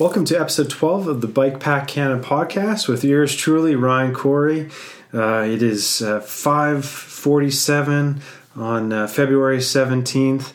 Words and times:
Welcome 0.00 0.24
to 0.24 0.40
episode 0.40 0.70
12 0.70 1.08
of 1.08 1.20
the 1.20 1.26
Bike 1.26 1.60
Pack 1.60 1.86
Canada 1.86 2.22
podcast 2.22 2.88
with 2.88 3.04
yours 3.04 3.36
truly, 3.36 3.76
Ryan 3.76 4.14
Correy. 4.14 4.72
Uh, 5.12 5.46
it 5.46 5.62
is 5.62 6.00
uh, 6.00 6.20
547 6.20 8.22
on 8.56 8.92
uh, 8.94 9.06
February 9.06 9.58
17th, 9.58 10.54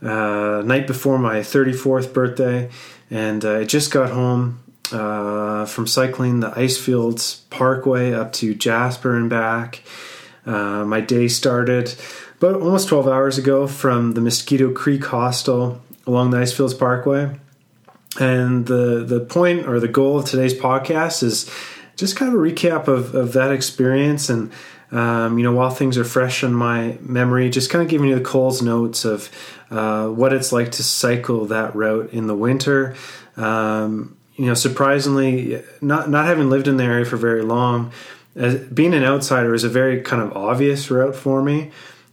uh, 0.00 0.62
night 0.62 0.86
before 0.86 1.18
my 1.18 1.40
34th 1.40 2.12
birthday, 2.12 2.70
and 3.10 3.44
uh, 3.44 3.58
I 3.58 3.64
just 3.64 3.90
got 3.90 4.10
home 4.10 4.62
uh, 4.92 5.66
from 5.66 5.88
cycling 5.88 6.38
the 6.38 6.50
Icefields 6.50 7.50
Parkway 7.50 8.12
up 8.12 8.32
to 8.34 8.54
Jasper 8.54 9.16
and 9.16 9.28
back. 9.28 9.82
my 10.44 11.00
day 11.00 11.26
started 11.26 11.96
about 12.36 12.62
almost 12.62 12.86
12 12.86 13.08
hours 13.08 13.38
ago 13.38 13.66
from 13.66 14.12
the 14.12 14.20
Mosquito 14.20 14.72
Creek 14.72 15.04
Hostel 15.06 15.82
along 16.06 16.30
the 16.30 16.36
Icefields 16.36 16.74
Parkway 16.74 17.40
and 18.20 18.66
the 18.66 19.04
the 19.04 19.20
point 19.20 19.66
or 19.66 19.80
the 19.80 19.88
goal 19.88 20.18
of 20.18 20.24
today's 20.24 20.54
podcast 20.54 21.22
is 21.22 21.50
just 21.96 22.16
kind 22.16 22.32
of 22.32 22.40
a 22.40 22.42
recap 22.42 22.88
of, 22.88 23.14
of 23.14 23.32
that 23.32 23.52
experience 23.52 24.28
and 24.28 24.52
um, 24.90 25.38
you 25.38 25.44
know 25.44 25.52
while 25.52 25.70
things 25.70 25.98
are 25.98 26.04
fresh 26.04 26.44
in 26.44 26.52
my 26.52 26.98
memory 27.00 27.50
just 27.50 27.70
kind 27.70 27.82
of 27.82 27.88
giving 27.88 28.08
you 28.08 28.14
the 28.14 28.24
coles 28.24 28.62
notes 28.62 29.04
of 29.04 29.28
uh, 29.70 30.08
what 30.08 30.32
it's 30.32 30.52
like 30.52 30.72
to 30.72 30.82
cycle 30.82 31.46
that 31.46 31.74
route 31.74 32.12
in 32.12 32.26
the 32.26 32.36
winter. 32.36 32.94
Um, 33.36 34.16
you 34.36 34.46
know 34.46 34.54
surprisingly 34.54 35.62
not 35.80 36.10
not 36.10 36.26
having 36.26 36.50
lived 36.50 36.68
in 36.68 36.76
the 36.76 36.84
area 36.84 37.04
for 37.04 37.16
very 37.16 37.42
long 37.42 37.92
as, 38.36 38.56
being 38.68 38.94
an 38.94 39.04
outsider 39.04 39.54
is 39.54 39.64
a 39.64 39.68
very 39.68 40.00
kind 40.02 40.22
of 40.22 40.36
obvious 40.36 40.90
route 40.90 41.14
for 41.14 41.42
me. 41.42 41.70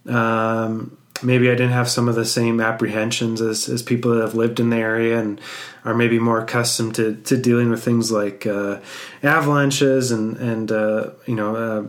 Um, 0.07 0.97
maybe 1.23 1.49
I 1.49 1.53
didn't 1.53 1.71
have 1.71 1.89
some 1.89 2.07
of 2.07 2.15
the 2.15 2.25
same 2.25 2.59
apprehensions 2.59 3.41
as, 3.41 3.69
as 3.69 3.81
people 3.81 4.13
that 4.15 4.21
have 4.21 4.35
lived 4.35 4.59
in 4.59 4.69
the 4.69 4.77
area 4.77 5.19
and 5.19 5.39
are 5.85 5.93
maybe 5.93 6.19
more 6.19 6.39
accustomed 6.39 6.95
to, 6.95 7.15
to 7.15 7.37
dealing 7.37 7.69
with 7.69 7.83
things 7.83 8.11
like 8.11 8.45
uh, 8.45 8.79
avalanches 9.23 10.11
and 10.11 10.37
and 10.37 10.71
uh, 10.71 11.11
you 11.25 11.35
know 11.35 11.55
uh, 11.55 11.83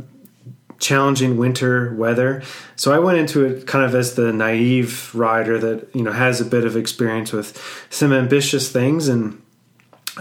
challenging 0.79 1.37
winter 1.37 1.95
weather. 1.95 2.43
So 2.77 2.93
I 2.93 2.99
went 2.99 3.19
into 3.19 3.45
it 3.45 3.67
kind 3.67 3.85
of 3.85 3.95
as 3.95 4.15
the 4.15 4.33
naive 4.33 5.15
rider 5.15 5.59
that 5.59 5.95
you 5.95 6.03
know 6.03 6.13
has 6.13 6.41
a 6.41 6.45
bit 6.45 6.65
of 6.65 6.77
experience 6.77 7.33
with 7.33 7.87
some 7.91 8.13
ambitious 8.13 8.71
things 8.71 9.09
and 9.09 9.42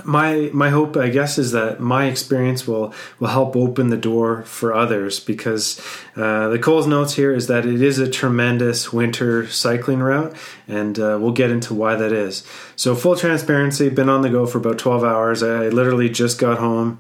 my 0.06 0.50
my 0.54 0.70
hope 0.70 0.96
i 0.96 1.10
guess 1.10 1.38
is 1.38 1.52
that 1.52 1.82
my 1.82 2.06
experience 2.06 2.66
will 2.66 2.94
will 3.20 3.28
help 3.28 3.58
open 3.58 3.90
the 3.90 3.98
door 3.98 4.42
for 4.44 4.74
others 4.74 5.20
because 5.20 5.82
uh, 6.16 6.48
the 6.48 6.58
coles 6.58 6.88
notes 6.88 7.16
here 7.16 7.34
is 7.34 7.48
that 7.48 7.66
it 7.66 7.82
is 7.82 8.00
a 8.00 8.10
tremendous 8.10 8.94
winter 8.94 9.46
cycling 9.48 10.00
route 10.00 10.34
and 10.68 10.98
uh, 10.98 11.18
we'll 11.20 11.34
get 11.34 11.52
into 11.52 11.74
why 11.74 11.96
that 11.96 12.14
is. 12.14 12.46
So 12.78 12.96
full 12.96 13.16
transparency 13.18 13.90
been 13.90 14.08
on 14.08 14.22
the 14.22 14.30
go 14.30 14.46
for 14.46 14.60
about 14.60 14.78
12 14.78 15.04
hours. 15.04 15.44
I 15.44 15.68
literally 15.68 16.10
just 16.10 16.40
got 16.40 16.58
home 16.58 17.00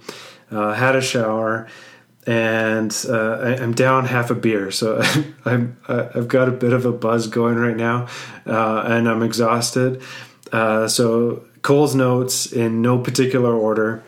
uh, 0.52 0.74
had 0.74 0.96
a 0.96 1.02
shower 1.02 1.68
and 2.28 2.96
uh, 3.10 3.38
I, 3.38 3.64
am 3.64 3.74
down 3.74 4.06
half 4.06 4.30
a 4.30 4.36
beer, 4.36 4.70
so 4.70 5.02
I'm 5.46 5.78
I've 5.88 6.28
got 6.28 6.48
a 6.48 6.52
bit 6.52 6.72
of 6.72 6.86
a 6.86 6.92
buzz 6.92 7.26
going 7.28 7.56
right 7.56 7.76
now, 7.76 8.08
uh, 8.46 8.84
and 8.86 9.10
I'm 9.10 9.24
exhausted. 9.24 10.04
Uh, 10.52 10.88
so 10.88 11.44
Coles 11.62 11.96
notes 11.96 12.52
in 12.52 12.82
no 12.82 12.98
particular 12.98 13.54
order. 13.54 14.04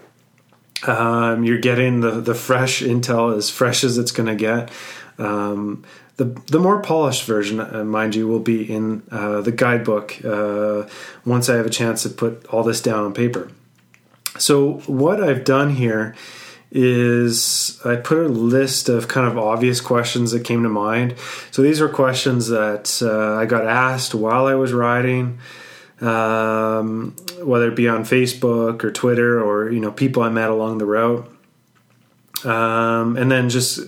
Um, 0.86 1.44
you're 1.44 1.60
getting 1.60 2.02
the 2.02 2.12
the 2.22 2.36
fresh 2.36 2.82
intel 2.82 3.36
as 3.38 3.50
fresh 3.50 3.84
as 3.84 3.98
it's 3.98 4.12
going 4.12 4.28
to 4.28 4.36
get. 4.36 4.72
Um, 5.18 5.84
the 6.18 6.26
the 6.26 6.60
more 6.60 6.82
polished 6.82 7.26
version, 7.26 7.60
uh, 7.60 7.84
mind 7.84 8.16
you, 8.16 8.28
will 8.28 8.40
be 8.40 8.72
in 8.72 9.04
uh, 9.12 9.42
the 9.42 9.52
guidebook 9.52 10.24
uh, 10.24 10.88
once 11.26 11.50
I 11.50 11.56
have 11.56 11.66
a 11.66 11.72
chance 11.72 12.04
to 12.04 12.10
put 12.10 12.46
all 12.48 12.64
this 12.64 12.82
down 12.82 13.06
on 13.06 13.14
paper. 13.14 13.52
So 14.38 14.80
what 14.88 15.22
I've 15.24 15.44
done 15.44 15.76
here 15.76 16.16
is 16.72 17.80
I 17.86 17.96
put 17.98 18.18
a 18.18 18.28
list 18.28 18.90
of 18.90 19.08
kind 19.08 19.28
of 19.28 19.38
obvious 19.38 19.80
questions 19.80 20.32
that 20.32 20.44
came 20.44 20.64
to 20.64 20.70
mind. 20.70 21.16
So 21.52 21.62
these 21.62 21.80
are 21.80 21.88
questions 21.88 22.48
that 22.48 23.00
uh, 23.04 23.36
I 23.36 23.46
got 23.46 23.68
asked 23.68 24.16
while 24.16 24.48
I 24.48 24.56
was 24.56 24.74
riding 24.74 25.38
um, 26.02 27.16
whether 27.44 27.70
it 27.70 27.76
be 27.76 27.88
on 27.88 28.04
Facebook 28.04 28.84
or 28.84 28.92
Twitter 28.92 29.42
or 29.42 29.72
you 29.72 29.80
know 29.80 29.92
people 29.92 30.24
I 30.24 30.30
met 30.30 30.50
along 30.50 30.78
the 30.78 30.86
route, 30.86 31.30
um, 32.44 33.18
and 33.18 33.32
then 33.32 33.50
just 33.50 33.82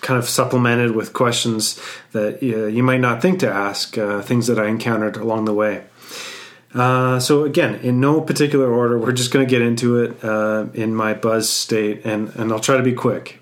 kind 0.00 0.18
of 0.18 0.28
supplemented 0.28 0.92
with 0.92 1.12
questions 1.12 1.80
that 2.12 2.42
uh, 2.42 2.66
you 2.66 2.82
might 2.82 3.00
not 3.00 3.20
think 3.20 3.40
to 3.40 3.50
ask, 3.50 3.98
uh, 3.98 4.22
things 4.22 4.46
that 4.46 4.58
I 4.58 4.68
encountered 4.68 5.16
along 5.16 5.44
the 5.44 5.54
way. 5.54 5.84
Uh, 6.74 7.20
so 7.20 7.44
again, 7.44 7.74
in 7.76 8.00
no 8.00 8.20
particular 8.20 8.72
order, 8.72 8.98
we're 8.98 9.12
just 9.12 9.30
going 9.30 9.46
to 9.46 9.50
get 9.50 9.60
into 9.60 9.98
it 9.98 10.24
uh, 10.24 10.66
in 10.72 10.94
my 10.94 11.12
buzz 11.12 11.50
state, 11.50 12.04
and 12.04 12.28
and 12.30 12.52
I'll 12.52 12.60
try 12.60 12.76
to 12.76 12.82
be 12.82 12.94
quick. 12.94 13.40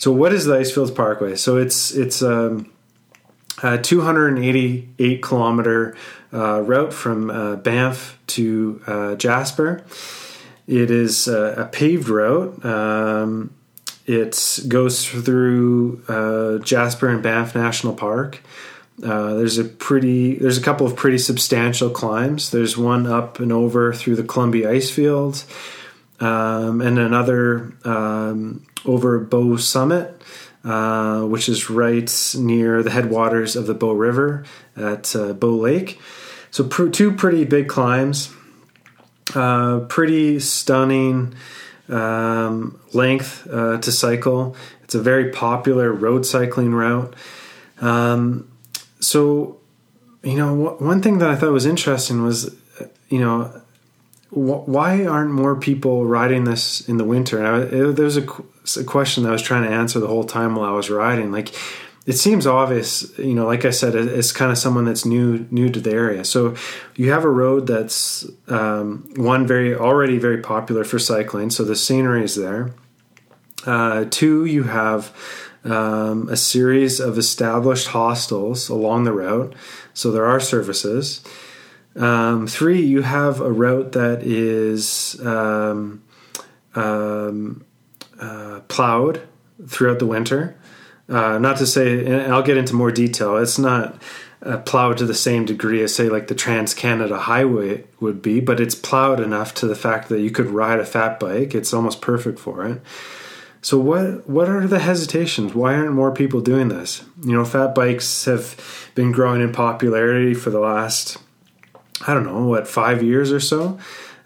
So, 0.00 0.10
what 0.10 0.32
is 0.32 0.46
the 0.46 0.54
Icefields 0.54 0.94
Parkway? 0.94 1.36
So 1.36 1.58
it's 1.58 1.92
it's 1.92 2.22
um, 2.22 2.72
a 3.62 3.76
288 3.76 5.22
kilometer 5.22 5.94
uh, 6.32 6.60
route 6.62 6.92
from 6.92 7.30
uh, 7.30 7.56
Banff 7.56 8.18
to 8.28 8.80
uh, 8.86 9.14
Jasper. 9.16 9.84
It 10.66 10.90
is 10.90 11.26
a 11.26 11.68
paved 11.72 12.08
route. 12.08 12.64
Um, 12.64 13.52
it 14.06 14.60
goes 14.68 15.08
through 15.08 16.02
uh, 16.08 16.58
Jasper 16.64 17.08
and 17.08 17.22
Banff 17.22 17.54
National 17.54 17.94
Park. 17.94 18.40
Uh, 19.02 19.34
there's 19.34 19.56
a 19.58 19.64
pretty, 19.64 20.34
there's 20.34 20.58
a 20.58 20.62
couple 20.62 20.86
of 20.86 20.96
pretty 20.96 21.18
substantial 21.18 21.90
climbs. 21.90 22.50
There's 22.50 22.76
one 22.76 23.06
up 23.06 23.38
and 23.38 23.52
over 23.52 23.92
through 23.92 24.16
the 24.16 24.24
Columbia 24.24 24.70
ice 24.70 24.90
field, 24.90 25.44
um, 26.18 26.80
and 26.80 26.98
another 26.98 27.72
um, 27.84 28.66
over 28.84 29.18
Bow 29.20 29.56
Summit, 29.56 30.20
uh, 30.64 31.22
which 31.22 31.48
is 31.48 31.70
right 31.70 32.34
near 32.36 32.82
the 32.82 32.90
headwaters 32.90 33.56
of 33.56 33.66
the 33.66 33.74
Bow 33.74 33.92
River 33.92 34.44
at 34.76 35.14
uh, 35.16 35.32
Bow 35.32 35.56
Lake. 35.56 35.98
So 36.50 36.64
pr- 36.64 36.88
two 36.88 37.12
pretty 37.12 37.44
big 37.44 37.68
climbs, 37.68 38.34
uh, 39.34 39.80
pretty 39.88 40.40
stunning 40.40 41.34
um, 41.88 42.80
length 42.92 43.46
uh, 43.50 43.78
to 43.78 43.92
cycle. 43.92 44.56
It's 44.84 44.94
a 44.94 45.00
very 45.00 45.30
popular 45.30 45.92
road 45.92 46.26
cycling 46.26 46.72
route. 46.72 47.14
Um, 47.80 48.50
so, 49.00 49.58
you 50.22 50.36
know, 50.36 50.76
one 50.78 51.00
thing 51.00 51.18
that 51.18 51.30
I 51.30 51.36
thought 51.36 51.52
was 51.52 51.66
interesting 51.66 52.22
was, 52.22 52.54
you 53.08 53.20
know, 53.20 53.44
wh- 54.30 54.68
why 54.68 55.06
aren't 55.06 55.30
more 55.30 55.56
people 55.56 56.04
riding 56.04 56.44
this 56.44 56.86
in 56.88 56.96
the 56.96 57.04
winter? 57.04 57.44
I, 57.44 57.60
it, 57.62 57.96
there 57.96 58.04
was 58.04 58.16
a, 58.16 58.26
a 58.78 58.84
question 58.84 59.22
that 59.22 59.30
I 59.30 59.32
was 59.32 59.42
trying 59.42 59.62
to 59.62 59.70
answer 59.70 60.00
the 60.00 60.08
whole 60.08 60.24
time 60.24 60.56
while 60.56 60.68
I 60.68 60.74
was 60.74 60.90
riding. 60.90 61.32
Like, 61.32 61.54
it 62.10 62.18
seems 62.18 62.44
obvious, 62.44 63.16
you 63.18 63.34
know, 63.34 63.46
like 63.46 63.64
I 63.64 63.70
said, 63.70 63.94
it's 63.94 64.32
kind 64.32 64.50
of 64.50 64.58
someone 64.58 64.84
that's 64.84 65.04
new 65.04 65.46
new 65.52 65.70
to 65.70 65.78
the 65.78 65.92
area. 65.92 66.24
So 66.24 66.56
you 66.96 67.12
have 67.12 67.24
a 67.24 67.30
road 67.30 67.68
that's 67.68 68.26
um, 68.48 69.08
one 69.14 69.46
very 69.46 69.76
already 69.76 70.18
very 70.18 70.38
popular 70.38 70.82
for 70.82 70.98
cycling, 70.98 71.50
so 71.50 71.62
the 71.62 71.76
scenery 71.76 72.24
is 72.24 72.34
there. 72.34 72.74
Uh, 73.64 74.06
two, 74.10 74.44
you 74.44 74.64
have 74.64 75.14
um, 75.62 76.28
a 76.28 76.36
series 76.36 76.98
of 76.98 77.16
established 77.16 77.86
hostels 77.86 78.68
along 78.68 79.04
the 79.04 79.12
route, 79.12 79.54
so 79.94 80.10
there 80.10 80.26
are 80.26 80.40
services. 80.40 81.22
Um, 81.94 82.48
three, 82.48 82.82
you 82.82 83.02
have 83.02 83.40
a 83.40 83.52
route 83.52 83.92
that 83.92 84.24
is 84.24 85.14
um, 85.24 86.02
um, 86.74 87.64
uh, 88.18 88.62
plowed 88.66 89.22
throughout 89.68 90.00
the 90.00 90.06
winter. 90.06 90.56
Uh, 91.10 91.38
not 91.38 91.56
to 91.56 91.66
say, 91.66 92.06
and 92.06 92.32
I'll 92.32 92.42
get 92.42 92.56
into 92.56 92.74
more 92.74 92.92
detail. 92.92 93.36
It's 93.36 93.58
not 93.58 94.00
uh, 94.42 94.58
plowed 94.58 94.98
to 94.98 95.06
the 95.06 95.14
same 95.14 95.44
degree 95.44 95.82
as 95.82 95.94
say 95.94 96.08
like 96.08 96.28
the 96.28 96.34
Trans 96.34 96.72
Canada 96.72 97.18
Highway 97.18 97.84
would 97.98 98.22
be, 98.22 98.40
but 98.40 98.60
it's 98.60 98.76
plowed 98.76 99.20
enough 99.20 99.52
to 99.54 99.66
the 99.66 99.74
fact 99.74 100.08
that 100.08 100.20
you 100.20 100.30
could 100.30 100.46
ride 100.46 100.78
a 100.78 100.86
fat 100.86 101.18
bike. 101.18 101.54
It's 101.54 101.74
almost 101.74 102.00
perfect 102.00 102.38
for 102.38 102.64
it. 102.64 102.80
So 103.60 103.78
what 103.78 104.28
what 104.28 104.48
are 104.48 104.66
the 104.66 104.78
hesitations? 104.78 105.54
Why 105.54 105.74
aren't 105.74 105.92
more 105.92 106.12
people 106.12 106.40
doing 106.40 106.68
this? 106.68 107.04
You 107.22 107.32
know, 107.32 107.44
fat 107.44 107.74
bikes 107.74 108.24
have 108.24 108.90
been 108.94 109.12
growing 109.12 109.42
in 109.42 109.52
popularity 109.52 110.32
for 110.32 110.50
the 110.50 110.60
last 110.60 111.18
I 112.06 112.14
don't 112.14 112.24
know 112.24 112.46
what 112.46 112.66
five 112.66 113.02
years 113.02 113.32
or 113.32 113.40
so. 113.40 113.78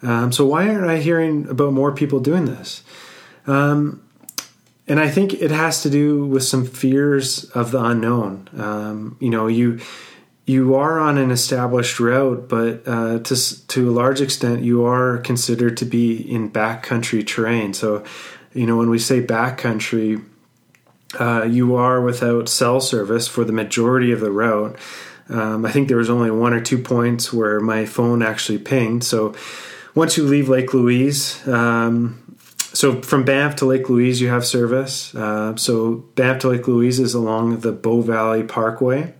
Um, 0.02 0.32
so 0.32 0.44
why 0.46 0.68
aren't 0.68 0.90
I 0.90 0.98
hearing 0.98 1.48
about 1.48 1.72
more 1.72 1.90
people 1.90 2.20
doing 2.20 2.44
this? 2.44 2.84
Um, 3.46 4.03
and 4.86 5.00
I 5.00 5.08
think 5.08 5.34
it 5.34 5.50
has 5.50 5.82
to 5.82 5.90
do 5.90 6.26
with 6.26 6.44
some 6.44 6.66
fears 6.66 7.44
of 7.50 7.70
the 7.70 7.82
unknown. 7.82 8.48
Um, 8.56 9.16
you 9.20 9.30
know, 9.30 9.46
you 9.46 9.80
you 10.46 10.74
are 10.74 10.98
on 10.98 11.16
an 11.16 11.30
established 11.30 11.98
route, 11.98 12.48
but 12.48 12.82
uh, 12.86 13.18
to 13.20 13.66
to 13.68 13.90
a 13.90 13.92
large 13.92 14.20
extent, 14.20 14.62
you 14.62 14.84
are 14.84 15.18
considered 15.18 15.76
to 15.78 15.86
be 15.86 16.16
in 16.16 16.50
backcountry 16.50 17.26
terrain. 17.26 17.72
So, 17.72 18.04
you 18.52 18.66
know, 18.66 18.76
when 18.76 18.90
we 18.90 18.98
say 18.98 19.22
backcountry, 19.22 20.22
uh, 21.18 21.44
you 21.44 21.74
are 21.76 22.00
without 22.02 22.48
cell 22.48 22.80
service 22.80 23.26
for 23.26 23.44
the 23.44 23.52
majority 23.52 24.12
of 24.12 24.20
the 24.20 24.30
route. 24.30 24.76
Um, 25.30 25.64
I 25.64 25.72
think 25.72 25.88
there 25.88 25.96
was 25.96 26.10
only 26.10 26.30
one 26.30 26.52
or 26.52 26.60
two 26.60 26.76
points 26.76 27.32
where 27.32 27.58
my 27.58 27.86
phone 27.86 28.22
actually 28.22 28.58
pinged. 28.58 29.02
So, 29.02 29.34
once 29.94 30.18
you 30.18 30.24
leave 30.24 30.50
Lake 30.50 30.74
Louise, 30.74 31.46
um, 31.48 32.20
so 32.74 33.00
from 33.02 33.24
Banff 33.24 33.56
to 33.56 33.66
Lake 33.66 33.88
Louise, 33.88 34.20
you 34.20 34.28
have 34.28 34.44
service. 34.44 35.14
Uh, 35.14 35.54
so 35.56 36.04
Banff 36.16 36.40
to 36.40 36.48
Lake 36.48 36.66
Louise 36.66 36.98
is 36.98 37.14
along 37.14 37.60
the 37.60 37.72
Bow 37.72 38.00
Valley 38.00 38.42
Parkway, 38.42 39.14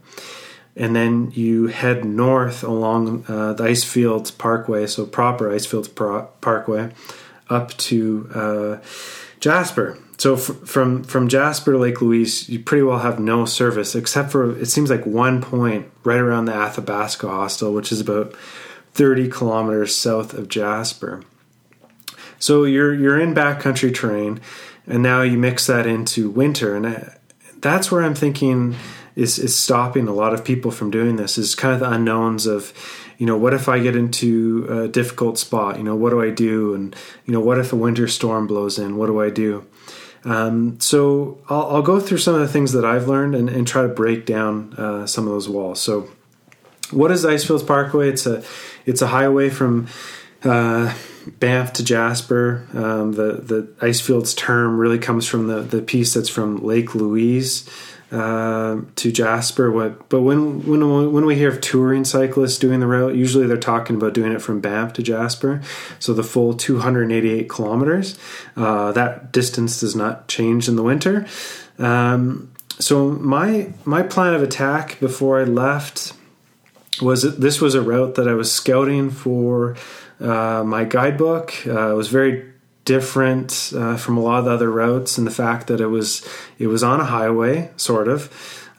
and 0.77 0.95
then 0.95 1.31
you 1.35 1.69
head 1.69 2.05
north 2.05 2.65
along 2.65 3.25
uh, 3.29 3.53
the 3.53 3.65
Icefields 3.65 4.37
Parkway, 4.37 4.87
so 4.89 5.07
proper 5.07 5.49
Icefields 5.51 5.95
Pro- 5.95 6.27
Parkway, 6.41 6.93
up 7.49 7.71
to 7.79 8.29
uh, 8.35 8.87
Jasper. 9.39 9.99
So 10.19 10.35
f- 10.35 10.41
from 10.65 11.05
from 11.05 11.29
Jasper 11.29 11.73
to 11.73 11.79
Lake 11.79 12.03
Louise, 12.03 12.49
you 12.49 12.59
pretty 12.59 12.83
well 12.83 12.99
have 12.99 13.21
no 13.21 13.45
service 13.45 13.95
except 13.95 14.33
for 14.33 14.59
it 14.59 14.67
seems 14.67 14.91
like 14.91 15.07
one 15.07 15.41
point 15.41 15.91
right 16.03 16.21
around 16.21 16.47
the 16.47 16.55
Athabasca 16.55 17.29
Hostel, 17.29 17.73
which 17.73 17.93
is 17.93 18.01
about 18.01 18.35
30 18.95 19.29
kilometers 19.29 19.95
south 19.95 20.35
of 20.35 20.49
Jasper. 20.49 21.23
So 22.39 22.65
you're 22.65 22.95
you're 22.95 23.21
in 23.21 23.35
backcountry 23.35 23.95
terrain, 23.95 24.41
and 24.87 25.03
now 25.03 25.23
you 25.23 25.39
mix 25.39 25.67
that 25.67 25.87
into 25.87 26.31
winter, 26.31 26.77
and 26.77 27.11
that's 27.61 27.91
where 27.91 28.03
I'm 28.03 28.15
thinking 28.15 28.77
is 29.17 29.39
is 29.39 29.57
stopping 29.57 30.09
a 30.09 30.13
lot 30.13 30.35
of 30.35 30.45
people 30.45 30.71
from 30.71 30.91
doing 30.91 31.17
this. 31.17 31.39
Is 31.39 31.55
kind 31.55 31.75
of 31.75 31.81
the 31.81 31.91
unknowns 31.91 32.47
of, 32.47 32.73
you 33.19 33.27
know, 33.27 33.37
what 33.37 33.55
if 33.55 33.69
I 33.69 33.79
get 33.79 33.97
into 33.97 34.67
a 34.69 34.89
difficult 34.89 35.39
spot? 35.39 35.79
You 35.79 35.85
know, 35.85 35.97
what 35.97 36.11
do 36.11 36.21
I 36.21 36.31
do? 36.31 36.75
And 36.75 36.95
you 37.25 37.33
know, 37.33 37.41
what 37.41 37.59
if 37.59 37.73
a 37.73 37.77
winter 37.77 38.09
storm 38.09 38.47
blows 38.47 38.79
in? 38.79 38.97
What 38.97 39.07
do 39.07 39.21
I 39.21 39.31
do? 39.31 39.67
Um, 40.25 40.81
so 40.81 41.39
I'll, 41.51 41.67
I'll, 41.77 41.83
go 41.83 42.01
through 42.01 42.17
some 42.17 42.35
of 42.35 42.41
the 42.41 42.49
things 42.49 42.73
that 42.73 42.83
I've 42.83 43.07
learned 43.07 43.35
and, 43.35 43.51
and 43.51 43.67
try 43.67 43.83
to 43.83 43.89
break 43.89 44.25
down 44.25 44.73
uh, 44.73 45.07
some 45.07 45.27
of 45.27 45.33
those 45.35 45.51
walls. 45.51 45.83
So, 45.83 46.09
what 46.91 47.11
is 47.11 47.27
Icefields 47.27 47.67
Parkway? 47.67 48.09
It's 48.09 48.25
a 48.25 48.43
it's 48.87 49.03
a 49.03 49.09
highway 49.09 49.51
from 49.51 49.87
uh, 50.43 50.95
Banff 51.27 51.73
to 51.75 51.85
Jasper. 51.85 52.67
Um, 52.73 53.13
the 53.13 53.35
the 53.35 53.63
Icefields 53.81 54.37
term 54.37 54.79
really 54.79 54.99
comes 54.99 55.27
from 55.27 55.47
the 55.47 55.61
the 55.61 55.83
piece 55.83 56.15
that's 56.15 56.29
from 56.29 56.65
Lake 56.65 56.95
Louise 56.95 57.69
uh, 58.15 58.81
to 58.97 59.13
Jasper. 59.13 59.71
What, 59.71 60.09
but 60.09 60.23
when 60.23 60.67
when 60.67 61.13
when 61.13 61.27
we 61.27 61.35
hear 61.35 61.49
of 61.49 61.61
touring 61.61 62.05
cyclists 62.05 62.59
doing 62.59 62.81
the 62.81 62.87
route, 62.87 63.15
usually 63.15 63.47
they're 63.47 63.57
talking 63.57 63.97
about 63.97 64.15
doing 64.15 64.33
it 64.33 64.41
from 64.41 64.61
Banff 64.61 64.93
to 64.95 65.03
Jasper. 65.03 65.63
So 65.99 66.15
the 66.15 66.23
full 66.23 66.55
288 66.55 67.49
kilometers. 67.49 68.19
Uh, 68.57 68.93
that 68.93 69.33
distance 69.33 69.81
does 69.81 69.97
not 69.97 70.29
change 70.29 70.69
in 70.69 70.77
the 70.77 70.83
winter. 70.83 71.27
Um, 71.79 72.53
so 72.79 73.11
my 73.11 73.73
my 73.85 74.03
plan 74.03 74.35
of 74.35 74.43
attack 74.43 75.01
before 75.01 75.41
I 75.41 75.45
left 75.45 76.13
was 77.03 77.23
this 77.39 77.61
was 77.61 77.75
a 77.75 77.83
route 77.83 78.15
that 78.15 78.29
I 78.29 78.35
was 78.35 78.53
scouting 78.53 79.11
for 79.11 79.77
my 80.21 80.85
guidebook 80.85 81.67
uh, 81.67 81.95
was 81.95 82.09
very 82.09 82.55
different 82.85 83.73
uh, 83.75 83.97
from 83.97 84.17
a 84.17 84.21
lot 84.21 84.41
of 84.41 84.45
the 84.45 84.51
other 84.51 84.71
routes 84.71 85.17
and 85.19 85.27
the 85.27 85.31
fact 85.31 85.67
that 85.69 85.81
it 85.81 85.87
was 85.87 86.27
it 86.59 86.67
was 86.67 86.83
on 86.83 87.01
a 87.01 87.05
highway, 87.05 87.71
sort 87.77 88.09
of. 88.09 88.31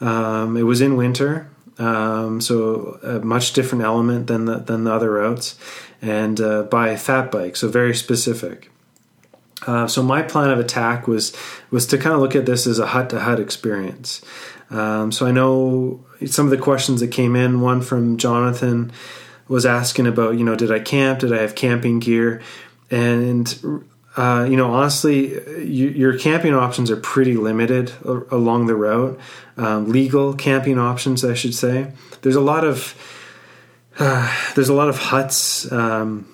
Um, 0.02 0.58
it 0.58 0.64
was 0.64 0.82
in 0.82 0.96
winter, 0.96 1.50
um, 1.78 2.42
so 2.42 3.00
a 3.02 3.20
much 3.20 3.54
different 3.54 3.84
element 3.84 4.28
than 4.28 4.46
the, 4.46 4.58
than 4.58 4.84
the 4.84 4.92
other 4.92 5.12
routes, 5.12 5.58
and 6.02 6.40
uh, 6.40 6.64
by 6.64 6.96
fat 6.96 7.32
bike, 7.32 7.56
so 7.56 7.68
very 7.68 7.96
specific. 7.96 8.72
Uh, 9.66 9.88
so 9.88 10.04
my 10.04 10.22
plan 10.22 10.52
of 10.52 10.60
attack 10.60 11.08
was 11.08 11.36
was 11.72 11.88
to 11.88 11.98
kind 11.98 12.14
of 12.14 12.22
look 12.22 12.36
at 12.36 12.46
this 12.46 12.68
as 12.68 12.78
a 12.78 12.88
hut 12.88 13.10
to 13.10 13.20
hut 13.20 13.40
experience. 13.40 14.22
Um, 14.70 15.12
so 15.12 15.26
I 15.26 15.32
know 15.32 16.04
some 16.26 16.46
of 16.46 16.52
the 16.52 16.58
questions 16.58 17.00
that 17.00 17.08
came 17.08 17.36
in. 17.36 17.62
One 17.62 17.82
from 17.82 18.18
Jonathan 18.18 18.92
was 19.48 19.66
asking 19.66 20.08
about, 20.08 20.38
you 20.38 20.44
know, 20.44 20.56
did 20.56 20.72
I 20.72 20.80
camp? 20.80 21.20
Did 21.20 21.34
I 21.34 21.42
have 21.42 21.56
camping 21.56 22.00
gear? 22.00 22.42
And 22.90 23.84
uh, 24.18 24.48
you 24.50 24.56
know, 24.56 24.72
honestly, 24.72 25.34
you, 25.64 25.90
your 25.90 26.18
camping 26.18 26.54
options 26.54 26.90
are 26.90 26.96
pretty 26.98 27.36
limited 27.36 27.92
along 28.04 28.68
the 28.68 28.76
route. 28.76 29.20
Um, 29.58 29.90
legal 29.90 30.34
camping 30.34 30.80
options, 30.80 31.26
I 31.26 31.34
should 31.34 31.54
say. 31.54 31.92
There's 32.22 32.36
a 32.36 32.42
lot 32.42 32.64
of 32.64 32.96
uh, 34.00 34.34
there's 34.56 34.70
a 34.70 34.74
lot 34.74 34.90
of 34.90 34.98
huts, 34.98 35.72
um, 35.72 36.28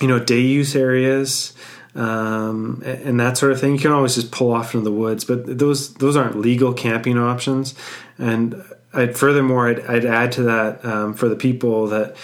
you 0.00 0.08
know, 0.08 0.18
day 0.18 0.40
use 0.40 0.76
areas, 0.76 1.54
um, 1.94 2.82
and 2.84 3.18
that 3.20 3.38
sort 3.38 3.52
of 3.52 3.60
thing. 3.60 3.72
You 3.72 3.80
can 3.80 3.92
always 3.92 4.16
just 4.16 4.30
pull 4.30 4.52
off 4.52 4.74
into 4.74 4.84
the 4.84 4.92
woods, 4.92 5.24
but 5.24 5.58
those 5.58 5.94
those 5.94 6.16
aren't 6.16 6.38
legal 6.38 6.74
camping 6.74 7.18
options. 7.18 7.74
And 8.18 8.62
I'd, 8.92 9.16
furthermore, 9.16 9.68
I'd, 9.68 9.80
I'd 9.86 10.04
add 10.04 10.32
to 10.32 10.42
that 10.42 10.84
um, 10.84 11.14
for 11.14 11.28
the 11.28 11.36
people 11.36 11.86
that 11.88 12.16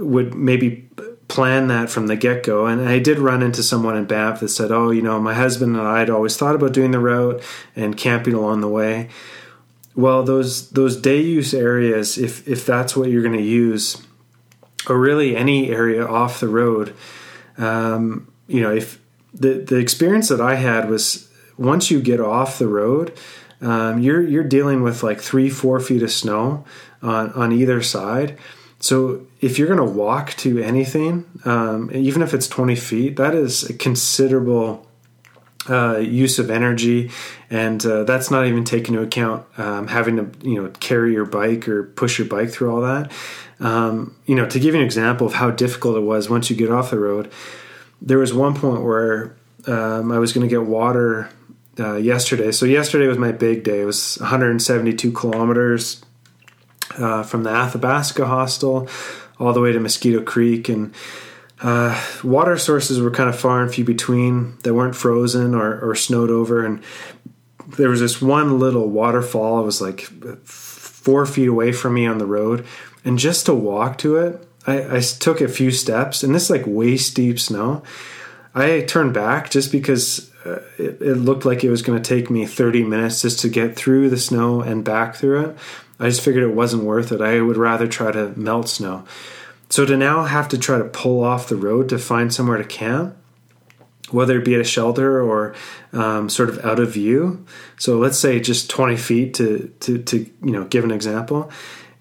would 0.00 0.34
maybe 0.34 0.88
plan 1.30 1.68
that 1.68 1.88
from 1.88 2.08
the 2.08 2.16
get 2.16 2.42
go. 2.42 2.66
And 2.66 2.86
I 2.86 2.98
did 2.98 3.18
run 3.18 3.42
into 3.42 3.62
someone 3.62 3.96
in 3.96 4.04
Banff 4.04 4.40
that 4.40 4.48
said, 4.48 4.70
"Oh, 4.70 4.90
you 4.90 5.00
know, 5.00 5.20
my 5.20 5.34
husband 5.34 5.76
and 5.76 5.86
I 5.86 6.00
had 6.00 6.10
always 6.10 6.36
thought 6.36 6.54
about 6.54 6.72
doing 6.72 6.90
the 6.90 6.98
route 6.98 7.42
and 7.76 7.96
camping 7.96 8.34
along 8.34 8.60
the 8.60 8.68
way." 8.68 9.08
Well, 9.94 10.22
those 10.22 10.70
those 10.70 10.96
day 10.96 11.20
use 11.20 11.54
areas, 11.54 12.18
if 12.18 12.46
if 12.46 12.66
that's 12.66 12.96
what 12.96 13.10
you're 13.10 13.22
going 13.22 13.36
to 13.36 13.42
use, 13.42 14.02
or 14.88 14.98
really 14.98 15.36
any 15.36 15.70
area 15.70 16.04
off 16.06 16.40
the 16.40 16.48
road, 16.48 16.94
um, 17.56 18.30
you 18.46 18.60
know, 18.60 18.72
if 18.72 19.00
the 19.32 19.54
the 19.54 19.76
experience 19.76 20.28
that 20.28 20.40
I 20.40 20.56
had 20.56 20.90
was 20.90 21.28
once 21.56 21.90
you 21.90 22.00
get 22.00 22.20
off 22.20 22.58
the 22.58 22.68
road, 22.68 23.12
um, 23.60 24.00
you're 24.00 24.22
you're 24.22 24.44
dealing 24.44 24.82
with 24.82 25.02
like 25.02 25.20
three 25.20 25.50
four 25.50 25.78
feet 25.80 26.02
of 26.02 26.10
snow 26.10 26.64
on 27.02 27.32
on 27.32 27.52
either 27.52 27.82
side 27.82 28.36
so 28.80 29.26
if 29.42 29.58
you're 29.58 29.68
going 29.68 29.78
to 29.78 29.98
walk 29.98 30.30
to 30.38 30.58
anything, 30.58 31.26
um, 31.44 31.90
even 31.92 32.22
if 32.22 32.32
it's 32.32 32.48
20 32.48 32.74
feet, 32.76 33.16
that 33.16 33.34
is 33.34 33.68
a 33.68 33.74
considerable 33.74 34.86
uh, 35.68 35.98
use 35.98 36.38
of 36.38 36.50
energy, 36.50 37.10
and 37.50 37.84
uh, 37.84 38.04
that's 38.04 38.30
not 38.30 38.46
even 38.46 38.64
taking 38.64 38.94
into 38.94 39.06
account 39.06 39.46
um, 39.58 39.88
having 39.88 40.16
to 40.16 40.48
you 40.48 40.60
know 40.60 40.70
carry 40.80 41.12
your 41.12 41.26
bike 41.26 41.68
or 41.68 41.84
push 41.84 42.18
your 42.18 42.26
bike 42.26 42.50
through 42.50 42.74
all 42.74 42.80
that. 42.80 43.12
Um, 43.60 44.16
you 44.24 44.34
know, 44.34 44.46
to 44.46 44.58
give 44.58 44.74
you 44.74 44.80
an 44.80 44.86
example 44.86 45.26
of 45.26 45.34
how 45.34 45.50
difficult 45.50 45.98
it 45.98 46.00
was 46.00 46.30
once 46.30 46.48
you 46.48 46.56
get 46.56 46.70
off 46.70 46.90
the 46.90 46.98
road, 46.98 47.30
there 48.00 48.16
was 48.16 48.32
one 48.32 48.54
point 48.54 48.82
where 48.82 49.36
um, 49.66 50.10
I 50.10 50.18
was 50.18 50.32
going 50.32 50.48
to 50.48 50.50
get 50.50 50.64
water 50.66 51.28
uh, 51.78 51.96
yesterday. 51.96 52.52
So 52.52 52.64
yesterday 52.64 53.06
was 53.06 53.18
my 53.18 53.32
big 53.32 53.62
day. 53.62 53.82
It 53.82 53.84
was 53.84 54.16
172 54.18 55.12
kilometers 55.12 56.02
uh, 56.98 57.22
from 57.22 57.42
the 57.42 57.50
Athabasca 57.50 58.26
Hostel 58.26 58.88
all 59.38 59.52
the 59.52 59.60
way 59.60 59.72
to 59.72 59.80
Mosquito 59.80 60.22
Creek. 60.22 60.68
And 60.68 60.94
uh, 61.62 62.00
water 62.22 62.56
sources 62.58 63.00
were 63.00 63.10
kind 63.10 63.28
of 63.28 63.38
far 63.38 63.62
and 63.62 63.72
few 63.72 63.84
between 63.84 64.56
that 64.62 64.74
weren't 64.74 64.96
frozen 64.96 65.54
or, 65.54 65.80
or 65.80 65.94
snowed 65.94 66.30
over. 66.30 66.64
And 66.64 66.82
there 67.76 67.88
was 67.88 68.00
this 68.00 68.20
one 68.20 68.58
little 68.58 68.88
waterfall. 68.88 69.60
It 69.60 69.64
was 69.64 69.80
like 69.80 70.02
four 70.44 71.26
feet 71.26 71.48
away 71.48 71.72
from 71.72 71.94
me 71.94 72.06
on 72.06 72.18
the 72.18 72.26
road. 72.26 72.66
And 73.04 73.18
just 73.18 73.46
to 73.46 73.54
walk 73.54 73.98
to 73.98 74.16
it, 74.16 74.46
I, 74.66 74.96
I 74.96 75.00
took 75.00 75.40
a 75.40 75.48
few 75.48 75.70
steps, 75.70 76.22
and 76.22 76.34
this 76.34 76.50
like 76.50 76.64
waist 76.66 77.16
deep 77.16 77.40
snow. 77.40 77.82
I 78.54 78.82
turned 78.82 79.14
back 79.14 79.50
just 79.50 79.72
because 79.72 80.30
uh, 80.44 80.60
it, 80.76 81.00
it, 81.00 81.14
looked 81.14 81.44
like 81.44 81.62
it 81.62 81.70
was 81.70 81.82
going 81.82 82.02
to 82.02 82.08
take 82.08 82.30
me 82.30 82.46
30 82.46 82.82
minutes 82.82 83.22
just 83.22 83.40
to 83.40 83.48
get 83.48 83.76
through 83.76 84.10
the 84.10 84.18
snow 84.18 84.60
and 84.60 84.84
back 84.84 85.14
through 85.14 85.46
it. 85.46 85.58
I 86.00 86.08
just 86.08 86.22
figured 86.22 86.42
it 86.42 86.54
wasn't 86.54 86.84
worth 86.84 87.12
it. 87.12 87.20
I 87.20 87.40
would 87.40 87.58
rather 87.58 87.86
try 87.86 88.10
to 88.10 88.32
melt 88.36 88.68
snow. 88.68 89.04
So 89.68 89.84
to 89.84 89.96
now 89.96 90.24
have 90.24 90.48
to 90.48 90.58
try 90.58 90.78
to 90.78 90.84
pull 90.84 91.22
off 91.22 91.48
the 91.48 91.56
road 91.56 91.90
to 91.90 91.98
find 91.98 92.34
somewhere 92.34 92.58
to 92.58 92.64
camp, 92.64 93.16
whether 94.10 94.38
it 94.38 94.44
be 94.44 94.54
at 94.54 94.60
a 94.60 94.64
shelter 94.64 95.22
or 95.22 95.54
um, 95.92 96.28
sort 96.28 96.48
of 96.48 96.64
out 96.64 96.80
of 96.80 96.92
view. 96.92 97.44
So 97.78 97.98
let's 97.98 98.18
say 98.18 98.40
just 98.40 98.68
20 98.70 98.96
feet 98.96 99.34
to, 99.34 99.72
to, 99.80 99.98
to, 99.98 100.18
you 100.42 100.50
know, 100.50 100.64
give 100.64 100.82
an 100.84 100.90
example, 100.90 101.50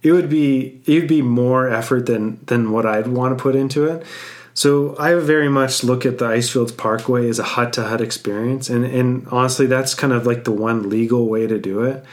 it 0.02 0.14
would 0.14 0.30
be, 0.30 0.82
it 0.86 1.00
would 1.00 1.10
be 1.10 1.22
more 1.22 1.70
effort 1.70 2.06
than, 2.06 2.44
than 2.46 2.72
what 2.72 2.86
I'd 2.86 3.08
want 3.08 3.38
to 3.38 3.42
put 3.42 3.56
into 3.56 3.86
it. 3.86 4.06
So 4.54 4.98
I 4.98 5.14
very 5.16 5.50
much 5.50 5.84
look 5.84 6.06
at 6.06 6.18
the 6.18 6.26
Icefields 6.26 6.76
Parkway 6.76 7.30
as 7.30 7.40
a 7.40 7.44
hut 7.44 7.74
to 7.74 7.84
hut 7.84 8.02
experience. 8.02 8.70
And, 8.70 8.84
and 8.84 9.28
honestly, 9.28 9.68
that's 9.68 9.94
kind 9.94 10.12
of 10.12 10.26
like 10.26 10.44
the 10.44 10.52
one 10.52 10.90
legal 10.90 11.28
way 11.28 11.48
to 11.48 11.60
do 11.60 11.84
it. 11.84 12.04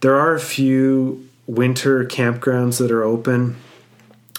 There 0.00 0.16
are 0.16 0.34
a 0.34 0.40
few 0.40 1.28
winter 1.46 2.04
campgrounds 2.04 2.78
that 2.78 2.90
are 2.90 3.02
open. 3.02 3.56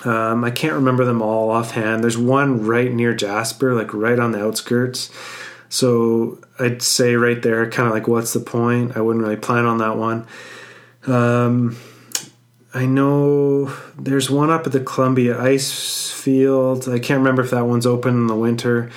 Um, 0.03 0.43
I 0.43 0.49
can't 0.49 0.73
remember 0.73 1.05
them 1.05 1.21
all 1.21 1.51
offhand. 1.51 2.03
There's 2.03 2.17
one 2.17 2.65
right 2.65 2.91
near 2.91 3.13
Jasper, 3.13 3.73
like 3.75 3.93
right 3.93 4.17
on 4.17 4.31
the 4.31 4.43
outskirts. 4.43 5.11
So 5.69 6.39
I'd 6.59 6.81
say 6.81 7.15
right 7.15 7.41
there, 7.41 7.69
kind 7.69 7.87
of 7.87 7.93
like, 7.93 8.07
what's 8.07 8.33
the 8.33 8.39
point? 8.39 8.97
I 8.97 9.01
wouldn't 9.01 9.23
really 9.23 9.37
plan 9.37 9.65
on 9.65 9.77
that 9.77 9.97
one. 9.97 10.27
Um, 11.07 11.77
I 12.73 12.85
know 12.85 13.65
there's 13.97 14.29
one 14.29 14.49
up 14.49 14.65
at 14.65 14.71
the 14.71 14.79
Columbia 14.79 15.39
Ice 15.39 16.11
Field. 16.11 16.89
I 16.89 16.99
can't 16.99 17.19
remember 17.19 17.41
if 17.41 17.51
that 17.51 17.65
one's 17.65 17.85
open 17.85 18.15
in 18.15 18.27
the 18.27 18.35
winter 18.35 18.89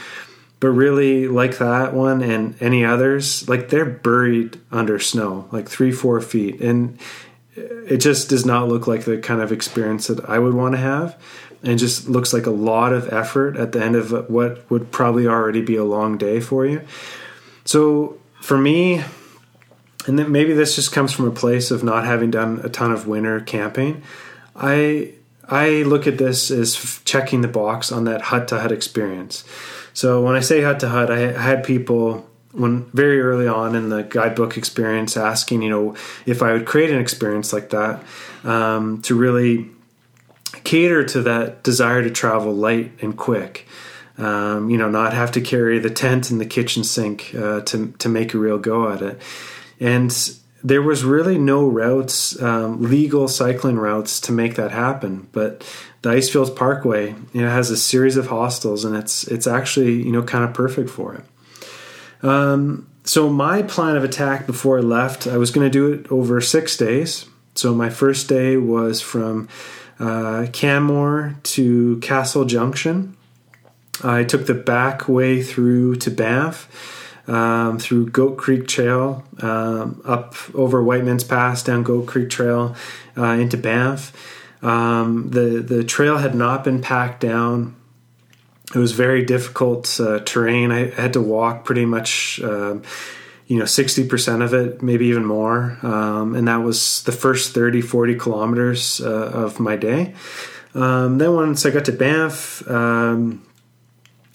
but 0.65 0.71
really 0.71 1.29
like 1.29 1.59
that 1.59 1.93
one 1.93 2.23
and 2.23 2.55
any 2.63 2.85
others 2.85 3.47
like 3.49 3.69
they're 3.69 3.85
buried 3.85 4.59
under 4.73 4.99
snow 4.99 5.47
like 5.53 5.69
three 5.69 5.93
four 5.93 6.21
feet 6.23 6.59
and 6.63 6.99
it 7.57 7.99
just 7.99 8.31
does 8.31 8.47
not 8.47 8.67
look 8.67 8.87
like 8.87 9.05
the 9.05 9.19
kind 9.19 9.43
of 9.43 9.53
experience 9.53 10.07
that 10.07 10.25
i 10.29 10.39
would 10.39 10.55
want 10.55 10.75
to 10.75 10.81
have 10.81 11.19
and 11.65 11.79
just 11.79 12.09
looks 12.09 12.33
like 12.33 12.47
a 12.47 12.51
lot 12.51 12.93
of 12.93 13.13
effort 13.13 13.57
at 13.57 13.73
the 13.73 13.83
end 13.83 13.97
of 13.97 14.29
what 14.29 14.71
would 14.71 14.93
probably 14.93 15.27
already 15.27 15.63
be 15.63 15.77
a 15.77 15.85
long 15.85 16.19
day 16.19 16.39
for 16.39 16.67
you. 16.67 16.83
So 17.65 18.19
for 18.41 18.59
me, 18.59 19.03
and 20.07 20.19
then 20.19 20.31
maybe 20.31 20.53
this 20.53 20.77
just 20.77 20.93
comes 20.93 21.13
from 21.13 21.27
a 21.27 21.31
place 21.31 21.71
of 21.71 21.83
not 21.83 22.05
having 22.05 22.31
done 22.31 22.61
a 22.63 22.69
ton 22.69 22.93
of 22.93 23.07
winter 23.07 23.41
camping. 23.41 24.03
I 24.55 25.15
I 25.49 25.83
look 25.83 26.07
at 26.07 26.19
this 26.19 26.51
as 26.51 27.01
checking 27.05 27.41
the 27.41 27.49
box 27.49 27.93
on 27.93 28.05
that 28.05 28.23
hut 28.23 28.49
to 28.49 28.61
hut 28.61 28.73
experience. 28.73 29.45
So 29.93 30.23
when 30.23 30.35
I 30.35 30.41
say 30.41 30.63
hut 30.63 30.81
to 30.81 30.89
hut, 30.89 31.11
I 31.11 31.33
had 31.33 31.65
people 31.65 32.29
when 32.53 32.85
very 32.93 33.21
early 33.21 33.49
on 33.49 33.75
in 33.75 33.89
the 33.89 34.03
guidebook 34.03 34.57
experience 34.57 35.17
asking, 35.17 35.63
you 35.63 35.71
know, 35.71 35.97
if 36.25 36.41
I 36.41 36.53
would 36.53 36.67
create 36.67 36.91
an 36.91 37.01
experience 37.01 37.53
like 37.53 37.71
that 37.71 38.03
um, 38.45 39.03
to 39.03 39.17
really 39.17 39.71
cater 40.63 41.05
to 41.05 41.23
that 41.23 41.63
desire 41.63 42.03
to 42.03 42.11
travel 42.11 42.55
light 42.55 42.93
and 43.03 43.17
quick. 43.17 43.67
Um, 44.17 44.71
you 44.71 44.79
know, 44.79 44.89
not 44.89 45.13
have 45.13 45.33
to 45.33 45.41
carry 45.41 45.81
the 45.81 45.91
tent 45.91 46.31
and 46.31 46.41
the 46.41 46.47
kitchen 46.47 46.85
sink 46.85 47.35
uh, 47.35 47.63
to 47.63 47.93
to 47.99 48.09
make 48.09 48.33
a 48.33 48.39
real 48.39 48.59
go 48.59 48.93
at 48.93 49.03
it. 49.03 49.21
And 49.81 50.13
there 50.65 50.81
was 50.81 51.05
really 51.05 51.37
no 51.37 51.69
routes, 51.69 52.41
um, 52.43 52.83
legal 52.83 53.29
cycling 53.29 53.77
routes 53.77 54.19
to 54.21 54.33
make 54.33 54.55
that 54.55 54.71
happen. 54.71 55.29
But 55.31 55.63
the 56.01 56.09
Icefields 56.11 56.57
Parkway, 56.57 57.15
you 57.35 57.43
know, 57.43 57.51
has 57.51 57.71
a 57.71 57.77
series 57.77 58.17
of 58.17 58.29
hostels, 58.29 58.85
and 58.85 58.97
it's 58.97 59.25
it's 59.29 59.47
actually 59.47 60.03
you 60.03 60.11
know 60.11 60.23
kind 60.23 60.43
of 60.43 60.55
perfect 60.55 60.89
for 60.89 61.15
it. 61.15 62.27
Um, 62.27 62.89
so 63.05 63.29
my 63.29 63.63
plan 63.63 63.97
of 63.97 64.05
attack 64.05 64.47
before 64.47 64.79
I 64.79 64.81
left, 64.81 65.27
I 65.27 65.37
was 65.37 65.51
going 65.51 65.67
to 65.67 65.71
do 65.71 65.93
it 65.93 66.11
over 66.11 66.41
six 66.41 66.77
days. 66.79 67.27
So 67.55 67.75
my 67.75 67.91
first 67.91 68.29
day 68.29 68.57
was 68.57 69.03
from 69.03 69.49
uh, 70.01 70.47
Canmore 70.53 71.37
to 71.43 71.99
Castle 72.01 72.47
Junction. 72.47 73.17
I 74.03 74.25
took 74.25 74.47
the 74.47 74.55
back 74.55 75.09
way 75.09 75.43
through 75.43 75.97
to 75.97 76.11
Banff 76.11 77.04
um, 77.27 77.79
through 77.79 78.11
Goat 78.11 78.37
Creek 78.37 78.67
Trail, 78.69 79.25
um, 79.41 80.03
up 80.05 80.35
over 80.55 80.83
Whiteman's 80.83 81.25
Pass, 81.25 81.63
down 81.63 81.83
Goat 81.83 82.07
Creek 82.07 82.31
Trail 82.31 82.75
uh, 83.17 83.25
into 83.25 83.57
Banff. 83.57 84.13
Um, 84.63 85.31
the 85.31 85.61
the 85.61 85.85
trail 85.85 86.19
had 86.19 86.35
not 86.35 86.65
been 86.65 86.81
packed 86.81 87.21
down. 87.21 87.77
It 88.75 88.79
was 88.79 88.93
very 88.93 89.25
difficult 89.25 90.01
uh, 90.01 90.21
terrain. 90.21 90.73
I 90.73 90.89
had 90.91 91.13
to 91.13 91.21
walk 91.21 91.65
pretty 91.65 91.85
much, 91.85 92.41
uh, 92.43 92.79
you 93.47 93.59
know, 93.59 93.65
60% 93.65 94.43
of 94.43 94.55
it, 94.55 94.83
maybe 94.83 95.07
even 95.07 95.25
more. 95.25 95.79
Um, 95.83 96.35
and 96.35 96.49
that 96.49 96.57
was 96.57 97.03
the 97.03 97.13
first 97.13 97.53
30, 97.53 97.83
40 97.83 98.17
kilometers 98.17 99.03
uh, 99.03 99.31
of 99.33 99.61
my 99.61 99.77
day. 99.77 100.15
Um, 100.75 101.19
then 101.19 101.35
once 101.35 101.67
I 101.67 101.71
got 101.71 101.85
to 101.85 101.93
Banff, 101.93 102.67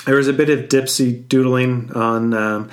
there 0.10 0.18
was 0.18 0.28
a 0.28 0.34
bit 0.34 0.50
of 0.50 0.62
dipsy 0.70 1.28
doodling 1.28 1.92
on. 1.94 2.34
Um, 2.34 2.72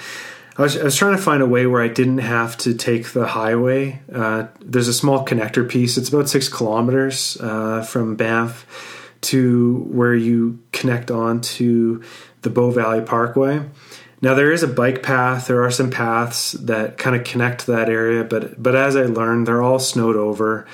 I 0.57 0.63
was, 0.63 0.75
I 0.79 0.85
was 0.85 0.97
trying 0.97 1.15
to 1.15 1.23
find 1.23 1.43
a 1.43 1.47
way 1.47 1.67
where 1.67 1.83
I 1.83 1.89
didn't 1.89 2.17
have 2.19 2.57
to 2.59 2.73
take 2.73 3.13
the 3.13 3.27
highway. 3.27 4.01
Uh, 4.11 4.47
there's 4.61 4.89
a 4.89 4.95
small 4.95 5.23
connector 5.23 5.69
piece. 5.69 5.99
It's 5.99 6.09
about 6.09 6.31
six 6.31 6.49
kilometers 6.49 7.37
uh, 7.43 7.83
from 7.83 8.17
Banff 8.17 9.13
to 9.21 9.87
where 9.91 10.15
you 10.15 10.61
connect 10.73 11.11
on 11.11 11.43
to 11.43 12.03
the 12.41 12.49
Bow 12.49 12.71
Valley 12.71 13.03
Parkway. 13.03 13.69
Now 14.23 14.33
there 14.33 14.51
is 14.51 14.63
a 14.63 14.69
bike 14.69 15.03
path. 15.03 15.47
There 15.47 15.63
are 15.63 15.71
some 15.71 15.91
paths 15.91 16.53
that 16.53 16.97
kind 16.97 17.15
of 17.15 17.25
connect 17.25 17.67
to 17.67 17.73
that 17.73 17.91
area, 17.91 18.25
but 18.25 18.63
but 18.63 18.75
as 18.75 18.97
I 18.97 19.03
learned, 19.03 19.47
they're 19.47 19.63
all 19.63 19.79
snowed 19.79 20.17
over. 20.17 20.67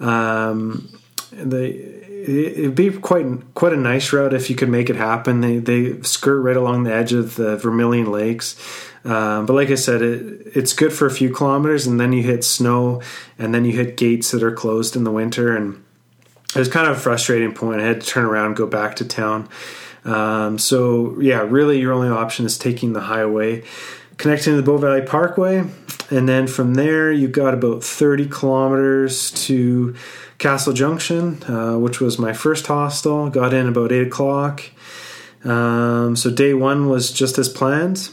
Um, 0.00 0.98
they 1.30 2.05
it'd 2.24 2.74
be 2.74 2.90
quite 2.90 3.26
quite 3.54 3.72
a 3.72 3.76
nice 3.76 4.12
route 4.12 4.32
if 4.32 4.48
you 4.50 4.56
could 4.56 4.68
make 4.68 4.90
it 4.90 4.96
happen. 4.96 5.40
They 5.40 5.58
they 5.58 6.00
skirt 6.02 6.40
right 6.40 6.56
along 6.56 6.84
the 6.84 6.92
edge 6.92 7.12
of 7.12 7.36
the 7.36 7.56
Vermilion 7.56 8.10
Lakes. 8.10 8.56
Um, 9.04 9.46
but 9.46 9.52
like 9.54 9.70
I 9.70 9.76
said, 9.76 10.02
it, 10.02 10.52
it's 10.56 10.72
good 10.72 10.92
for 10.92 11.06
a 11.06 11.10
few 11.10 11.30
kilometers, 11.32 11.86
and 11.86 12.00
then 12.00 12.12
you 12.12 12.22
hit 12.24 12.42
snow, 12.42 13.02
and 13.38 13.54
then 13.54 13.64
you 13.64 13.72
hit 13.72 13.96
gates 13.96 14.32
that 14.32 14.42
are 14.42 14.50
closed 14.50 14.96
in 14.96 15.04
the 15.04 15.12
winter, 15.12 15.56
and 15.56 15.84
it 16.54 16.58
was 16.58 16.68
kind 16.68 16.88
of 16.88 16.96
a 16.96 17.00
frustrating 17.00 17.52
point. 17.52 17.80
I 17.80 17.84
had 17.84 18.00
to 18.00 18.06
turn 18.06 18.24
around, 18.24 18.46
and 18.46 18.56
go 18.56 18.66
back 18.66 18.96
to 18.96 19.04
town. 19.04 19.48
Um, 20.04 20.58
so 20.58 21.20
yeah, 21.20 21.46
really, 21.48 21.78
your 21.78 21.92
only 21.92 22.08
option 22.08 22.46
is 22.46 22.58
taking 22.58 22.94
the 22.94 23.02
highway, 23.02 23.62
connecting 24.16 24.54
to 24.54 24.56
the 24.56 24.62
Bow 24.62 24.78
Valley 24.78 25.02
Parkway, 25.02 25.64
and 26.10 26.28
then 26.28 26.48
from 26.48 26.74
there 26.74 27.12
you've 27.12 27.32
got 27.32 27.54
about 27.54 27.84
thirty 27.84 28.26
kilometers 28.26 29.30
to 29.46 29.94
Castle 30.38 30.72
Junction, 30.72 31.42
uh, 31.44 31.78
which 31.78 32.00
was 32.00 32.18
my 32.18 32.32
first 32.32 32.66
hostel. 32.66 33.30
Got 33.30 33.54
in 33.54 33.68
about 33.68 33.92
8 33.92 34.06
o'clock. 34.06 34.62
Um, 35.44 36.16
so 36.16 36.30
day 36.30 36.54
one 36.54 36.88
was 36.88 37.12
just 37.12 37.38
as 37.38 37.48
planned. 37.48 38.10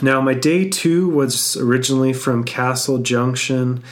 Now, 0.00 0.20
my 0.20 0.34
day 0.34 0.68
two 0.68 1.08
was 1.08 1.56
originally 1.56 2.12
from 2.12 2.44
Castle 2.44 2.98
Junction 2.98 3.82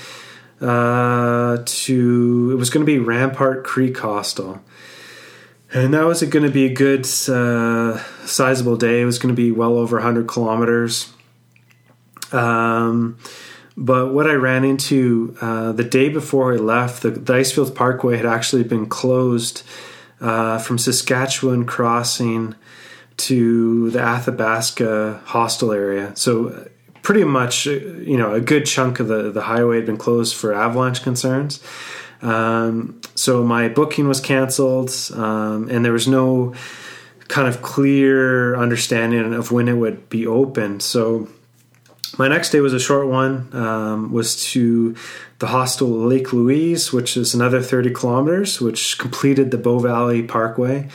uh, 0.60 1.58
to, 1.64 2.50
it 2.52 2.54
was 2.54 2.70
going 2.70 2.86
to 2.86 2.90
be 2.90 2.98
Rampart 2.98 3.64
Creek 3.64 3.98
Hostel. 3.98 4.62
And 5.74 5.92
that 5.94 6.04
was 6.04 6.22
going 6.22 6.44
to 6.44 6.50
be 6.50 6.66
a 6.66 6.72
good, 6.72 7.04
uh, 7.28 7.98
sizable 8.24 8.76
day. 8.76 9.00
It 9.00 9.04
was 9.04 9.18
going 9.18 9.34
to 9.34 9.36
be 9.36 9.50
well 9.50 9.76
over 9.76 9.96
100 9.96 10.28
kilometers. 10.28 11.12
Um, 12.32 13.18
but 13.76 14.12
what 14.12 14.26
I 14.26 14.34
ran 14.34 14.64
into 14.64 15.36
uh, 15.40 15.72
the 15.72 15.84
day 15.84 16.08
before 16.08 16.54
I 16.54 16.56
left, 16.56 17.02
the, 17.02 17.10
the 17.10 17.34
Icefields 17.34 17.74
Parkway 17.74 18.16
had 18.16 18.26
actually 18.26 18.64
been 18.64 18.86
closed 18.86 19.62
uh, 20.20 20.58
from 20.58 20.78
Saskatchewan 20.78 21.66
crossing 21.66 22.54
to 23.18 23.90
the 23.90 24.00
Athabasca 24.00 25.20
hostel 25.24 25.72
area. 25.72 26.14
So 26.16 26.68
pretty 27.02 27.24
much, 27.24 27.66
uh, 27.66 27.72
you 27.72 28.16
know, 28.16 28.32
a 28.32 28.40
good 28.40 28.64
chunk 28.66 28.98
of 28.98 29.08
the, 29.08 29.30
the 29.30 29.42
highway 29.42 29.76
had 29.76 29.86
been 29.86 29.98
closed 29.98 30.34
for 30.34 30.54
avalanche 30.54 31.02
concerns. 31.02 31.62
Um, 32.22 33.00
so 33.14 33.44
my 33.44 33.68
booking 33.68 34.08
was 34.08 34.20
canceled, 34.20 34.90
um, 35.14 35.68
and 35.70 35.84
there 35.84 35.92
was 35.92 36.08
no 36.08 36.54
kind 37.28 37.46
of 37.46 37.60
clear 37.60 38.56
understanding 38.56 39.34
of 39.34 39.52
when 39.52 39.68
it 39.68 39.74
would 39.74 40.08
be 40.08 40.26
open. 40.26 40.80
So 40.80 41.28
my 42.18 42.28
next 42.28 42.50
day 42.50 42.60
was 42.60 42.72
a 42.72 42.80
short 42.80 43.08
one. 43.08 43.48
Um, 43.54 44.12
was 44.12 44.42
to 44.52 44.96
the 45.38 45.48
hostel 45.48 45.88
Lake 45.88 46.32
Louise, 46.32 46.92
which 46.92 47.16
is 47.16 47.34
another 47.34 47.60
30 47.62 47.90
kilometers, 47.92 48.60
which 48.60 48.98
completed 48.98 49.50
the 49.50 49.58
Bow 49.58 49.78
Valley 49.78 50.22
Parkway. 50.22 50.88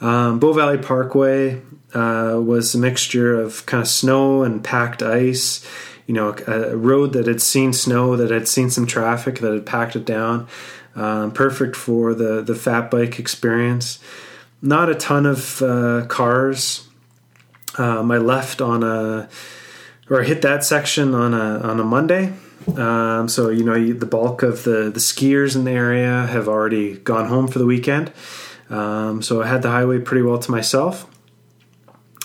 Um, 0.00 0.38
Bow 0.38 0.52
Valley 0.52 0.78
Parkway 0.78 1.60
uh, 1.94 2.40
was 2.42 2.74
a 2.74 2.78
mixture 2.78 3.40
of 3.40 3.66
kind 3.66 3.82
of 3.82 3.88
snow 3.88 4.42
and 4.42 4.64
packed 4.64 5.02
ice. 5.02 5.66
You 6.06 6.14
know, 6.14 6.34
a, 6.46 6.70
a, 6.70 6.76
road 6.76 7.12
that 7.12 7.26
had 7.26 7.40
seen 7.40 7.72
snow, 7.72 8.16
that 8.16 8.30
had 8.30 8.48
seen 8.48 8.70
some 8.70 8.86
traffic, 8.86 9.38
that 9.38 9.52
had 9.52 9.66
packed 9.66 9.94
it 9.94 10.04
down. 10.04 10.48
Um, 10.94 11.32
perfect 11.32 11.76
for 11.76 12.12
the 12.14 12.42
the 12.42 12.54
fat 12.54 12.90
bike 12.90 13.18
experience. 13.18 13.98
Not 14.60 14.88
a 14.88 14.94
ton 14.94 15.26
of 15.26 15.62
uh, 15.62 16.06
cars. 16.06 16.88
Um, 17.78 18.10
I 18.10 18.18
left 18.18 18.60
on 18.60 18.82
a 18.82 19.28
or 20.12 20.22
hit 20.22 20.42
that 20.42 20.62
section 20.62 21.14
on 21.14 21.32
a 21.32 21.58
on 21.60 21.80
a 21.80 21.84
Monday. 21.84 22.34
Um, 22.76 23.28
so 23.28 23.48
you 23.48 23.64
know 23.64 23.74
you, 23.74 23.94
the 23.94 24.06
bulk 24.06 24.42
of 24.42 24.62
the 24.64 24.90
the 24.90 25.00
skiers 25.00 25.56
in 25.56 25.64
the 25.64 25.72
area 25.72 26.26
have 26.26 26.48
already 26.48 26.98
gone 26.98 27.26
home 27.28 27.48
for 27.48 27.58
the 27.58 27.66
weekend. 27.66 28.12
Um, 28.68 29.22
so 29.22 29.42
I 29.42 29.46
had 29.46 29.62
the 29.62 29.70
highway 29.70 29.98
pretty 29.98 30.22
well 30.22 30.38
to 30.38 30.50
myself. 30.50 31.06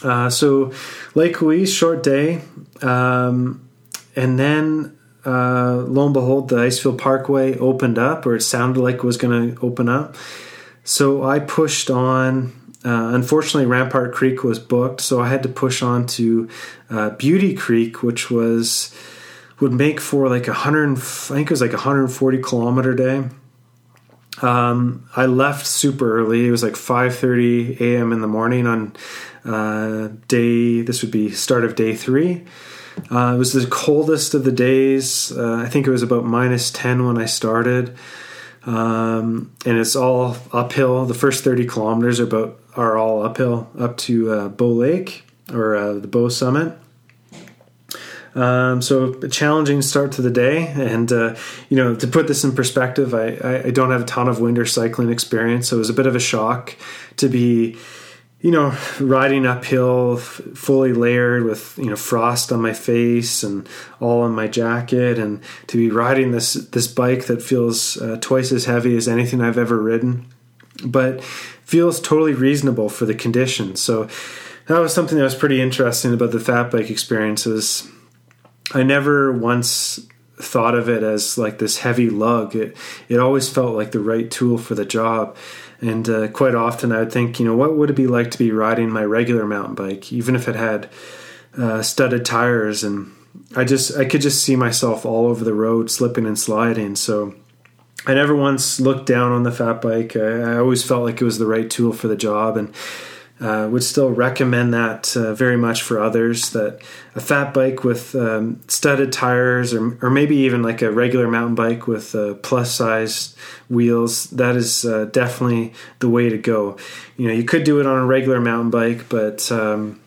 Uh, 0.03 0.29
so 0.29 0.71
Lake 1.15 1.41
Louise, 1.41 1.73
short 1.73 2.03
day, 2.03 2.41
um, 2.81 3.67
and 4.15 4.37
then 4.37 4.97
uh, 5.25 5.77
lo 5.77 6.05
and 6.05 6.13
behold, 6.13 6.49
the 6.49 6.57
Icefield 6.57 6.97
Parkway 6.97 7.57
opened 7.57 7.97
up, 7.97 8.25
or 8.25 8.35
it 8.35 8.41
sounded 8.41 8.79
like 8.79 8.95
it 8.95 9.03
was 9.03 9.17
going 9.17 9.55
to 9.55 9.61
open 9.61 9.89
up. 9.89 10.15
So 10.83 11.23
I 11.23 11.39
pushed 11.39 11.89
on 11.89 12.53
uh, 12.87 13.13
unfortunately, 13.13 13.65
Rampart 13.65 14.13
Creek 14.13 14.45
was 14.45 14.59
booked, 14.59 15.01
so 15.01 15.19
I 15.19 15.27
had 15.27 15.43
to 15.43 15.49
push 15.49 15.81
on 15.81 16.07
to 16.07 16.47
uh, 16.89 17.09
Beauty 17.11 17.53
Creek, 17.53 18.01
which 18.01 18.31
was 18.31 18.95
would 19.59 19.73
make 19.73 19.99
for 19.99 20.29
like 20.29 20.47
a 20.47 20.53
hundred. 20.53 20.97
I 20.97 21.01
think 21.01 21.47
it 21.47 21.51
was 21.51 21.59
like 21.59 21.73
a 21.73 21.79
hundred 21.79 22.07
forty 22.07 22.41
kilometer 22.41 22.95
day. 22.95 23.25
Um, 24.41 25.09
I 25.17 25.25
left 25.25 25.67
super 25.67 26.17
early. 26.17 26.47
It 26.47 26.51
was 26.51 26.63
like 26.63 26.77
five 26.77 27.13
thirty 27.13 27.75
a.m. 27.83 28.13
in 28.13 28.21
the 28.21 28.27
morning 28.27 28.65
on 28.65 28.95
uh, 29.43 30.07
day. 30.29 30.81
This 30.81 31.01
would 31.01 31.11
be 31.11 31.29
start 31.31 31.65
of 31.65 31.75
day 31.75 31.93
three. 31.93 32.45
Uh, 33.11 33.33
it 33.35 33.37
was 33.37 33.51
the 33.51 33.67
coldest 33.67 34.33
of 34.33 34.45
the 34.45 34.51
days. 34.53 35.29
Uh, 35.33 35.55
I 35.55 35.67
think 35.67 35.87
it 35.87 35.91
was 35.91 36.03
about 36.03 36.23
minus 36.23 36.71
ten 36.71 37.05
when 37.05 37.17
I 37.17 37.25
started. 37.25 37.97
Um, 38.67 39.53
and 39.65 39.77
it's 39.77 39.95
all 39.95 40.35
uphill. 40.51 41.05
The 41.05 41.13
first 41.13 41.45
30 41.45 41.65
kilometers 41.67 42.19
are 42.19 42.25
about 42.25 42.59
are 42.77 42.97
all 42.97 43.23
uphill 43.23 43.69
up 43.77 43.97
to 43.97 44.31
uh, 44.31 44.47
Bow 44.49 44.69
Lake 44.69 45.25
or 45.51 45.75
uh, 45.75 45.93
the 45.93 46.07
Bow 46.07 46.29
Summit. 46.29 46.77
Um, 48.35 48.83
so 48.83 49.13
a 49.13 49.27
challenging 49.27 49.81
start 49.81 50.11
to 50.13 50.21
the 50.21 50.29
day, 50.29 50.67
and 50.67 51.11
uh, 51.11 51.35
you 51.69 51.77
know 51.77 51.95
to 51.95 52.07
put 52.07 52.27
this 52.27 52.43
in 52.43 52.53
perspective, 52.53 53.15
I, 53.15 53.63
I 53.65 53.71
don't 53.71 53.89
have 53.89 54.01
a 54.01 54.05
ton 54.05 54.27
of 54.27 54.39
winter 54.39 54.65
cycling 54.65 55.11
experience, 55.11 55.69
so 55.69 55.77
it 55.77 55.79
was 55.79 55.89
a 55.89 55.93
bit 55.93 56.05
of 56.05 56.15
a 56.15 56.19
shock 56.19 56.75
to 57.17 57.29
be 57.29 57.77
you 58.39 58.51
know, 58.51 58.77
riding 58.99 59.47
uphill, 59.47 60.17
f- 60.17 60.41
fully 60.53 60.93
layered 60.93 61.43
with 61.43 61.77
you 61.77 61.89
know 61.89 61.95
frost 61.95 62.51
on 62.51 62.61
my 62.61 62.73
face 62.73 63.43
and 63.43 63.67
all 63.99 64.21
on 64.21 64.33
my 64.33 64.47
jacket, 64.47 65.17
and 65.17 65.41
to 65.67 65.77
be 65.77 65.89
riding 65.89 66.31
this 66.31 66.53
this 66.53 66.87
bike 66.87 67.25
that 67.25 67.41
feels 67.41 67.97
uh, 67.97 68.17
twice 68.21 68.51
as 68.51 68.65
heavy 68.65 68.95
as 68.95 69.07
anything 69.07 69.41
I've 69.41 69.57
ever 69.57 69.81
ridden, 69.81 70.27
but 70.85 71.23
feels 71.67 71.99
totally 71.99 72.33
reasonable 72.33 72.87
for 72.87 73.05
the 73.05 73.13
conditions. 73.13 73.81
So 73.81 74.07
that 74.67 74.79
was 74.79 74.93
something 74.93 75.17
that 75.17 75.25
was 75.25 75.35
pretty 75.35 75.61
interesting 75.61 76.13
about 76.13 76.31
the 76.31 76.39
fat 76.39 76.71
bike 76.71 76.89
experiences. 76.89 77.85
I 78.73 78.83
never 78.83 79.33
once 79.33 79.99
thought 80.39 80.75
of 80.75 80.87
it 80.87 81.03
as 81.03 81.37
like 81.37 81.59
this 81.59 81.79
heavy 81.79 82.09
lug. 82.09 82.55
It 82.55 82.77
it 83.09 83.19
always 83.19 83.49
felt 83.49 83.75
like 83.75 83.91
the 83.91 83.99
right 83.99 84.31
tool 84.31 84.57
for 84.57 84.75
the 84.75 84.85
job. 84.85 85.35
And 85.81 86.07
uh, 86.07 86.29
quite 86.29 86.55
often 86.55 86.93
I 86.93 86.99
would 86.99 87.11
think, 87.11 87.37
you 87.37 87.45
know, 87.45 87.55
what 87.55 87.75
would 87.75 87.89
it 87.89 87.97
be 87.97 88.07
like 88.07 88.31
to 88.31 88.37
be 88.37 88.51
riding 88.51 88.89
my 88.89 89.03
regular 89.03 89.45
mountain 89.45 89.75
bike, 89.75 90.11
even 90.13 90.35
if 90.35 90.47
it 90.47 90.55
had 90.55 90.89
uh, 91.57 91.81
studded 91.81 92.23
tires? 92.25 92.83
And 92.83 93.11
I 93.57 93.65
just, 93.65 93.95
I 93.97 94.05
could 94.05 94.21
just 94.21 94.41
see 94.41 94.55
myself 94.55 95.05
all 95.05 95.27
over 95.27 95.43
the 95.43 95.53
road, 95.53 95.91
slipping 95.91 96.25
and 96.25 96.39
sliding. 96.39 96.95
So 96.95 97.35
I 98.07 98.13
never 98.13 98.35
once 98.35 98.79
looked 98.79 99.05
down 99.05 99.33
on 99.33 99.43
the 99.43 99.51
fat 99.51 99.81
bike. 99.81 100.15
I, 100.15 100.53
I 100.53 100.57
always 100.57 100.83
felt 100.83 101.03
like 101.03 101.21
it 101.21 101.25
was 101.25 101.37
the 101.37 101.45
right 101.45 101.69
tool 101.69 101.91
for 101.91 102.07
the 102.07 102.15
job. 102.15 102.57
And 102.57 102.73
uh, 103.39 103.67
would 103.69 103.83
still 103.83 104.09
recommend 104.09 104.73
that 104.73 105.15
uh, 105.15 105.33
very 105.33 105.57
much 105.57 105.83
for 105.83 105.99
others. 105.99 106.51
That 106.51 106.81
a 107.15 107.19
fat 107.19 107.53
bike 107.53 107.83
with 107.83 108.15
um, 108.15 108.61
studded 108.67 109.11
tires, 109.11 109.73
or, 109.73 109.97
or 110.01 110.09
maybe 110.09 110.37
even 110.37 110.63
like 110.63 110.81
a 110.81 110.91
regular 110.91 111.27
mountain 111.27 111.53
bike 111.53 111.85
with 111.85 112.15
uh, 112.15 112.33
plus 112.35 112.73
size 112.73 113.35
wheels, 113.69 114.25
that 114.31 114.55
is 114.55 114.85
uh, 114.85 115.05
definitely 115.05 115.73
the 115.99 116.09
way 116.09 116.29
to 116.29 116.37
go. 116.37 116.77
You 117.15 117.27
know, 117.27 117.33
you 117.33 117.43
could 117.43 117.63
do 117.63 117.79
it 117.79 117.85
on 117.85 117.99
a 117.99 118.05
regular 118.05 118.41
mountain 118.41 118.71
bike, 118.71 119.07
but 119.07 119.51
um, 119.51 119.99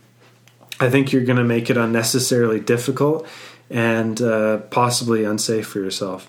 I 0.80 0.90
think 0.90 1.12
you're 1.12 1.24
going 1.24 1.38
to 1.38 1.44
make 1.44 1.70
it 1.70 1.76
unnecessarily 1.76 2.58
difficult 2.58 3.28
and 3.68 4.20
uh, 4.20 4.58
possibly 4.70 5.22
unsafe 5.22 5.68
for 5.68 5.78
yourself. 5.78 6.28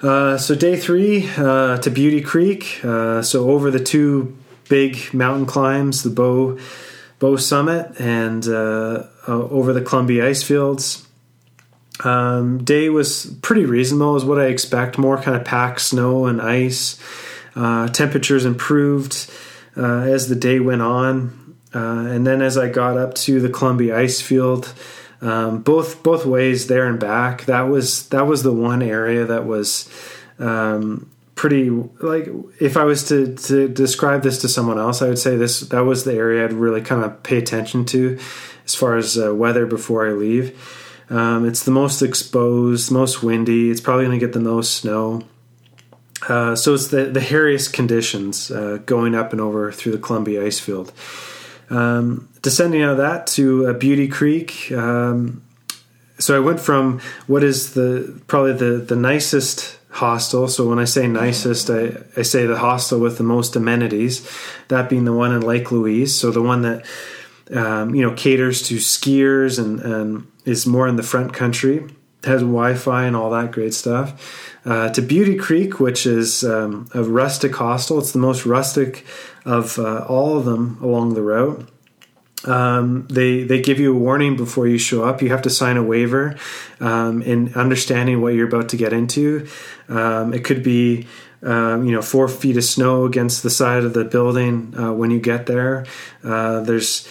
Uh, 0.00 0.36
so 0.36 0.54
day 0.54 0.76
three 0.76 1.28
uh, 1.38 1.78
to 1.78 1.90
Beauty 1.90 2.20
Creek. 2.20 2.84
Uh, 2.84 3.22
so 3.22 3.50
over 3.50 3.70
the 3.70 3.82
two 3.82 4.36
big 4.68 5.12
mountain 5.14 5.46
climbs, 5.46 6.02
the 6.02 6.10
Bow 6.10 6.58
Bow 7.18 7.36
Summit, 7.36 7.98
and 7.98 8.46
uh, 8.46 9.04
uh, 9.26 9.32
over 9.48 9.72
the 9.72 9.80
Columbia 9.80 10.28
ice 10.28 10.42
fields. 10.42 11.06
Um, 12.04 12.62
day 12.62 12.90
was 12.90 13.34
pretty 13.40 13.64
reasonable, 13.64 14.16
is 14.16 14.24
what 14.24 14.38
I 14.38 14.46
expect. 14.46 14.98
More 14.98 15.16
kind 15.16 15.34
of 15.34 15.46
packed 15.46 15.80
snow 15.80 16.26
and 16.26 16.42
ice. 16.42 17.00
Temperatures 17.54 18.44
improved 18.44 19.30
as 19.76 20.28
the 20.28 20.34
day 20.34 20.60
went 20.60 20.82
on, 20.82 21.56
and 21.72 22.26
then 22.26 22.42
as 22.42 22.58
I 22.58 22.68
got 22.68 22.98
up 22.98 23.14
to 23.14 23.40
the 23.40 23.48
Columbia 23.48 23.98
ice 23.98 24.20
field, 24.20 24.74
um, 25.20 25.62
both 25.62 26.02
both 26.02 26.26
ways 26.26 26.66
there 26.66 26.86
and 26.86 27.00
back. 27.00 27.44
That 27.46 27.62
was 27.62 28.08
that 28.08 28.26
was 28.26 28.42
the 28.42 28.52
one 28.52 28.82
area 28.82 29.24
that 29.24 29.46
was 29.46 29.88
um, 30.38 31.10
pretty 31.34 31.70
like 31.70 32.28
if 32.60 32.76
I 32.76 32.84
was 32.84 33.08
to 33.08 33.34
to 33.34 33.68
describe 33.68 34.22
this 34.22 34.40
to 34.40 34.48
someone 34.48 34.78
else, 34.78 35.02
I 35.02 35.08
would 35.08 35.18
say 35.18 35.36
this 35.36 35.60
that 35.60 35.80
was 35.80 36.04
the 36.04 36.14
area 36.14 36.44
I'd 36.44 36.52
really 36.52 36.82
kind 36.82 37.04
of 37.04 37.22
pay 37.22 37.38
attention 37.38 37.84
to 37.86 38.18
as 38.64 38.74
far 38.74 38.96
as 38.96 39.16
uh, 39.16 39.34
weather 39.34 39.66
before 39.66 40.08
I 40.08 40.12
leave. 40.12 40.58
Um, 41.08 41.46
it's 41.46 41.64
the 41.64 41.70
most 41.70 42.02
exposed, 42.02 42.90
most 42.90 43.22
windy. 43.22 43.70
It's 43.70 43.80
probably 43.80 44.06
going 44.06 44.18
to 44.18 44.26
get 44.26 44.32
the 44.32 44.40
most 44.40 44.74
snow. 44.74 45.22
Uh, 46.28 46.56
so 46.56 46.74
it's 46.74 46.88
the 46.88 47.04
the 47.04 47.20
hairiest 47.20 47.72
conditions 47.72 48.50
uh, 48.50 48.78
going 48.86 49.14
up 49.14 49.32
and 49.32 49.40
over 49.40 49.70
through 49.70 49.92
the 49.92 49.98
Columbia 49.98 50.44
ice 50.44 50.58
field. 50.58 50.92
Um, 51.70 52.28
descending 52.46 52.80
out 52.80 52.92
of 52.92 52.98
that 52.98 53.26
to 53.26 53.66
uh, 53.66 53.72
Beauty 53.72 54.06
Creek. 54.06 54.70
Um, 54.70 55.42
so 56.20 56.36
I 56.36 56.38
went 56.38 56.60
from 56.60 57.00
what 57.26 57.42
is 57.42 57.74
the 57.74 58.22
probably 58.28 58.52
the 58.52 58.78
the 58.78 58.94
nicest 58.94 59.76
hostel. 59.88 60.46
So 60.46 60.68
when 60.68 60.78
I 60.78 60.84
say 60.84 61.08
nicest, 61.08 61.68
I, 61.68 61.96
I 62.16 62.22
say 62.22 62.46
the 62.46 62.58
hostel 62.58 63.00
with 63.00 63.18
the 63.18 63.24
most 63.24 63.56
amenities, 63.56 64.30
that 64.68 64.88
being 64.88 65.06
the 65.06 65.12
one 65.12 65.32
in 65.32 65.40
Lake 65.40 65.72
Louise. 65.72 66.14
So 66.14 66.30
the 66.30 66.40
one 66.40 66.62
that 66.62 66.86
um, 67.50 67.96
you 67.96 68.02
know 68.02 68.14
caters 68.14 68.62
to 68.68 68.76
skiers 68.76 69.58
and, 69.58 69.80
and 69.80 70.30
is 70.44 70.68
more 70.68 70.86
in 70.86 70.94
the 70.94 71.02
front 71.02 71.34
country, 71.34 71.84
has 72.22 72.42
Wi-Fi 72.42 73.06
and 73.06 73.16
all 73.16 73.30
that 73.30 73.50
great 73.50 73.74
stuff. 73.74 74.54
Uh, 74.64 74.88
to 74.90 75.02
Beauty 75.02 75.34
Creek, 75.34 75.80
which 75.80 76.06
is 76.06 76.44
um, 76.44 76.88
a 76.94 77.02
rustic 77.02 77.56
hostel. 77.56 77.98
It's 77.98 78.12
the 78.12 78.20
most 78.20 78.46
rustic 78.46 79.04
of 79.44 79.80
uh, 79.80 80.04
all 80.08 80.38
of 80.38 80.44
them 80.44 80.78
along 80.80 81.14
the 81.14 81.22
route. 81.22 81.68
Um, 82.46 83.06
they 83.08 83.42
they 83.42 83.60
give 83.60 83.78
you 83.80 83.94
a 83.94 83.98
warning 83.98 84.36
before 84.36 84.66
you 84.66 84.78
show 84.78 85.04
up. 85.04 85.22
You 85.22 85.30
have 85.30 85.42
to 85.42 85.50
sign 85.50 85.76
a 85.76 85.82
waiver 85.82 86.36
um, 86.80 87.22
in 87.22 87.54
understanding 87.54 88.20
what 88.20 88.34
you're 88.34 88.48
about 88.48 88.68
to 88.70 88.76
get 88.76 88.92
into. 88.92 89.46
Um, 89.88 90.32
it 90.32 90.44
could 90.44 90.62
be 90.62 91.06
um, 91.42 91.86
you 91.86 91.92
know 91.92 92.02
four 92.02 92.28
feet 92.28 92.56
of 92.56 92.64
snow 92.64 93.04
against 93.04 93.42
the 93.42 93.50
side 93.50 93.84
of 93.84 93.94
the 93.94 94.04
building 94.04 94.74
uh, 94.78 94.92
when 94.92 95.10
you 95.10 95.20
get 95.20 95.46
there. 95.46 95.86
Uh, 96.24 96.60
there's 96.60 97.08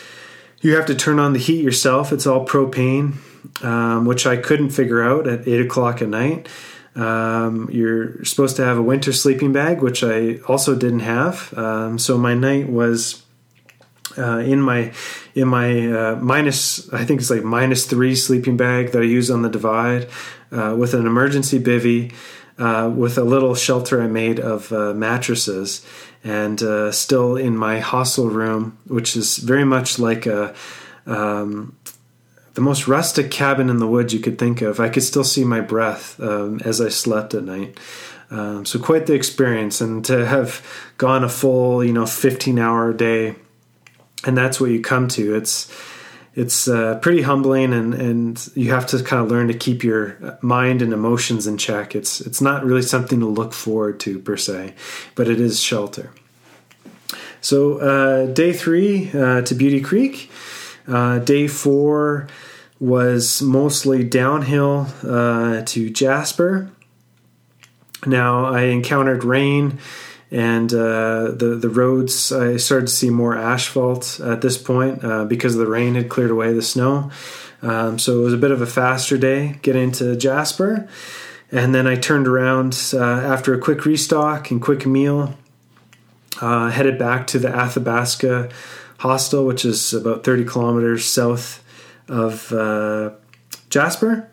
you 0.61 0.75
have 0.75 0.85
to 0.87 0.95
turn 0.95 1.19
on 1.19 1.33
the 1.33 1.39
heat 1.39 1.63
yourself. 1.63 2.11
It's 2.11 2.25
all 2.25 2.45
propane, 2.45 3.15
um, 3.63 4.05
which 4.05 4.25
I 4.25 4.37
couldn't 4.37 4.69
figure 4.69 5.03
out 5.03 5.27
at 5.27 5.47
eight 5.47 5.61
o'clock 5.61 6.01
at 6.01 6.09
night. 6.09 6.47
Um, 6.95 7.69
you're 7.71 8.23
supposed 8.23 8.55
to 8.55 8.63
have 8.63 8.77
a 8.77 8.81
winter 8.81 9.11
sleeping 9.11 9.51
bag, 9.51 9.81
which 9.81 10.01
I 10.03 10.37
also 10.47 10.75
didn't 10.75 11.01
have. 11.01 11.53
Um, 11.57 11.99
so 11.99 12.17
my 12.17 12.33
night 12.33 12.69
was 12.69 13.24
uh, 14.17 14.39
in 14.39 14.61
my 14.61 14.93
in 15.33 15.47
my 15.47 15.91
uh, 15.91 16.15
minus 16.17 16.91
I 16.93 17.05
think 17.05 17.21
it's 17.21 17.29
like 17.29 17.43
minus 17.43 17.85
three 17.85 18.15
sleeping 18.15 18.57
bag 18.57 18.91
that 18.91 19.01
I 19.01 19.05
use 19.05 19.29
on 19.29 19.41
the 19.41 19.49
divide 19.49 20.07
uh, 20.51 20.75
with 20.77 20.93
an 20.93 21.05
emergency 21.05 21.59
bivy 21.59 22.13
uh, 22.57 22.89
with 22.95 23.17
a 23.17 23.23
little 23.23 23.55
shelter 23.55 24.01
I 24.01 24.07
made 24.07 24.39
of 24.39 24.71
uh, 24.71 24.93
mattresses 24.93 25.85
and 26.23 26.61
uh, 26.61 26.91
still 26.91 27.35
in 27.35 27.57
my 27.57 27.79
hostel 27.79 28.29
room 28.29 28.77
which 28.87 29.15
is 29.15 29.37
very 29.37 29.65
much 29.65 29.99
like 29.99 30.25
a 30.25 30.55
um, 31.05 31.75
the 32.55 32.61
most 32.61 32.87
rustic 32.87 33.29
cabin 33.29 33.69
in 33.69 33.77
the 33.77 33.87
woods 33.87 34.13
you 34.13 34.19
could 34.19 34.39
think 34.39 34.61
of. 34.61 34.79
I 34.79 34.89
could 34.89 35.03
still 35.03 35.25
see 35.25 35.43
my 35.43 35.59
breath 35.59 36.19
um, 36.21 36.61
as 36.63 36.79
I 36.79 36.87
slept 36.87 37.33
at 37.33 37.43
night. 37.43 37.77
Um, 38.31 38.65
so 38.65 38.79
quite 38.79 39.05
the 39.05 39.13
experience. 39.13 39.81
And 39.81 40.03
to 40.05 40.25
have 40.25 40.65
gone 40.97 41.23
a 41.23 41.29
full 41.29 41.83
you 41.83 41.93
know 41.93 42.05
15 42.05 42.57
hour 42.57 42.93
day 42.93 43.35
and 44.25 44.37
that's 44.37 44.59
what 44.59 44.71
you 44.71 44.81
come 44.81 45.07
to. 45.09 45.35
It's 45.35 45.71
it's 46.33 46.67
uh, 46.67 46.99
pretty 47.01 47.21
humbling, 47.21 47.73
and 47.73 47.93
and 47.93 48.49
you 48.55 48.71
have 48.71 48.87
to 48.87 49.01
kind 49.01 49.23
of 49.23 49.31
learn 49.31 49.47
to 49.47 49.53
keep 49.53 49.83
your 49.83 50.37
mind 50.41 50.81
and 50.81 50.91
emotions 50.91 51.47
in 51.47 51.57
check. 51.57 51.95
It's 51.95 52.19
it's 52.21 52.41
not 52.41 52.65
really 52.65 52.81
something 52.81 53.19
to 53.21 53.25
look 53.25 53.53
forward 53.53 53.99
to 54.01 54.19
per 54.19 54.37
se, 54.37 54.73
but 55.15 55.27
it 55.27 55.39
is 55.39 55.61
shelter. 55.61 56.11
So 57.39 57.77
uh, 57.77 58.25
day 58.33 58.53
three 58.53 59.11
uh, 59.11 59.41
to 59.43 59.55
Beauty 59.55 59.79
Creek. 59.79 60.29
Uh, 60.87 61.19
day 61.19 61.47
four 61.47 62.27
was 62.79 63.41
mostly 63.41 64.03
downhill 64.03 64.87
uh, 65.03 65.61
to 65.65 65.89
Jasper. 65.89 66.69
Now 68.05 68.45
I 68.45 68.63
encountered 68.63 69.23
rain 69.23 69.79
and 70.31 70.73
uh, 70.73 71.31
the 71.31 71.57
the 71.59 71.69
roads 71.69 72.31
I 72.31 72.57
started 72.57 72.87
to 72.87 72.93
see 72.93 73.09
more 73.09 73.35
asphalt 73.35 74.19
at 74.19 74.41
this 74.41 74.57
point 74.57 75.03
uh, 75.03 75.25
because 75.25 75.55
the 75.55 75.67
rain 75.67 75.95
had 75.95 76.09
cleared 76.09 76.31
away 76.31 76.53
the 76.53 76.61
snow. 76.61 77.11
Um, 77.61 77.97
so 77.97 78.19
it 78.19 78.23
was 78.23 78.33
a 78.33 78.37
bit 78.37 78.51
of 78.51 78.61
a 78.61 78.65
faster 78.65 79.17
day 79.17 79.59
getting 79.61 79.91
to 79.93 80.15
Jasper, 80.15 80.87
and 81.51 81.73
then 81.73 81.87
I 81.87 81.95
turned 81.95 82.27
around 82.27 82.91
uh, 82.93 82.99
after 82.99 83.53
a 83.53 83.59
quick 83.59 83.85
restock 83.85 84.51
and 84.51 84.61
quick 84.61 84.85
meal, 84.85 85.35
uh, 86.41 86.69
headed 86.69 86.99
back 86.99 87.27
to 87.27 87.39
the 87.39 87.49
Athabasca 87.49 88.49
Hostel, 88.99 89.45
which 89.45 89.65
is 89.65 89.93
about 89.93 90.23
30 90.23 90.45
kilometers 90.45 91.05
south 91.05 91.63
of 92.07 92.51
uh, 92.51 93.11
Jasper 93.69 94.29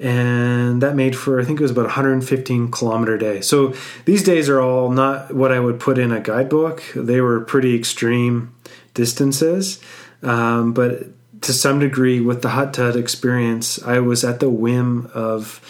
and 0.00 0.80
that 0.82 0.94
made 0.94 1.16
for 1.16 1.40
I 1.40 1.44
think 1.44 1.58
it 1.58 1.62
was 1.62 1.70
about 1.70 1.86
115 1.86 2.70
kilometer 2.70 3.18
day. 3.18 3.40
So 3.40 3.74
these 4.04 4.22
days 4.22 4.48
are 4.48 4.60
all 4.60 4.90
not 4.90 5.34
what 5.34 5.52
I 5.52 5.60
would 5.60 5.80
put 5.80 5.98
in 5.98 6.12
a 6.12 6.20
guidebook. 6.20 6.82
They 6.94 7.20
were 7.20 7.40
pretty 7.40 7.74
extreme 7.74 8.54
distances, 8.94 9.80
um, 10.22 10.72
but 10.72 11.08
to 11.42 11.52
some 11.52 11.78
degree, 11.78 12.20
with 12.20 12.42
the 12.42 12.48
hot 12.50 12.74
tub 12.74 12.96
experience, 12.96 13.80
I 13.82 14.00
was 14.00 14.24
at 14.24 14.40
the 14.40 14.50
whim 14.50 15.10
of 15.14 15.60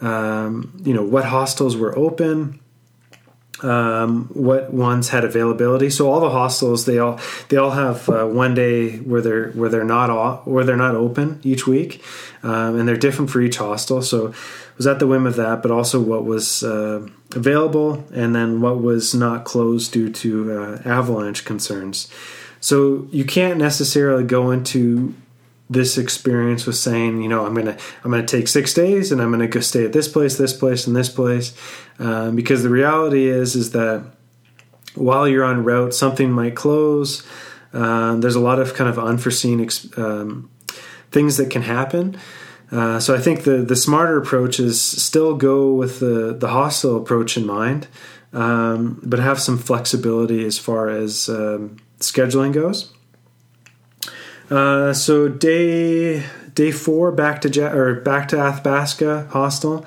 um, 0.00 0.80
you 0.84 0.94
know 0.94 1.02
what 1.02 1.24
hostels 1.24 1.76
were 1.76 1.96
open. 1.98 2.60
Um, 3.62 4.28
what 4.32 4.72
ones 4.72 5.08
had 5.08 5.24
availability. 5.24 5.90
So 5.90 6.10
all 6.10 6.20
the 6.20 6.30
hostels 6.30 6.84
they 6.84 6.98
all 6.98 7.18
they 7.48 7.56
all 7.56 7.70
have 7.70 8.08
uh, 8.08 8.26
one 8.26 8.54
day 8.54 8.98
where 8.98 9.20
they're 9.20 9.50
where 9.52 9.68
they're 9.68 9.84
not 9.84 10.10
all, 10.10 10.38
where 10.44 10.64
they're 10.64 10.76
not 10.76 10.94
open 10.94 11.40
each 11.42 11.66
week, 11.66 12.02
um, 12.42 12.78
and 12.78 12.88
they're 12.88 12.96
different 12.96 13.30
for 13.30 13.40
each 13.40 13.56
hostel. 13.56 14.02
So 14.02 14.34
was 14.76 14.86
at 14.86 14.98
the 14.98 15.06
whim 15.06 15.26
of 15.26 15.36
that, 15.36 15.62
but 15.62 15.70
also 15.70 16.00
what 16.00 16.24
was 16.24 16.62
uh, 16.62 17.06
available, 17.34 18.04
and 18.12 18.34
then 18.34 18.60
what 18.60 18.80
was 18.80 19.14
not 19.14 19.44
closed 19.44 19.92
due 19.92 20.10
to 20.10 20.60
uh, 20.60 20.82
avalanche 20.84 21.44
concerns. 21.44 22.12
So 22.60 23.06
you 23.10 23.24
can't 23.24 23.58
necessarily 23.58 24.24
go 24.24 24.50
into 24.50 25.14
this 25.68 25.98
experience 25.98 26.66
was 26.66 26.80
saying, 26.80 27.22
you 27.22 27.28
know, 27.28 27.44
I'm 27.44 27.54
gonna 27.54 27.76
I'm 28.04 28.10
gonna 28.10 28.26
take 28.26 28.48
six 28.48 28.72
days 28.72 29.10
and 29.10 29.20
I'm 29.20 29.30
gonna 29.30 29.48
go 29.48 29.60
stay 29.60 29.84
at 29.84 29.92
this 29.92 30.08
place, 30.08 30.36
this 30.36 30.52
place, 30.52 30.86
and 30.86 30.94
this 30.94 31.08
place, 31.08 31.56
um, 31.98 32.36
because 32.36 32.62
the 32.62 32.70
reality 32.70 33.26
is 33.26 33.56
is 33.56 33.72
that 33.72 34.04
while 34.94 35.28
you're 35.28 35.44
on 35.44 35.64
route, 35.64 35.94
something 35.94 36.30
might 36.30 36.54
close. 36.54 37.26
Um, 37.72 38.20
there's 38.20 38.36
a 38.36 38.40
lot 38.40 38.58
of 38.58 38.74
kind 38.74 38.88
of 38.88 38.98
unforeseen 38.98 39.68
um, 39.96 40.50
things 41.10 41.36
that 41.36 41.50
can 41.50 41.62
happen. 41.62 42.16
Uh, 42.70 42.98
so 42.98 43.14
I 43.14 43.18
think 43.18 43.44
the 43.44 43.58
the 43.58 43.76
smarter 43.76 44.16
approach 44.18 44.58
is 44.58 44.80
still 44.80 45.34
go 45.36 45.72
with 45.72 46.00
the 46.00 46.34
the 46.38 46.48
hostel 46.48 46.96
approach 46.96 47.36
in 47.36 47.46
mind, 47.46 47.86
um, 48.32 49.00
but 49.04 49.18
have 49.18 49.40
some 49.40 49.58
flexibility 49.58 50.44
as 50.44 50.58
far 50.58 50.88
as 50.88 51.28
um, 51.28 51.76
scheduling 52.00 52.52
goes. 52.52 52.92
Uh, 54.50 54.92
so 54.92 55.28
day 55.28 56.24
day 56.54 56.70
four 56.70 57.12
back 57.12 57.40
to 57.42 57.72
or 57.72 57.94
back 58.00 58.28
to 58.28 58.38
Athabasca 58.38 59.28
Hostel. 59.30 59.84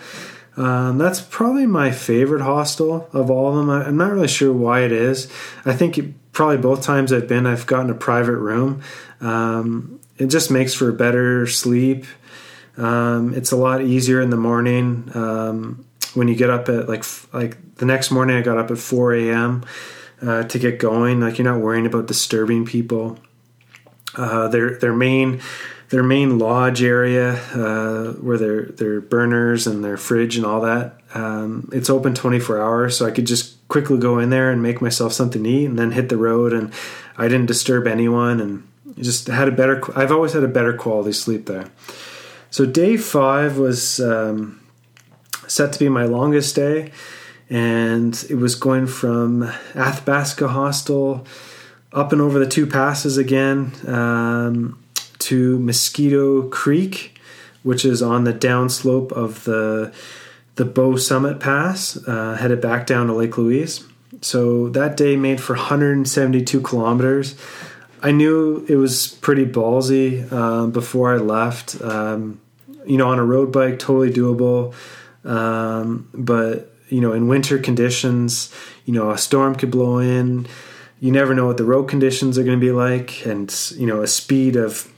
Um, 0.57 0.97
that's 0.97 1.21
probably 1.21 1.65
my 1.65 1.91
favorite 1.91 2.41
hostel 2.41 3.09
of 3.13 3.31
all 3.31 3.49
of 3.49 3.55
them. 3.55 3.69
I, 3.69 3.87
am 3.87 3.95
not 3.95 4.11
really 4.11 4.27
sure 4.27 4.51
why 4.51 4.81
it 4.81 4.91
is. 4.91 5.31
I 5.65 5.73
think 5.73 5.97
it, 5.97 6.33
probably 6.33 6.57
both 6.57 6.83
times 6.83 7.13
I've 7.13 7.29
been, 7.29 7.45
I've 7.45 7.65
gotten 7.65 7.89
a 7.89 7.93
private 7.93 8.35
room. 8.35 8.81
Um, 9.21 10.01
it 10.17 10.27
just 10.27 10.51
makes 10.51 10.73
for 10.73 10.91
better 10.91 11.47
sleep. 11.47 12.05
Um, 12.75 13.33
it's 13.33 13.53
a 13.53 13.55
lot 13.55 13.81
easier 13.81 14.19
in 14.19 14.31
the 14.31 14.37
morning 14.37 15.09
um, 15.13 15.85
when 16.13 16.27
you 16.27 16.35
get 16.35 16.49
up 16.49 16.67
at 16.67 16.89
like 16.89 17.05
like 17.33 17.75
the 17.75 17.85
next 17.85 18.11
morning. 18.11 18.35
I 18.35 18.41
got 18.41 18.57
up 18.57 18.69
at 18.69 18.77
4 18.77 19.13
a.m. 19.15 19.63
Uh, 20.21 20.43
to 20.43 20.59
get 20.59 20.79
going. 20.79 21.21
Like 21.21 21.37
you're 21.37 21.49
not 21.49 21.61
worrying 21.61 21.85
about 21.85 22.07
disturbing 22.07 22.65
people. 22.65 23.17
Uh, 24.19 24.49
their 24.49 24.77
their 24.77 24.93
main 24.93 25.39
their 25.89 26.03
main 26.03 26.37
lodge 26.37 26.83
area 26.83 27.35
uh, 27.53 28.11
where 28.13 28.37
their 28.37 28.63
their 28.65 28.99
burners 28.99 29.65
and 29.65 29.83
their 29.83 29.95
fridge 29.95 30.35
and 30.35 30.45
all 30.45 30.61
that. 30.61 30.99
Um, 31.13 31.69
it's 31.71 31.89
open 31.89 32.13
24 32.13 32.61
hours, 32.61 32.97
so 32.97 33.05
I 33.05 33.11
could 33.11 33.25
just 33.25 33.55
quickly 33.69 33.97
go 33.97 34.19
in 34.19 34.29
there 34.29 34.51
and 34.51 34.61
make 34.61 34.81
myself 34.81 35.13
something 35.13 35.43
to 35.43 35.49
eat, 35.49 35.65
and 35.65 35.79
then 35.79 35.91
hit 35.91 36.09
the 36.09 36.17
road. 36.17 36.51
And 36.51 36.73
I 37.17 37.29
didn't 37.29 37.45
disturb 37.45 37.87
anyone, 37.87 38.41
and 38.41 38.67
just 38.99 39.27
had 39.27 39.47
a 39.47 39.51
better. 39.51 39.81
I've 39.97 40.11
always 40.11 40.33
had 40.33 40.43
a 40.43 40.49
better 40.49 40.73
quality 40.73 41.13
sleep 41.13 41.45
there. 41.45 41.71
So 42.51 42.65
day 42.65 42.97
five 42.97 43.57
was 43.57 44.01
um, 44.01 44.59
set 45.47 45.71
to 45.73 45.79
be 45.79 45.87
my 45.87 46.03
longest 46.03 46.57
day, 46.57 46.91
and 47.49 48.13
it 48.29 48.35
was 48.35 48.55
going 48.55 48.85
from 48.87 49.43
Athabasca 49.75 50.49
Hostel 50.49 51.25
up 51.91 52.11
and 52.11 52.21
over 52.21 52.39
the 52.39 52.47
two 52.47 52.67
passes 52.67 53.17
again 53.17 53.71
um, 53.87 54.81
to 55.19 55.59
Mosquito 55.59 56.47
Creek, 56.49 57.19
which 57.63 57.85
is 57.85 58.01
on 58.01 58.23
the 58.23 58.33
downslope 58.33 59.11
of 59.11 59.43
the 59.43 59.93
the 60.55 60.65
Bow 60.65 60.97
Summit 60.97 61.39
Pass, 61.39 61.97
uh, 62.05 62.35
headed 62.35 62.59
back 62.59 62.85
down 62.85 63.07
to 63.07 63.13
Lake 63.13 63.37
Louise. 63.37 63.85
So 64.19 64.67
that 64.69 64.97
day 64.97 65.15
made 65.15 65.39
for 65.39 65.55
172 65.55 66.59
kilometers. 66.59 67.35
I 68.01 68.11
knew 68.11 68.65
it 68.67 68.75
was 68.75 69.07
pretty 69.07 69.45
ballsy 69.45 70.29
uh, 70.29 70.67
before 70.67 71.13
I 71.13 71.17
left. 71.17 71.81
Um, 71.81 72.41
you 72.85 72.97
know, 72.97 73.07
on 73.07 73.19
a 73.19 73.25
road 73.25 73.53
bike, 73.53 73.79
totally 73.79 74.11
doable. 74.11 74.73
Um, 75.23 76.09
but 76.13 76.73
you 76.89 76.99
know, 76.99 77.13
in 77.13 77.29
winter 77.29 77.57
conditions, 77.57 78.53
you 78.85 78.93
know, 78.93 79.11
a 79.11 79.17
storm 79.17 79.55
could 79.55 79.71
blow 79.71 79.99
in 79.99 80.45
you 80.99 81.11
never 81.11 81.33
know 81.33 81.47
what 81.47 81.57
the 81.57 81.63
road 81.63 81.85
conditions 81.85 82.37
are 82.37 82.43
going 82.43 82.59
to 82.59 82.65
be 82.65 82.71
like, 82.71 83.25
and 83.25 83.53
you 83.75 83.87
know 83.87 84.01
a 84.01 84.07
speed 84.07 84.55
of 84.55 84.91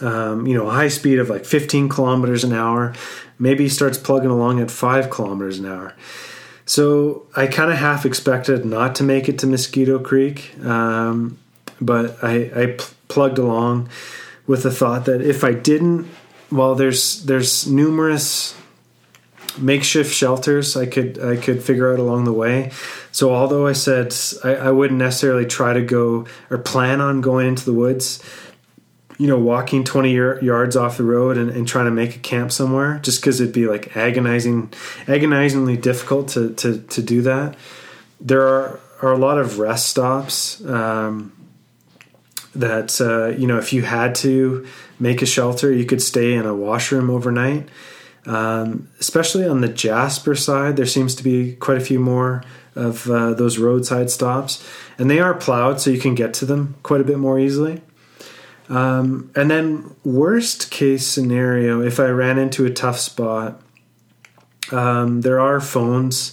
um, 0.00 0.46
you 0.46 0.54
know 0.54 0.68
a 0.68 0.72
high 0.72 0.88
speed 0.88 1.18
of 1.18 1.28
like 1.28 1.44
15 1.44 1.88
kilometers 1.88 2.44
an 2.44 2.52
hour. 2.52 2.94
Maybe 3.38 3.68
starts 3.68 3.96
plugging 3.96 4.30
along 4.30 4.60
at 4.60 4.70
five 4.70 5.08
kilometers 5.10 5.58
an 5.58 5.66
hour. 5.66 5.94
So 6.66 7.26
I 7.34 7.46
kind 7.46 7.72
of 7.72 7.78
half 7.78 8.04
expected 8.06 8.64
not 8.64 8.94
to 8.96 9.02
make 9.02 9.28
it 9.28 9.38
to 9.40 9.46
Mosquito 9.46 9.98
Creek, 9.98 10.54
um, 10.62 11.38
but 11.80 12.22
I, 12.22 12.50
I 12.54 12.66
pl- 12.78 12.94
plugged 13.08 13.38
along 13.38 13.88
with 14.46 14.62
the 14.62 14.70
thought 14.70 15.06
that 15.06 15.20
if 15.20 15.42
I 15.42 15.52
didn't, 15.52 16.08
well, 16.52 16.74
there's 16.74 17.24
there's 17.24 17.66
numerous 17.66 18.54
makeshift 19.58 20.14
shelters 20.14 20.76
I 20.76 20.86
could 20.86 21.18
I 21.18 21.36
could 21.36 21.62
figure 21.62 21.92
out 21.92 21.98
along 21.98 22.24
the 22.24 22.32
way. 22.32 22.70
So 23.12 23.34
although 23.34 23.66
I 23.66 23.72
said 23.72 24.14
I, 24.44 24.54
I, 24.54 24.70
wouldn't 24.70 24.98
necessarily 24.98 25.46
try 25.46 25.72
to 25.72 25.82
go 25.82 26.26
or 26.50 26.58
plan 26.58 27.00
on 27.00 27.20
going 27.20 27.48
into 27.48 27.64
the 27.64 27.72
woods, 27.72 28.22
you 29.20 29.26
know, 29.26 29.38
walking 29.38 29.84
20 29.84 30.14
yards 30.14 30.76
off 30.76 30.96
the 30.96 31.04
road 31.04 31.36
and, 31.36 31.50
and 31.50 31.68
trying 31.68 31.84
to 31.84 31.90
make 31.90 32.16
a 32.16 32.18
camp 32.20 32.50
somewhere, 32.50 32.98
just 33.00 33.20
because 33.20 33.38
it'd 33.38 33.52
be 33.52 33.66
like 33.66 33.94
agonizing, 33.94 34.72
agonizingly 35.06 35.76
difficult 35.76 36.28
to, 36.28 36.54
to, 36.54 36.78
to 36.78 37.02
do 37.02 37.20
that. 37.20 37.54
There 38.18 38.40
are, 38.40 38.80
are 39.02 39.12
a 39.12 39.18
lot 39.18 39.36
of 39.36 39.58
rest 39.58 39.88
stops 39.88 40.64
um, 40.64 41.36
that, 42.54 42.98
uh, 42.98 43.36
you 43.38 43.46
know, 43.46 43.58
if 43.58 43.74
you 43.74 43.82
had 43.82 44.14
to 44.16 44.66
make 44.98 45.20
a 45.20 45.26
shelter, 45.26 45.70
you 45.70 45.84
could 45.84 46.00
stay 46.00 46.32
in 46.32 46.46
a 46.46 46.54
washroom 46.54 47.10
overnight. 47.10 47.68
Um, 48.26 48.88
especially 49.00 49.46
on 49.46 49.60
the 49.60 49.68
Jasper 49.68 50.34
side, 50.34 50.76
there 50.76 50.86
seems 50.86 51.14
to 51.14 51.24
be 51.24 51.54
quite 51.56 51.78
a 51.78 51.80
few 51.80 51.98
more 51.98 52.44
of 52.74 53.10
uh, 53.10 53.34
those 53.34 53.58
roadside 53.58 54.10
stops, 54.10 54.66
and 54.98 55.10
they 55.10 55.20
are 55.20 55.34
plowed, 55.34 55.80
so 55.80 55.90
you 55.90 55.98
can 55.98 56.14
get 56.14 56.34
to 56.34 56.44
them 56.44 56.76
quite 56.82 57.00
a 57.00 57.04
bit 57.04 57.18
more 57.18 57.38
easily. 57.38 57.80
Um, 58.68 59.32
and 59.34 59.50
then, 59.50 59.96
worst 60.04 60.70
case 60.70 61.06
scenario, 61.06 61.82
if 61.82 61.98
I 61.98 62.06
ran 62.06 62.38
into 62.38 62.64
a 62.64 62.70
tough 62.70 62.98
spot, 62.98 63.60
um, 64.70 65.22
there 65.22 65.40
are 65.40 65.60
phones 65.60 66.32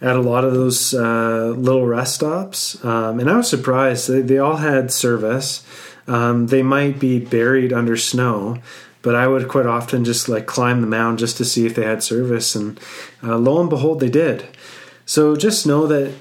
at 0.00 0.14
a 0.14 0.20
lot 0.20 0.44
of 0.44 0.52
those 0.52 0.94
uh, 0.94 1.52
little 1.56 1.86
rest 1.86 2.16
stops, 2.16 2.82
um, 2.84 3.18
and 3.18 3.28
I 3.28 3.36
was 3.36 3.48
surprised 3.48 4.08
they, 4.08 4.20
they 4.20 4.38
all 4.38 4.56
had 4.56 4.92
service. 4.92 5.66
Um, 6.06 6.48
they 6.48 6.62
might 6.62 7.00
be 7.00 7.18
buried 7.18 7.72
under 7.72 7.96
snow, 7.96 8.58
but 9.04 9.14
I 9.14 9.28
would 9.28 9.48
quite 9.48 9.66
often 9.66 10.02
just 10.02 10.30
like 10.30 10.46
climb 10.46 10.80
the 10.80 10.86
mound 10.86 11.18
just 11.18 11.36
to 11.36 11.44
see 11.44 11.66
if 11.66 11.74
they 11.74 11.84
had 11.84 12.02
service, 12.02 12.56
and 12.56 12.80
uh, 13.22 13.36
lo 13.36 13.60
and 13.60 13.68
behold, 13.68 14.00
they 14.00 14.08
did. 14.08 14.48
So 15.04 15.36
just 15.36 15.66
know 15.66 15.86
that 15.86 16.14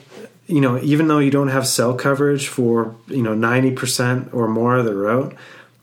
you 0.48 0.60
know 0.60 0.78
even 0.84 1.08
though 1.08 1.20
you 1.20 1.32
don't 1.32 1.48
have 1.48 1.66
cell 1.66 1.96
coverage 1.96 2.48
for 2.48 2.94
you 3.08 3.24
know 3.24 3.34
ninety 3.34 3.72
percent 3.72 4.30
or 4.34 4.50
more 4.50 4.76
of 4.76 4.86
the 4.86 4.96
route, 4.96 5.34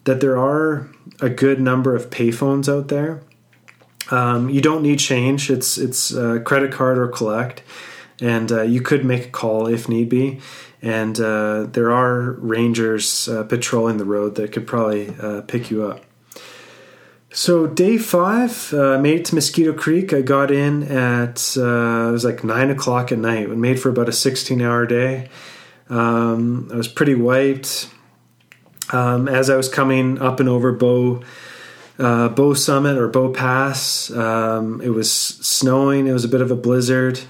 that 0.05 0.21
there 0.21 0.39
are 0.39 0.89
a 1.21 1.31
good 1.31 1.59
number 1.59 1.97
of 1.97 2.11
payphones 2.11 2.69
out 2.69 2.89
there. 2.89 3.23
Um, 4.11 4.51
you 4.51 4.61
don't 4.61 4.83
need 4.83 4.99
change; 4.99 5.51
it's 5.51 5.79
it's 5.79 6.15
uh, 6.15 6.41
credit 6.45 6.71
card 6.71 6.99
or 6.99 7.09
collect, 7.09 7.63
and 8.21 8.53
uh, 8.53 8.63
you 8.63 8.83
could 8.83 9.07
make 9.07 9.25
a 9.27 9.31
call 9.31 9.67
if 9.67 9.89
need 9.89 10.11
be. 10.11 10.41
And 10.83 11.19
uh, 11.19 11.65
there 11.65 11.93
are 11.93 12.33
rangers 12.33 13.29
uh, 13.29 13.45
patrolling 13.45 13.97
the 13.97 14.05
road 14.07 14.35
that 14.37 14.53
could 14.53 14.67
probably 14.67 15.15
uh, 15.21 15.43
pick 15.43 15.71
you 15.71 15.85
up. 15.85 16.05
So 17.33 17.69
day 17.69 17.97
five, 17.97 18.75
uh, 18.75 18.99
made 18.99 19.21
it 19.21 19.25
to 19.27 19.37
Mosquito 19.37 19.73
Creek. 19.73 20.13
I 20.13 20.21
got 20.21 20.51
in 20.51 20.83
at 20.83 21.55
uh, 21.57 22.09
it 22.09 22.13
was 22.13 22.25
like 22.25 22.43
nine 22.43 22.71
o'clock 22.71 23.13
at 23.13 23.19
night. 23.19 23.49
We 23.49 23.55
made 23.55 23.79
for 23.79 23.89
about 23.89 24.09
a 24.09 24.13
sixteen-hour 24.13 24.87
day. 24.87 25.29
Um, 25.89 26.69
I 26.73 26.77
was 26.77 26.89
pretty 26.89 27.15
wiped. 27.15 27.89
Um, 28.93 29.29
as 29.29 29.49
I 29.49 29.55
was 29.55 29.69
coming 29.69 30.21
up 30.21 30.41
and 30.41 30.49
over 30.49 30.73
Bow 30.73 31.23
uh, 32.01 32.31
Bow 32.31 32.53
Summit 32.55 32.99
or 32.99 33.07
Bow 33.07 33.33
Pass, 33.33 34.11
um, 34.11 34.81
it 34.81 34.91
was 34.91 35.13
snowing. 35.13 36.09
It 36.09 36.13
was 36.13 36.25
a 36.25 36.29
bit 36.29 36.41
of 36.41 36.51
a 36.51 36.57
blizzard. 36.57 37.21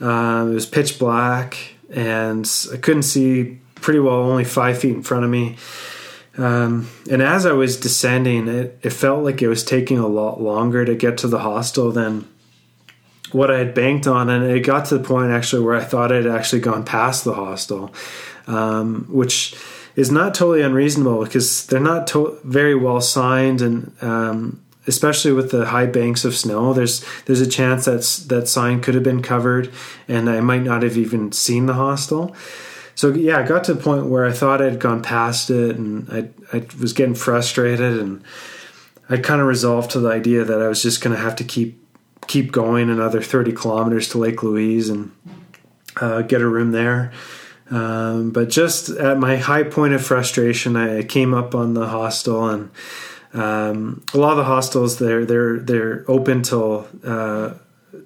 Um, 0.00 0.50
it 0.50 0.54
was 0.54 0.66
pitch 0.66 0.98
black, 0.98 1.56
and 1.88 2.50
I 2.72 2.78
couldn't 2.78 3.04
see 3.04 3.60
pretty 3.76 4.00
well. 4.00 4.16
Only 4.16 4.44
five 4.44 4.78
feet 4.78 4.96
in 4.96 5.04
front 5.04 5.24
of 5.24 5.30
me. 5.30 5.54
Um, 6.36 6.88
and 7.10 7.22
as 7.22 7.46
I 7.46 7.52
was 7.52 7.78
descending, 7.78 8.48
it, 8.48 8.78
it 8.82 8.90
felt 8.90 9.24
like 9.24 9.40
it 9.42 9.48
was 9.48 9.64
taking 9.64 9.98
a 9.98 10.06
lot 10.06 10.40
longer 10.40 10.84
to 10.84 10.94
get 10.94 11.18
to 11.18 11.28
the 11.28 11.38
hostel 11.38 11.90
than 11.90 12.28
what 13.32 13.50
I 13.50 13.58
had 13.58 13.74
banked 13.74 14.06
on. 14.06 14.28
And 14.28 14.44
it 14.44 14.60
got 14.60 14.86
to 14.86 14.98
the 14.98 15.04
point 15.04 15.30
actually 15.30 15.64
where 15.64 15.76
I 15.76 15.84
thought 15.84 16.12
I'd 16.12 16.26
actually 16.26 16.60
gone 16.60 16.84
past 16.84 17.24
the 17.24 17.34
hostel, 17.34 17.92
um, 18.46 19.06
which 19.08 19.56
is 19.96 20.10
not 20.10 20.34
totally 20.34 20.62
unreasonable 20.62 21.24
because 21.24 21.66
they're 21.66 21.80
not 21.80 22.06
to- 22.08 22.38
very 22.44 22.74
well 22.74 23.00
signed 23.00 23.62
and 23.62 23.92
um, 24.02 24.62
especially 24.86 25.32
with 25.32 25.50
the 25.50 25.66
high 25.66 25.86
banks 25.86 26.24
of 26.24 26.34
snow, 26.34 26.72
there's 26.72 27.04
there's 27.24 27.40
a 27.40 27.46
chance 27.46 27.86
that 27.86 28.28
that 28.28 28.48
sign 28.48 28.80
could 28.80 28.94
have 28.94 29.02
been 29.02 29.22
covered, 29.22 29.72
and 30.08 30.30
I 30.30 30.40
might 30.40 30.62
not 30.62 30.82
have 30.82 30.96
even 30.96 31.32
seen 31.32 31.66
the 31.66 31.74
hostel. 31.74 32.34
So 32.96 33.12
yeah, 33.12 33.38
I 33.38 33.46
got 33.46 33.64
to 33.64 33.72
a 33.72 33.76
point 33.76 34.06
where 34.06 34.24
I 34.24 34.32
thought 34.32 34.62
I'd 34.62 34.80
gone 34.80 35.02
past 35.02 35.50
it, 35.50 35.76
and 35.76 36.08
I 36.10 36.56
I 36.56 36.66
was 36.80 36.94
getting 36.94 37.14
frustrated, 37.14 38.00
and 38.00 38.24
I 39.08 39.18
kind 39.18 39.40
of 39.40 39.46
resolved 39.46 39.92
to 39.92 40.00
the 40.00 40.08
idea 40.08 40.44
that 40.44 40.60
I 40.60 40.66
was 40.66 40.82
just 40.82 41.02
going 41.02 41.14
to 41.14 41.22
have 41.22 41.36
to 41.36 41.44
keep 41.44 41.78
keep 42.26 42.50
going 42.50 42.90
another 42.90 43.22
30 43.22 43.52
kilometers 43.52 44.08
to 44.08 44.18
Lake 44.18 44.42
Louise 44.42 44.88
and 44.88 45.12
uh, 46.00 46.22
get 46.22 46.40
a 46.40 46.48
room 46.48 46.72
there. 46.72 47.12
Um, 47.70 48.30
but 48.30 48.48
just 48.48 48.88
at 48.88 49.18
my 49.18 49.36
high 49.36 49.62
point 49.62 49.92
of 49.92 50.04
frustration, 50.04 50.74
I 50.76 51.02
came 51.02 51.34
up 51.34 51.54
on 51.54 51.74
the 51.74 51.88
hostel, 51.88 52.48
and 52.48 52.70
um, 53.34 54.04
a 54.14 54.18
lot 54.18 54.30
of 54.30 54.38
the 54.38 54.44
hostels 54.44 54.98
they're 54.98 55.26
they're 55.26 55.58
they're 55.58 56.04
open 56.08 56.42
till 56.42 56.88
uh, 57.04 57.54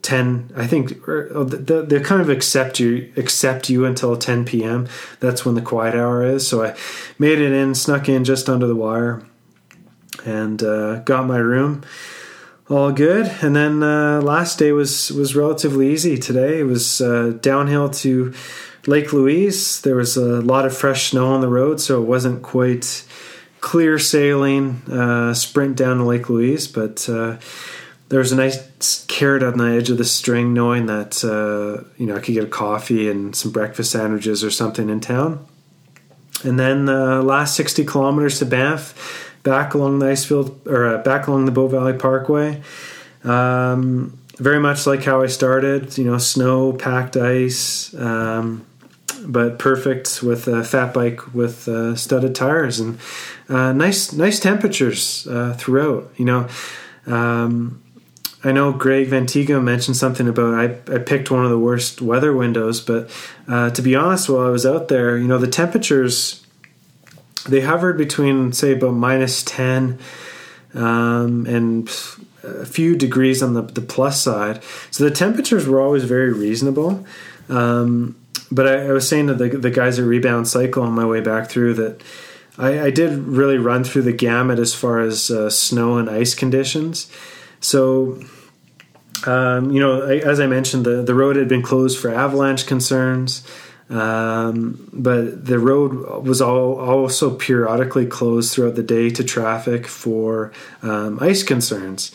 ten. 0.02 0.50
I 0.56 0.66
think 0.66 1.04
they, 1.04 1.80
they 1.82 2.00
kind 2.00 2.20
of 2.20 2.28
accept 2.28 2.80
you 2.80 3.12
accept 3.16 3.68
you 3.68 3.84
until 3.84 4.16
ten 4.16 4.44
p.m. 4.44 4.88
That's 5.20 5.44
when 5.44 5.54
the 5.54 5.62
quiet 5.62 5.94
hour 5.94 6.24
is. 6.24 6.46
So 6.48 6.64
I 6.64 6.76
made 7.18 7.38
it 7.38 7.52
in, 7.52 7.74
snuck 7.74 8.08
in 8.08 8.24
just 8.24 8.48
under 8.48 8.66
the 8.66 8.76
wire, 8.76 9.22
and 10.24 10.62
uh, 10.62 11.00
got 11.00 11.26
my 11.26 11.38
room 11.38 11.82
all 12.68 12.92
good. 12.92 13.26
And 13.42 13.54
then 13.54 13.82
uh, 13.82 14.20
last 14.22 14.58
day 14.58 14.72
was 14.72 15.10
was 15.10 15.34
relatively 15.34 15.92
easy. 15.92 16.16
Today 16.18 16.60
it 16.60 16.64
was 16.64 17.00
uh, 17.00 17.38
downhill 17.40 17.90
to 17.90 18.32
Lake 18.86 19.12
Louise. 19.12 19.80
There 19.80 19.96
was 19.96 20.16
a 20.16 20.40
lot 20.40 20.64
of 20.66 20.76
fresh 20.76 21.10
snow 21.10 21.34
on 21.34 21.40
the 21.40 21.48
road, 21.48 21.80
so 21.80 22.00
it 22.02 22.06
wasn't 22.06 22.42
quite 22.42 23.04
clear 23.60 23.98
sailing 23.98 24.80
uh, 24.90 25.34
sprint 25.34 25.76
down 25.76 25.98
to 25.98 26.04
Lake 26.04 26.30
Louise, 26.30 26.66
but 26.66 27.06
uh, 27.10 27.36
there 28.10 28.18
was 28.18 28.32
a 28.32 28.36
nice 28.36 29.04
carrot 29.06 29.42
on 29.42 29.56
the 29.56 29.64
edge 29.64 29.88
of 29.88 29.96
the 29.96 30.04
string, 30.04 30.52
knowing 30.52 30.86
that 30.86 31.24
uh, 31.24 31.88
you 31.96 32.06
know 32.06 32.16
I 32.16 32.20
could 32.20 32.34
get 32.34 32.44
a 32.44 32.48
coffee 32.48 33.08
and 33.08 33.34
some 33.34 33.52
breakfast 33.52 33.92
sandwiches 33.92 34.44
or 34.44 34.50
something 34.50 34.90
in 34.90 35.00
town. 35.00 35.46
And 36.42 36.58
then 36.58 36.84
the 36.84 37.22
last 37.22 37.56
sixty 37.56 37.84
kilometers 37.84 38.38
to 38.40 38.46
Banff 38.46 39.38
back 39.42 39.74
along 39.74 40.00
the 40.00 40.06
Icefield 40.06 40.66
or 40.66 40.86
uh, 40.86 40.98
back 41.02 41.28
along 41.28 41.46
the 41.46 41.52
Bow 41.52 41.68
Valley 41.68 41.94
Parkway. 41.94 42.62
Um, 43.24 44.18
very 44.36 44.58
much 44.58 44.86
like 44.86 45.04
how 45.04 45.22
I 45.22 45.26
started, 45.26 45.96
you 45.98 46.04
know, 46.04 46.18
snow, 46.18 46.72
packed 46.72 47.16
ice, 47.16 47.92
um, 47.94 48.64
but 49.26 49.58
perfect 49.58 50.22
with 50.22 50.48
a 50.48 50.64
fat 50.64 50.94
bike 50.94 51.34
with 51.34 51.68
uh, 51.68 51.94
studded 51.94 52.34
tires 52.34 52.80
and 52.80 52.98
uh, 53.50 53.72
nice, 53.72 54.14
nice 54.14 54.40
temperatures 54.40 55.26
uh, 55.28 55.54
throughout. 55.58 56.10
You 56.16 56.24
know, 56.24 56.48
um, 57.06 57.82
I 58.42 58.52
know 58.52 58.72
Greg 58.72 59.08
Vantiga 59.08 59.62
mentioned 59.62 59.96
something 59.96 60.26
about 60.26 60.54
I, 60.54 60.94
I 60.94 60.98
picked 60.98 61.30
one 61.30 61.44
of 61.44 61.50
the 61.50 61.58
worst 61.58 62.00
weather 62.00 62.34
windows, 62.34 62.80
but 62.80 63.10
uh, 63.46 63.70
to 63.70 63.82
be 63.82 63.94
honest, 63.94 64.28
while 64.28 64.46
I 64.46 64.50
was 64.50 64.64
out 64.64 64.88
there, 64.88 65.18
you 65.18 65.28
know, 65.28 65.38
the 65.38 65.46
temperatures 65.46 66.44
they 67.48 67.60
hovered 67.60 67.96
between 67.96 68.52
say 68.52 68.72
about 68.72 68.92
minus 68.92 69.42
10 69.44 69.98
um, 70.74 71.46
and 71.46 71.88
a 72.42 72.66
few 72.66 72.96
degrees 72.96 73.42
on 73.42 73.54
the, 73.54 73.62
the 73.62 73.80
plus 73.80 74.20
side. 74.20 74.62
So 74.90 75.04
the 75.04 75.10
temperatures 75.10 75.66
were 75.66 75.80
always 75.80 76.04
very 76.04 76.32
reasonable 76.32 77.04
um, 77.50 78.16
but 78.50 78.66
I, 78.66 78.86
I, 78.88 78.92
was 78.92 79.08
saying 79.08 79.26
to 79.26 79.34
the, 79.34 79.48
the 79.48 79.70
guys 79.70 79.98
at 79.98 80.04
rebound 80.04 80.48
cycle 80.48 80.82
on 80.82 80.92
my 80.92 81.04
way 81.04 81.20
back 81.20 81.48
through 81.48 81.74
that 81.74 82.02
I, 82.56 82.80
I 82.86 82.90
did 82.90 83.12
really 83.18 83.58
run 83.58 83.84
through 83.84 84.02
the 84.02 84.12
gamut 84.12 84.58
as 84.58 84.74
far 84.74 85.00
as 85.00 85.30
uh, 85.30 85.50
snow 85.50 85.98
and 85.98 86.08
ice 86.08 86.34
conditions 86.34 87.10
so 87.60 88.20
um, 89.26 89.70
you 89.70 89.80
know 89.80 90.02
as 90.02 90.40
i 90.40 90.46
mentioned 90.46 90.84
the, 90.84 91.02
the 91.02 91.14
road 91.14 91.36
had 91.36 91.48
been 91.48 91.62
closed 91.62 91.98
for 91.98 92.12
avalanche 92.12 92.66
concerns 92.66 93.46
um, 93.90 94.88
but 94.92 95.44
the 95.44 95.58
road 95.58 96.24
was 96.24 96.40
all, 96.40 96.78
also 96.78 97.34
periodically 97.34 98.06
closed 98.06 98.54
throughout 98.54 98.76
the 98.76 98.84
day 98.84 99.10
to 99.10 99.24
traffic 99.24 99.88
for 99.88 100.52
um, 100.82 101.18
ice 101.20 101.42
concerns. 101.42 102.14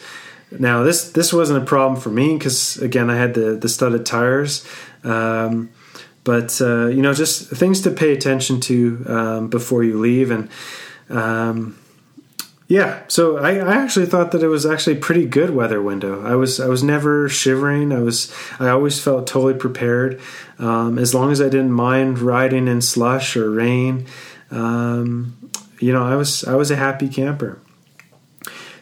Now 0.58 0.84
this 0.84 1.12
this 1.12 1.34
wasn't 1.34 1.62
a 1.62 1.66
problem 1.66 2.00
for 2.00 2.10
me 2.10 2.38
because 2.38 2.78
again 2.78 3.10
I 3.10 3.18
had 3.18 3.34
the 3.34 3.56
the 3.56 3.68
studded 3.68 4.06
tires, 4.06 4.66
um, 5.04 5.70
but 6.24 6.62
uh, 6.62 6.88
you 6.88 7.02
know 7.02 7.14
just 7.14 7.50
things 7.50 7.82
to 7.82 7.92
pay 7.92 8.14
attention 8.14 8.62
to 8.62 9.06
um, 9.08 9.50
before 9.50 9.84
you 9.84 10.00
leave 10.00 10.32
and 10.32 10.50
um, 11.10 11.78
yeah, 12.68 13.04
so 13.08 13.38
I, 13.38 13.58
I, 13.58 13.76
actually 13.76 14.08
thought 14.08 14.32
that 14.32 14.42
it 14.42 14.48
was 14.48 14.66
actually 14.66 14.96
pretty 14.96 15.28
good 15.28 15.52
weather 15.52 15.82
window. 15.82 16.26
I 16.26 16.36
was 16.36 16.60
I 16.60 16.68
was 16.68 16.82
never 16.82 17.30
shivering. 17.30 17.92
I 17.92 18.00
was 18.00 18.34
I 18.60 18.70
always 18.70 19.00
felt 19.00 19.28
totally 19.28 19.54
prepared. 19.54 20.20
Um, 20.58 20.98
as 20.98 21.14
long 21.14 21.32
as 21.32 21.42
I 21.42 21.46
didn't 21.46 21.72
mind 21.72 22.18
riding 22.18 22.68
in 22.68 22.82
slush 22.82 23.38
or 23.38 23.52
rain, 23.52 24.08
um, 24.50 25.38
you 25.80 25.94
know, 25.94 26.04
I 26.04 26.16
was 26.16 26.44
I 26.44 26.56
was 26.56 26.72
a 26.72 26.76
happy 26.76 27.08
camper. 27.08 27.60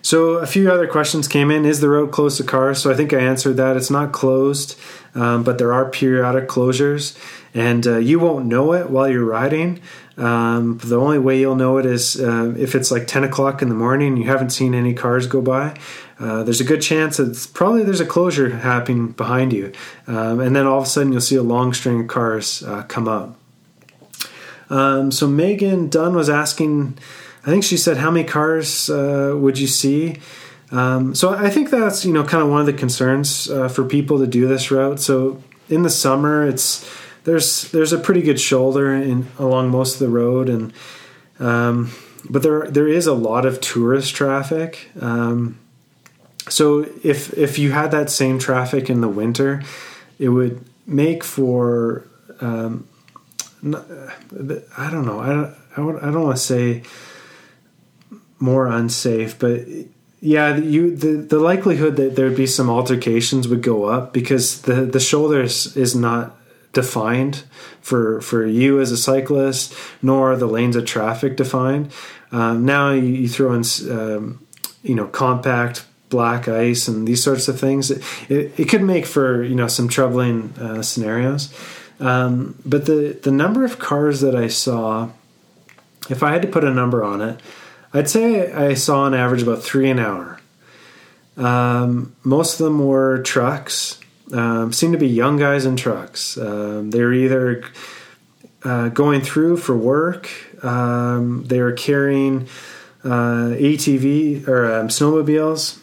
So 0.02 0.34
a 0.36 0.46
few 0.46 0.72
other 0.72 0.88
questions 0.88 1.28
came 1.28 1.52
in. 1.52 1.66
Is 1.66 1.82
the 1.82 1.90
road 1.90 2.12
closed 2.12 2.38
to 2.38 2.44
cars? 2.44 2.82
So 2.82 2.92
I 2.92 2.94
think 2.94 3.14
I 3.14 3.20
answered 3.20 3.58
that. 3.58 3.76
It's 3.78 3.90
not 3.90 4.12
closed, 4.12 4.78
um, 5.16 5.44
but 5.44 5.58
there 5.58 5.74
are 5.74 5.90
periodic 5.90 6.48
closures, 6.48 7.18
and 7.54 7.86
uh, 7.88 7.98
you 7.98 8.20
won't 8.20 8.46
know 8.46 8.74
it 8.74 8.90
while 8.90 9.10
you're 9.10 9.26
riding. 9.26 9.82
Um, 10.16 10.78
the 10.78 11.00
only 11.00 11.18
way 11.18 11.40
you'll 11.40 11.56
know 11.56 11.78
it 11.78 11.86
is 11.86 12.20
uh, 12.20 12.54
if 12.58 12.76
it's 12.76 12.92
like 12.92 13.08
10 13.08 13.24
o'clock 13.24 13.62
in 13.64 13.70
the 13.70 13.76
morning 13.76 14.10
and 14.10 14.20
you 14.20 14.26
haven't 14.26 14.52
seen 14.52 14.76
any 14.76 14.94
cars 14.94 15.26
go 15.26 15.42
by. 15.42 15.76
Uh, 16.20 16.44
there's 16.44 16.62
a 16.62 16.64
good 16.64 16.82
chance 16.82 17.20
it's 17.20 17.48
probably 17.48 17.84
there's 17.84 18.00
a 18.00 18.06
closure 18.06 18.58
happening 18.58 19.08
behind 19.10 19.52
you, 19.52 19.74
um, 20.08 20.40
and 20.40 20.56
then 20.56 20.68
all 20.68 20.78
of 20.78 20.84
a 20.84 20.88
sudden 20.88 21.12
you'll 21.12 21.22
see 21.22 21.36
a 21.36 21.44
long 21.44 21.74
string 21.74 22.02
of 22.02 22.08
cars 22.08 22.62
uh, 22.64 22.84
come 22.84 23.08
up. 23.08 23.38
Um, 24.70 25.12
so 25.12 25.28
Megan 25.28 25.90
Dunn 25.90 26.16
was 26.16 26.30
asking, 26.30 26.98
I 27.46 27.50
think 27.50 27.64
she 27.64 27.78
said, 27.78 27.98
how 27.98 28.12
many 28.12 28.28
cars 28.28 28.90
uh, 28.90 29.34
would 29.36 29.58
you 29.58 29.68
see? 29.68 30.18
Um, 30.72 31.14
so 31.14 31.34
I 31.34 31.50
think 31.50 31.70
that's 31.70 32.06
you 32.06 32.14
know 32.14 32.24
kind 32.24 32.44
of 32.44 32.50
one 32.50 32.60
of 32.60 32.66
the 32.66 32.74
concerns 32.74 33.50
uh, 33.50 33.68
for 33.68 33.84
people 33.84 34.20
to 34.20 34.28
do 34.28 34.48
this 34.48 34.72
route. 34.72 35.00
So 35.00 35.42
in 35.70 35.84
the 35.84 35.90
summer, 35.90 36.48
it's 36.48 36.88
there's 37.24 37.72
there's 37.72 37.94
a 37.94 37.98
pretty 37.98 38.22
good 38.22 38.40
shoulder 38.40 38.94
in 38.94 39.28
along 39.40 39.70
most 39.70 39.96
of 39.96 40.00
the 40.00 40.10
road, 40.10 40.50
and 40.50 40.74
um, 41.40 41.92
but 42.30 42.44
there 42.44 42.70
there 42.70 42.88
is 42.88 43.08
a 43.08 43.14
lot 43.14 43.46
of 43.46 43.62
tourist 43.62 44.16
traffic. 44.16 44.90
Um, 45.00 45.60
so 46.50 46.86
if 47.04 47.38
if 47.38 47.58
you 47.58 47.72
had 47.72 47.92
that 47.92 48.10
same 48.10 48.40
traffic 48.40 48.90
in 48.90 49.02
the 49.02 49.08
winter, 49.08 49.62
it 50.20 50.30
would 50.30 50.64
make 50.86 51.24
for 51.24 52.06
um, 52.42 52.88
I 53.64 54.90
don't 54.92 55.06
know 55.06 55.20
I 55.20 55.78
don't 55.78 55.98
I 56.04 56.12
don't 56.12 56.24
want 56.24 56.38
to 56.38 56.44
say 56.44 56.84
more 58.40 58.68
unsafe, 58.68 59.40
but 59.40 59.62
yeah, 60.20 60.58
you 60.58 60.96
the, 60.96 61.18
the 61.18 61.40
likelihood 61.40 61.96
that 61.96 62.16
there'd 62.16 62.36
be 62.36 62.48
some 62.48 62.70
altercations 62.70 63.48
would 63.48 63.62
go 63.62 63.86
up 63.86 64.14
because 64.14 64.64
the 64.64 64.86
the 64.86 65.00
shoulder 65.00 65.42
is, 65.42 65.76
is 65.78 65.96
not 65.96 66.38
defined 66.74 67.44
for 67.82 68.20
for 68.22 68.46
you 68.46 68.82
as 68.82 68.92
a 68.92 68.98
cyclist, 68.98 69.74
nor 70.02 70.34
are 70.34 70.36
the 70.36 70.48
lanes 70.48 70.76
of 70.76 70.86
traffic 70.86 71.38
defined. 71.38 71.92
Um, 72.32 72.66
now 72.66 72.92
you, 72.92 73.04
you, 73.04 73.30
throw 73.30 73.54
in 73.54 73.64
um, 73.90 74.46
you 74.82 74.96
know 74.96 75.08
compact 75.08 75.86
black 76.10 76.48
ice 76.48 76.88
and 76.88 77.08
these 77.08 77.24
sorts 77.24 77.48
of 77.48 77.60
things. 77.60 77.92
It, 77.92 78.04
it, 78.30 78.60
it 78.60 78.70
could 78.70 78.84
make 78.84 79.06
for 79.06 79.44
you 79.44 79.56
know 79.56 79.68
some 79.68 79.88
troubling 79.88 80.54
uh, 80.60 80.82
scenarios. 80.82 81.54
Um, 82.00 82.58
but 82.66 82.86
the 82.86 83.18
the 83.22 83.32
number 83.32 83.64
of 83.64 83.80
cars 83.80 84.22
that 84.22 84.36
I 84.36 84.48
saw, 84.48 85.10
if 86.10 86.24
I 86.24 86.34
had 86.34 86.42
to 86.42 86.48
put 86.48 86.64
a 86.64 86.74
number 86.74 87.04
on 87.04 87.22
it, 87.22 87.40
I'd 87.94 88.10
say 88.10 88.52
I 88.52 88.74
saw 88.74 89.02
on 89.02 89.14
average 89.14 89.44
about 89.44 89.62
three 89.62 89.90
an 89.90 90.00
hour. 90.00 90.40
Um, 91.38 92.16
most 92.24 92.60
of 92.60 92.66
them 92.66 92.86
were 92.86 93.22
trucks 93.24 94.00
um, 94.34 94.74
seem 94.74 94.92
to 94.92 94.98
be 94.98 95.08
young 95.08 95.38
guys 95.38 95.66
in 95.66 95.76
trucks. 95.76 96.38
Um, 96.38 96.92
they 96.92 97.02
were 97.02 97.14
either 97.14 97.64
uh, 98.64 98.90
going 98.90 99.22
through 99.22 99.58
for 99.58 99.76
work, 99.76 100.30
um, 100.64 101.44
they 101.46 101.62
were 101.62 101.74
carrying 101.74 102.48
uh, 103.04 103.54
ATV 103.56 104.48
or 104.48 104.74
um, 104.74 104.88
snowmobiles. 104.88 105.80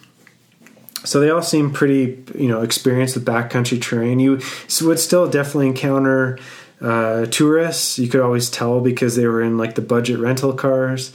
So 1.05 1.21
they 1.21 1.31
all 1.31 1.43
seem 1.43 1.73
pretty, 1.73 2.23
you 2.39 2.49
know, 2.49 2.61
experienced 2.61 3.15
with 3.15 3.25
backcountry 3.25 3.81
terrain. 3.81 4.21
You 4.21 4.41
would 4.83 4.99
still 4.99 5.31
definitely 5.31 5.69
encounter 5.69 6.39
uh, 6.81 7.27
tourists. 7.27 7.99
You 7.99 8.09
could 8.09 8.21
always 8.21 8.51
tell 8.51 8.81
because 8.81 9.17
they 9.17 9.27
were 9.27 9.43
in 9.43 9.57
like 9.57 9.77
the 9.77 9.83
budget 9.83 10.19
rental 10.19 10.53
cars. 10.53 11.13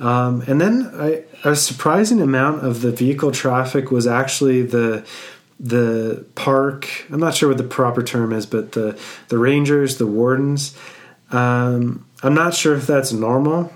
Um, 0.00 0.42
and 0.46 0.60
then 0.60 0.90
I, 0.94 1.24
a 1.44 1.56
surprising 1.56 2.20
amount 2.20 2.64
of 2.64 2.82
the 2.82 2.90
vehicle 2.90 3.32
traffic 3.32 3.90
was 3.90 4.06
actually 4.06 4.62
the 4.62 5.06
the 5.58 6.26
park. 6.34 7.06
I'm 7.10 7.20
not 7.20 7.34
sure 7.34 7.48
what 7.48 7.58
the 7.58 7.64
proper 7.64 8.02
term 8.02 8.32
is, 8.32 8.46
but 8.46 8.72
the 8.72 8.98
the 9.28 9.38
rangers, 9.38 9.98
the 9.98 10.06
wardens. 10.06 10.76
Um, 11.30 12.06
I'm 12.22 12.34
not 12.34 12.54
sure 12.54 12.74
if 12.74 12.86
that's 12.86 13.12
normal, 13.12 13.72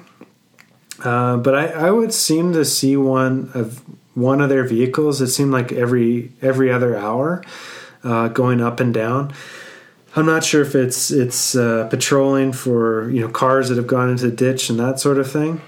uh, 1.02 1.36
but 1.38 1.54
I, 1.54 1.66
I 1.66 1.90
would 1.90 2.12
seem 2.12 2.52
to 2.52 2.64
see 2.64 2.96
one 2.96 3.50
of 3.54 3.82
one 4.14 4.40
of 4.40 4.48
their 4.48 4.64
vehicles. 4.64 5.20
It 5.20 5.28
seemed 5.28 5.52
like 5.52 5.72
every 5.72 6.32
every 6.42 6.70
other 6.70 6.96
hour, 6.96 7.42
uh, 8.04 8.28
going 8.28 8.60
up 8.60 8.80
and 8.80 8.92
down. 8.92 9.32
I'm 10.16 10.26
not 10.26 10.44
sure 10.44 10.62
if 10.62 10.74
it's 10.74 11.10
it's 11.10 11.54
uh, 11.54 11.86
patrolling 11.88 12.52
for 12.52 13.08
you 13.10 13.20
know 13.20 13.28
cars 13.28 13.68
that 13.68 13.76
have 13.76 13.86
gone 13.86 14.10
into 14.10 14.28
the 14.28 14.36
ditch 14.36 14.68
and 14.68 14.78
that 14.78 15.00
sort 15.00 15.18
of 15.18 15.30
thing. 15.30 15.60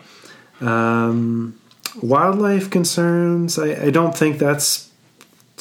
Um, 0.60 1.58
wildlife 2.00 2.70
concerns, 2.70 3.58
I, 3.58 3.86
I, 3.86 3.90
don't 3.90 4.16
think 4.16 4.38
that's 4.38 4.91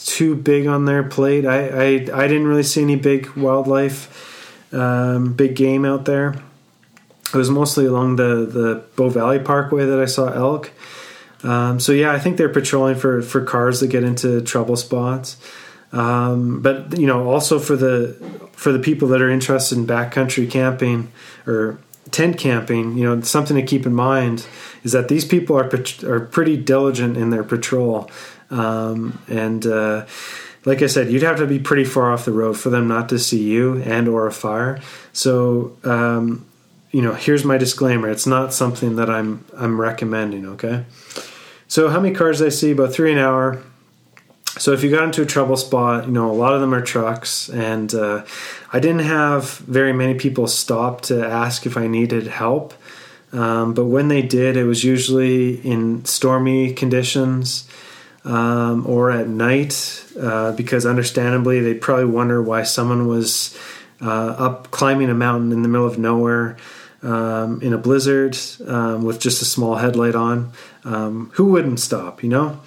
too 0.06 0.36
big 0.36 0.68
on 0.68 0.86
their 0.86 1.04
plate. 1.04 1.46
I 1.46 1.68
I, 1.68 1.86
I 2.24 2.28
didn't 2.28 2.48
really 2.48 2.64
see 2.64 2.82
any 2.82 2.96
big 2.96 3.30
wildlife, 3.32 4.74
um, 4.74 5.34
big 5.34 5.56
game 5.56 5.86
out 5.86 6.06
there. 6.06 6.36
It 7.34 7.38
was 7.38 7.50
mostly 7.50 7.86
along 7.86 8.18
the 8.18 8.46
the 8.46 8.84
Bow 8.96 9.10
Valley 9.10 9.40
Parkway 9.40 9.86
that 9.86 10.00
I 10.00 10.06
saw 10.06 10.28
elk. 10.28 10.72
Um, 11.44 11.80
so 11.80 11.92
yeah, 11.92 12.12
I 12.12 12.20
think 12.20 12.38
they're 12.38 12.50
patrolling 12.50 12.96
for 12.96 13.22
for 13.22 13.44
cars 13.44 13.80
that 13.80 13.88
get 13.88 14.04
into 14.04 14.42
trouble 14.42 14.76
spots. 14.76 15.38
Um, 15.92 16.62
but 16.62 16.98
you 16.98 17.08
know, 17.08 17.30
also 17.30 17.60
for 17.60 17.76
the 17.76 18.16
for 18.54 18.72
the 18.72 18.80
people 18.80 19.08
that 19.10 19.22
are 19.22 19.30
interested 19.30 19.78
in 19.78 19.88
backcountry 19.88 20.50
camping 20.50 21.12
or 21.48 21.80
tent 22.12 22.38
camping, 22.38 22.98
you 22.98 23.04
know, 23.04 23.22
something 23.22 23.56
to 23.56 23.64
keep 23.64 23.86
in 23.86 23.94
mind 23.94 24.46
is 24.84 24.92
that 24.92 25.08
these 25.08 25.26
people 25.26 25.58
are 25.58 25.70
are 26.06 26.20
pretty 26.20 26.58
diligent 26.58 27.18
in 27.18 27.30
their 27.30 27.44
patrol, 27.44 28.10
um, 28.52 29.20
and 29.28 29.66
uh, 29.66 30.06
like 30.66 30.82
I 30.82 30.88
said, 30.88 31.12
you'd 31.12 31.24
have 31.24 31.38
to 31.38 31.48
be 31.48 31.60
pretty 31.60 31.86
far 31.86 32.12
off 32.12 32.26
the 32.26 32.32
road 32.32 32.58
for 32.58 32.70
them 32.70 32.88
not 32.88 33.10
to 33.10 33.20
see 33.20 33.42
you 33.42 33.82
and 33.82 34.08
or 34.08 34.28
a 34.28 34.32
fire. 34.32 34.80
So, 35.14 35.76
um, 35.84 36.46
you 36.92 37.02
know, 37.02 37.14
here's 37.14 37.44
my 37.44 37.58
disclaimer: 37.58 38.10
it's 38.10 38.28
not 38.28 38.54
something 38.54 38.98
that 38.98 39.10
I'm 39.10 39.46
I'm 39.58 39.80
recommending. 39.80 40.46
Okay. 40.46 40.86
So, 41.68 41.90
how 41.90 42.00
many 42.00 42.14
cars 42.14 42.42
I 42.42 42.50
see? 42.50 42.72
About 42.72 42.94
three 42.94 43.14
an 43.14 43.18
hour. 43.18 43.64
So, 44.60 44.74
if 44.74 44.84
you 44.84 44.92
got 44.92 45.06
into 45.06 45.22
a 45.22 45.26
trouble 45.26 45.56
spot, 45.56 46.06
you 46.06 46.12
know, 46.12 46.30
a 46.30 46.34
lot 46.34 46.54
of 46.54 46.60
them 46.60 46.74
are 46.74 46.82
trucks, 46.82 47.50
and 47.50 47.94
uh, 47.96 48.26
I 48.74 48.80
didn't 48.80 49.06
have 49.06 49.58
very 49.60 49.94
many 49.94 50.16
people 50.16 50.48
stop 50.48 51.02
to 51.04 51.26
ask 51.26 51.66
if 51.66 51.78
I 51.78 51.88
needed 51.88 52.28
help. 52.28 52.74
Um, 53.32 53.74
but 53.74 53.86
when 53.86 54.10
they 54.10 54.22
did, 54.22 54.58
it 54.58 54.66
was 54.66 54.84
usually 54.84 55.56
in 55.66 56.04
stormy 56.04 56.74
conditions 56.74 57.66
um, 58.24 58.86
or 58.88 59.12
at 59.12 59.28
night, 59.28 60.06
uh, 60.20 60.52
because 60.54 60.86
understandably 60.86 61.60
they 61.60 61.74
probably 61.74 62.06
wonder 62.06 62.42
why 62.42 62.64
someone 62.64 63.08
was 63.08 63.58
uh, 64.02 64.36
up 64.38 64.72
climbing 64.72 65.10
a 65.10 65.14
mountain 65.14 65.52
in 65.52 65.62
the 65.62 65.68
middle 65.68 65.88
of 65.88 65.98
nowhere 65.98 66.58
um, 67.04 67.62
in 67.62 67.74
a 67.74 67.78
blizzard 67.78 68.38
um, 68.68 69.04
with 69.04 69.20
just 69.20 69.42
a 69.42 69.46
small 69.46 69.76
headlight 69.76 70.16
on. 70.16 70.52
Um, 70.84 71.32
who 71.36 71.46
wouldn't 71.46 71.80
stop, 71.80 72.24
you 72.24 72.30
know? 72.30 72.60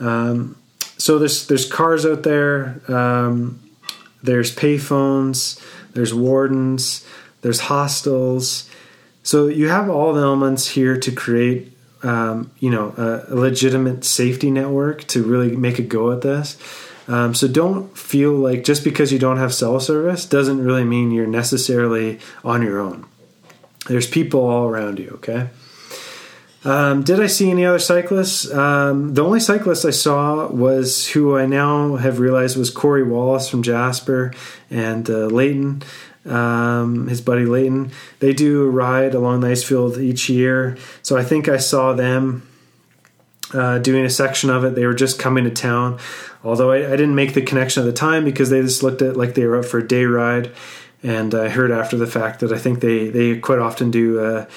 Um, 0.00 0.56
so 0.98 1.18
there's 1.18 1.46
there's 1.46 1.70
cars 1.70 2.06
out 2.06 2.22
there. 2.22 2.80
there's 4.22 4.54
payphones. 4.54 5.60
There's 5.92 6.12
wardens. 6.12 7.06
There's 7.42 7.60
hostels 7.60 8.68
so 9.26 9.48
you 9.48 9.66
have 9.66 9.90
all 9.90 10.12
the 10.12 10.22
elements 10.22 10.68
here 10.68 10.96
to 11.00 11.10
create, 11.10 11.75
um, 12.02 12.50
you 12.58 12.70
know, 12.70 12.94
a, 12.96 13.32
a, 13.32 13.34
legitimate 13.34 14.04
safety 14.04 14.50
network 14.50 15.04
to 15.08 15.22
really 15.22 15.56
make 15.56 15.78
a 15.78 15.82
go 15.82 16.12
at 16.12 16.20
this. 16.20 16.58
Um, 17.08 17.34
so 17.34 17.48
don't 17.48 17.96
feel 17.96 18.32
like 18.32 18.64
just 18.64 18.84
because 18.84 19.12
you 19.12 19.18
don't 19.18 19.38
have 19.38 19.54
cell 19.54 19.80
service 19.80 20.26
doesn't 20.26 20.62
really 20.62 20.84
mean 20.84 21.10
you're 21.10 21.26
necessarily 21.26 22.18
on 22.44 22.62
your 22.62 22.80
own. 22.80 23.06
There's 23.88 24.08
people 24.08 24.46
all 24.46 24.66
around 24.66 24.98
you. 24.98 25.10
Okay. 25.14 25.48
Um, 26.64 27.04
did 27.04 27.20
I 27.20 27.28
see 27.28 27.48
any 27.48 27.64
other 27.64 27.78
cyclists? 27.78 28.52
Um, 28.52 29.14
the 29.14 29.22
only 29.22 29.38
cyclist 29.38 29.84
I 29.84 29.90
saw 29.90 30.48
was 30.48 31.06
who 31.08 31.36
I 31.36 31.46
now 31.46 31.94
have 31.94 32.18
realized 32.18 32.56
was 32.56 32.70
Corey 32.70 33.04
Wallace 33.04 33.48
from 33.48 33.62
Jasper 33.62 34.32
and 34.68 35.08
uh, 35.08 35.26
Leighton 35.26 35.84
um, 36.28 37.08
his 37.08 37.20
buddy 37.20 37.44
Layton. 37.44 37.92
They 38.20 38.32
do 38.32 38.64
a 38.64 38.70
ride 38.70 39.14
along 39.14 39.40
the 39.40 39.48
ice 39.48 39.62
field 39.62 39.98
each 39.98 40.28
year. 40.28 40.76
So 41.02 41.16
I 41.16 41.24
think 41.24 41.48
I 41.48 41.56
saw 41.56 41.92
them 41.92 42.46
uh, 43.52 43.78
doing 43.78 44.04
a 44.04 44.10
section 44.10 44.50
of 44.50 44.64
it. 44.64 44.74
They 44.74 44.86
were 44.86 44.94
just 44.94 45.18
coming 45.18 45.44
to 45.44 45.50
town. 45.50 45.98
Although 46.44 46.72
I, 46.72 46.78
I, 46.78 46.90
didn't 46.90 47.14
make 47.14 47.34
the 47.34 47.42
connection 47.42 47.82
at 47.82 47.86
the 47.86 47.92
time 47.92 48.24
because 48.24 48.50
they 48.50 48.60
just 48.60 48.82
looked 48.82 49.02
at 49.02 49.16
like 49.16 49.34
they 49.34 49.46
were 49.46 49.58
up 49.58 49.64
for 49.64 49.78
a 49.78 49.86
day 49.86 50.04
ride. 50.04 50.52
And 51.02 51.34
I 51.34 51.48
heard 51.48 51.70
after 51.70 51.96
the 51.96 52.06
fact 52.06 52.40
that 52.40 52.52
I 52.52 52.58
think 52.58 52.80
they, 52.80 53.08
they 53.08 53.38
quite 53.38 53.58
often 53.58 53.90
do 53.90 54.20
a, 54.20 54.48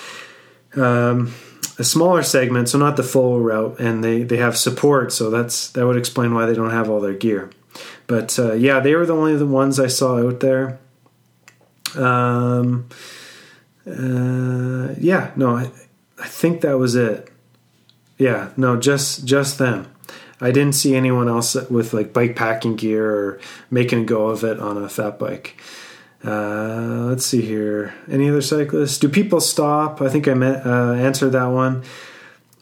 um, 0.82 1.34
a 1.78 1.84
smaller 1.84 2.24
segment, 2.24 2.70
so 2.70 2.78
not 2.78 2.98
the 2.98 3.04
full 3.04 3.40
route, 3.40 3.80
and 3.80 4.04
they, 4.04 4.24
they 4.24 4.38
have 4.38 4.58
support. 4.58 5.12
So 5.14 5.30
that's 5.30 5.70
that 5.72 5.86
would 5.86 5.98
explain 5.98 6.34
why 6.34 6.46
they 6.46 6.54
don't 6.54 6.72
have 6.72 6.90
all 6.90 7.00
their 7.00 7.14
gear. 7.14 7.50
But 8.08 8.38
uh, 8.40 8.54
yeah, 8.54 8.80
they 8.80 8.96
were 8.96 9.06
the 9.06 9.16
only 9.16 9.36
the 9.36 9.46
ones 9.46 9.80
I 9.80 9.88
saw 9.88 10.18
out 10.18 10.40
there. 10.40 10.80
Um, 11.98 12.88
uh, 13.88 14.94
yeah, 15.00 15.32
no, 15.36 15.58
I, 15.58 15.72
I 16.20 16.28
think 16.28 16.62
that 16.62 16.78
was 16.78 16.96
it. 16.96 17.32
Yeah, 18.18 18.52
no, 18.58 18.78
just 18.78 19.26
just 19.26 19.58
them. 19.58 19.88
I 20.42 20.52
didn't 20.52 20.76
see 20.76 20.96
anyone 20.96 21.28
else 21.28 21.56
with 21.70 21.94
like 21.94 22.14
bike 22.14 22.36
packing 22.36 22.76
gear 22.76 23.10
or 23.10 23.40
making 23.70 24.02
a 24.02 24.06
go 24.06 24.28
of 24.28 24.44
it 24.44 24.60
on 24.60 24.78
a 24.78 24.90
fat 24.90 25.20
bike. 25.20 25.60
Uh, 26.24 27.06
let's 27.08 27.26
see 27.26 27.42
here. 27.42 27.94
Any 28.10 28.30
other 28.30 28.42
cyclists? 28.42 28.98
Do 28.98 29.10
people 29.10 29.40
stop? 29.40 30.02
I 30.02 30.10
think 30.10 30.28
I 30.28 30.34
met, 30.34 30.66
uh, 30.66 30.94
answered 30.94 31.32
that 31.32 31.48
one. 31.48 31.84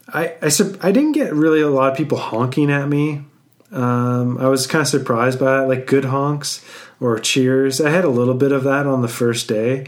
I, 0.08 0.34
I, 0.42 0.50
I 0.80 0.92
didn't 0.92 1.12
get 1.12 1.34
really 1.34 1.60
a 1.60 1.68
lot 1.68 1.90
of 1.90 1.96
people 1.96 2.18
honking 2.18 2.70
at 2.70 2.88
me. 2.88 3.22
Um, 3.70 4.38
I 4.38 4.48
was 4.48 4.66
kind 4.66 4.82
of 4.82 4.88
surprised 4.88 5.38
by 5.38 5.62
it, 5.62 5.66
like 5.66 5.86
good 5.86 6.06
honks 6.06 6.64
or 7.00 7.18
cheers. 7.18 7.80
I 7.80 7.90
had 7.90 8.04
a 8.04 8.08
little 8.08 8.34
bit 8.34 8.52
of 8.52 8.64
that 8.64 8.86
on 8.86 9.02
the 9.02 9.08
first 9.08 9.48
day, 9.48 9.86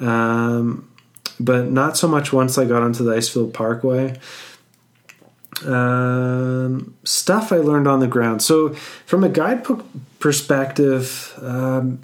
um, 0.00 0.90
but 1.40 1.70
not 1.70 1.96
so 1.96 2.08
much 2.08 2.32
once 2.32 2.58
I 2.58 2.64
got 2.66 2.82
onto 2.82 3.04
the 3.04 3.12
Icefield 3.12 3.52
Parkway. 3.52 4.18
Um, 5.66 6.94
stuff 7.04 7.52
I 7.52 7.58
learned 7.58 7.86
on 7.86 8.00
the 8.00 8.06
ground. 8.06 8.42
So, 8.42 8.70
from 9.06 9.22
a 9.22 9.28
guidebook 9.28 9.84
perspective, 10.18 11.38
um, 11.40 12.00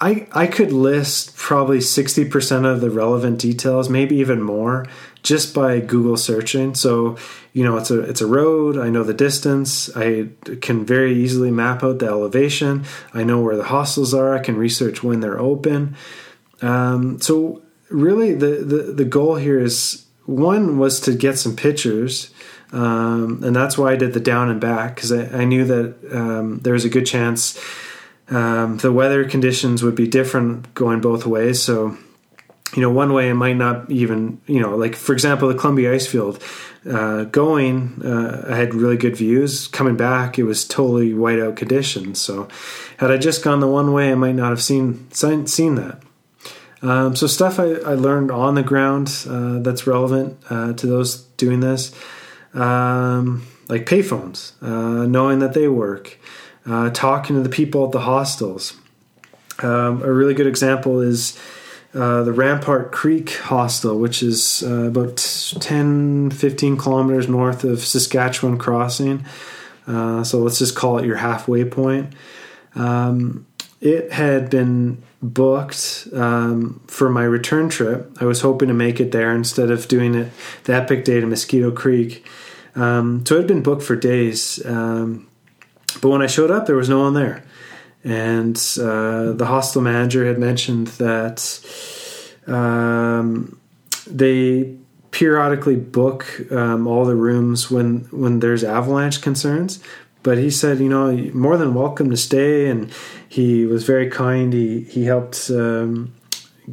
I 0.00 0.26
I 0.32 0.46
could 0.46 0.72
list 0.72 1.36
probably 1.36 1.80
sixty 1.80 2.24
percent 2.24 2.66
of 2.66 2.80
the 2.80 2.90
relevant 2.90 3.38
details, 3.38 3.88
maybe 3.88 4.16
even 4.16 4.42
more, 4.42 4.86
just 5.24 5.52
by 5.52 5.80
Google 5.80 6.16
searching. 6.16 6.76
So 6.76 7.16
you 7.52 7.64
know 7.64 7.76
it's 7.76 7.90
a 7.90 8.00
it's 8.00 8.20
a 8.20 8.26
road. 8.26 8.78
I 8.78 8.90
know 8.90 9.02
the 9.02 9.12
distance. 9.12 9.94
I 9.96 10.28
can 10.60 10.86
very 10.86 11.14
easily 11.14 11.50
map 11.50 11.82
out 11.82 11.98
the 11.98 12.06
elevation. 12.06 12.84
I 13.12 13.24
know 13.24 13.40
where 13.40 13.56
the 13.56 13.64
hostels 13.64 14.14
are. 14.14 14.32
I 14.32 14.38
can 14.38 14.56
research 14.56 15.02
when 15.02 15.18
they're 15.18 15.40
open. 15.40 15.96
Um, 16.62 17.20
so 17.20 17.62
really 17.90 18.32
the, 18.34 18.62
the 18.64 18.92
the 18.92 19.04
goal 19.04 19.34
here 19.34 19.58
is 19.58 20.06
one 20.26 20.78
was 20.78 21.00
to 21.00 21.14
get 21.14 21.38
some 21.38 21.56
pictures 21.56 22.32
um, 22.72 23.42
and 23.44 23.54
that's 23.54 23.76
why 23.76 23.92
i 23.92 23.96
did 23.96 24.14
the 24.14 24.20
down 24.20 24.48
and 24.48 24.58
back 24.58 24.94
because 24.94 25.12
I, 25.12 25.42
I, 25.42 25.44
knew 25.44 25.66
that 25.66 25.94
um, 26.10 26.60
there 26.60 26.72
was 26.72 26.86
a 26.86 26.88
good 26.88 27.04
chance 27.04 27.60
um, 28.28 28.78
the 28.78 28.92
weather 28.92 29.24
conditions 29.28 29.82
would 29.82 29.94
be 29.94 30.06
different 30.06 30.72
going 30.74 31.00
both 31.00 31.26
ways. 31.26 31.62
So 31.62 31.96
you 32.74 32.82
know, 32.82 32.90
one 32.90 33.12
way 33.12 33.30
it 33.30 33.34
might 33.34 33.56
not 33.56 33.90
even, 33.90 34.40
you 34.46 34.60
know, 34.60 34.76
like 34.76 34.96
for 34.96 35.12
example, 35.12 35.48
the 35.48 35.54
Columbia 35.54 35.92
Ice 35.92 36.06
Field, 36.06 36.42
uh, 36.90 37.24
going, 37.24 38.02
uh, 38.04 38.46
I 38.48 38.56
had 38.56 38.74
really 38.74 38.96
good 38.96 39.16
views. 39.16 39.68
Coming 39.68 39.96
back, 39.96 40.38
it 40.38 40.42
was 40.42 40.66
totally 40.66 41.12
whiteout 41.12 41.56
conditions. 41.56 42.20
So, 42.20 42.48
had 42.98 43.10
I 43.10 43.16
just 43.16 43.44
gone 43.44 43.60
the 43.60 43.68
one 43.68 43.92
way, 43.92 44.10
I 44.10 44.14
might 44.14 44.34
not 44.34 44.50
have 44.50 44.62
seen 44.62 45.10
seen 45.12 45.74
that. 45.76 46.02
Um, 46.82 47.16
so, 47.16 47.26
stuff 47.26 47.58
I, 47.58 47.74
I, 47.74 47.94
learned 47.94 48.30
on 48.30 48.56
the 48.56 48.62
ground 48.62 49.24
uh, 49.28 49.60
that's 49.60 49.86
relevant 49.86 50.38
uh, 50.50 50.74
to 50.74 50.86
those 50.86 51.22
doing 51.38 51.60
this, 51.60 51.94
um, 52.52 53.46
like 53.68 53.86
payphones, 53.86 54.52
uh, 54.60 55.06
knowing 55.06 55.38
that 55.38 55.54
they 55.54 55.68
work, 55.68 56.18
uh, 56.66 56.90
talking 56.90 57.36
to 57.36 57.42
the 57.42 57.48
people 57.48 57.86
at 57.86 57.92
the 57.92 58.00
hostels. 58.00 58.74
Um, 59.60 60.02
a 60.02 60.12
really 60.12 60.34
good 60.34 60.48
example 60.48 61.00
is 61.00 61.38
uh, 61.94 62.24
the 62.24 62.32
Rampart 62.32 62.90
Creek 62.90 63.30
Hostel, 63.36 63.98
which 63.98 64.22
is 64.22 64.64
uh, 64.64 64.86
about 64.86 65.16
10, 65.16 66.30
15 66.30 66.76
kilometers 66.76 67.28
north 67.28 67.62
of 67.62 67.84
Saskatchewan 67.84 68.58
Crossing. 68.58 69.24
Uh, 69.86 70.24
so 70.24 70.38
let's 70.38 70.58
just 70.58 70.74
call 70.74 70.98
it 70.98 71.06
your 71.06 71.16
halfway 71.16 71.64
point. 71.64 72.12
Um, 72.74 73.46
it 73.80 74.10
had 74.12 74.50
been 74.50 75.02
booked 75.22 76.08
um, 76.12 76.80
for 76.88 77.08
my 77.10 77.22
return 77.22 77.68
trip. 77.68 78.16
I 78.20 78.24
was 78.24 78.40
hoping 78.40 78.68
to 78.68 78.74
make 78.74 78.98
it 78.98 79.12
there 79.12 79.32
instead 79.32 79.70
of 79.70 79.86
doing 79.86 80.14
it 80.14 80.32
the 80.64 80.74
epic 80.74 81.04
day 81.04 81.20
to 81.20 81.26
Mosquito 81.26 81.70
Creek. 81.70 82.26
Um, 82.74 83.24
so 83.24 83.36
it 83.36 83.38
had 83.38 83.46
been 83.46 83.62
booked 83.62 83.82
for 83.82 83.94
days. 83.94 84.64
Um, 84.66 85.28
but 86.00 86.08
when 86.08 86.22
I 86.22 86.26
showed 86.26 86.50
up, 86.50 86.66
there 86.66 86.76
was 86.76 86.88
no 86.88 87.00
one 87.00 87.14
there 87.14 87.44
and 88.04 88.56
uh, 88.78 89.32
the 89.32 89.46
hostel 89.46 89.80
manager 89.80 90.26
had 90.26 90.38
mentioned 90.38 90.88
that 90.88 91.40
um, 92.46 93.58
they 94.06 94.76
periodically 95.10 95.76
book 95.76 96.50
um, 96.52 96.86
all 96.86 97.04
the 97.04 97.14
rooms 97.14 97.70
when 97.70 98.00
when 98.10 98.40
there's 98.40 98.62
avalanche 98.62 99.22
concerns. 99.22 99.82
But 100.22 100.38
he 100.38 100.50
said, 100.50 100.78
you 100.78 100.88
know, 100.88 101.12
more 101.34 101.56
than 101.56 101.74
welcome 101.74 102.10
to 102.10 102.16
stay, 102.16 102.68
and 102.68 102.90
he 103.28 103.66
was 103.66 103.84
very 103.84 104.10
kind. 104.10 104.52
He 104.52 104.80
he 104.82 105.04
helped 105.04 105.50
um, 105.50 106.14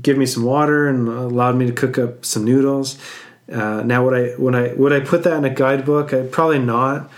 give 0.01 0.17
me 0.17 0.25
some 0.25 0.43
water 0.43 0.87
and 0.87 1.07
allowed 1.07 1.55
me 1.55 1.65
to 1.65 1.73
cook 1.73 1.97
up 1.97 2.25
some 2.25 2.45
noodles. 2.45 2.97
Uh, 3.51 3.83
now, 3.83 4.03
would 4.05 4.13
I 4.13 4.35
when 4.35 4.55
I 4.55 4.73
would 4.73 4.93
I 4.93 4.99
put 4.99 5.23
that 5.23 5.37
in 5.37 5.45
a 5.45 5.49
guidebook? 5.49 6.13
I 6.13 6.23
probably 6.23 6.59
not. 6.59 7.09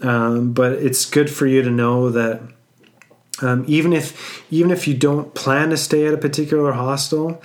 Um, 0.00 0.52
but 0.52 0.74
it's 0.74 1.04
good 1.06 1.28
for 1.28 1.46
you 1.46 1.60
to 1.62 1.70
know 1.70 2.10
that 2.10 2.40
um, 3.42 3.64
even 3.66 3.92
if 3.92 4.42
even 4.50 4.70
if 4.70 4.88
you 4.88 4.94
don't 4.94 5.34
plan 5.34 5.70
to 5.70 5.76
stay 5.76 6.06
at 6.06 6.14
a 6.14 6.18
particular 6.18 6.72
hostel, 6.72 7.42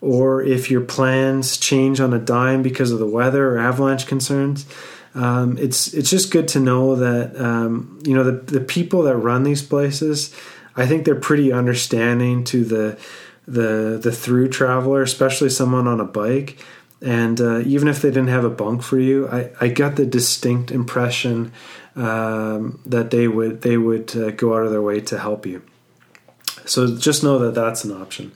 or 0.00 0.42
if 0.42 0.70
your 0.70 0.80
plans 0.80 1.56
change 1.56 2.00
on 2.00 2.12
a 2.12 2.18
dime 2.18 2.62
because 2.62 2.90
of 2.90 2.98
the 2.98 3.06
weather 3.06 3.50
or 3.50 3.58
avalanche 3.58 4.06
concerns, 4.06 4.66
um, 5.14 5.56
it's 5.58 5.94
it's 5.94 6.10
just 6.10 6.30
good 6.30 6.48
to 6.48 6.60
know 6.60 6.96
that 6.96 7.40
um, 7.40 8.00
you 8.04 8.14
know 8.14 8.24
the 8.24 8.32
the 8.32 8.60
people 8.60 9.02
that 9.02 9.16
run 9.16 9.42
these 9.42 9.62
places. 9.62 10.34
I 10.76 10.86
think 10.86 11.04
they're 11.04 11.14
pretty 11.14 11.52
understanding 11.52 12.44
to 12.44 12.64
the 12.64 12.98
the 13.46 13.98
the 14.02 14.12
through 14.12 14.48
traveler, 14.48 15.02
especially 15.02 15.50
someone 15.50 15.86
on 15.86 16.00
a 16.00 16.04
bike. 16.04 16.62
And 17.02 17.40
uh, 17.40 17.58
even 17.60 17.88
if 17.88 18.00
they 18.00 18.08
didn't 18.08 18.28
have 18.28 18.44
a 18.44 18.50
bunk 18.50 18.82
for 18.82 18.98
you, 18.98 19.28
I, 19.28 19.50
I 19.60 19.68
got 19.68 19.96
the 19.96 20.06
distinct 20.06 20.70
impression 20.70 21.52
um, 21.96 22.80
that 22.86 23.10
they 23.10 23.26
would 23.26 23.62
they 23.62 23.76
would 23.76 24.14
uh, 24.16 24.30
go 24.30 24.54
out 24.54 24.64
of 24.64 24.70
their 24.70 24.82
way 24.82 25.00
to 25.00 25.18
help 25.18 25.46
you. 25.46 25.62
So 26.64 26.96
just 26.96 27.22
know 27.22 27.38
that 27.38 27.54
that's 27.54 27.84
an 27.84 27.92
option. 27.92 28.32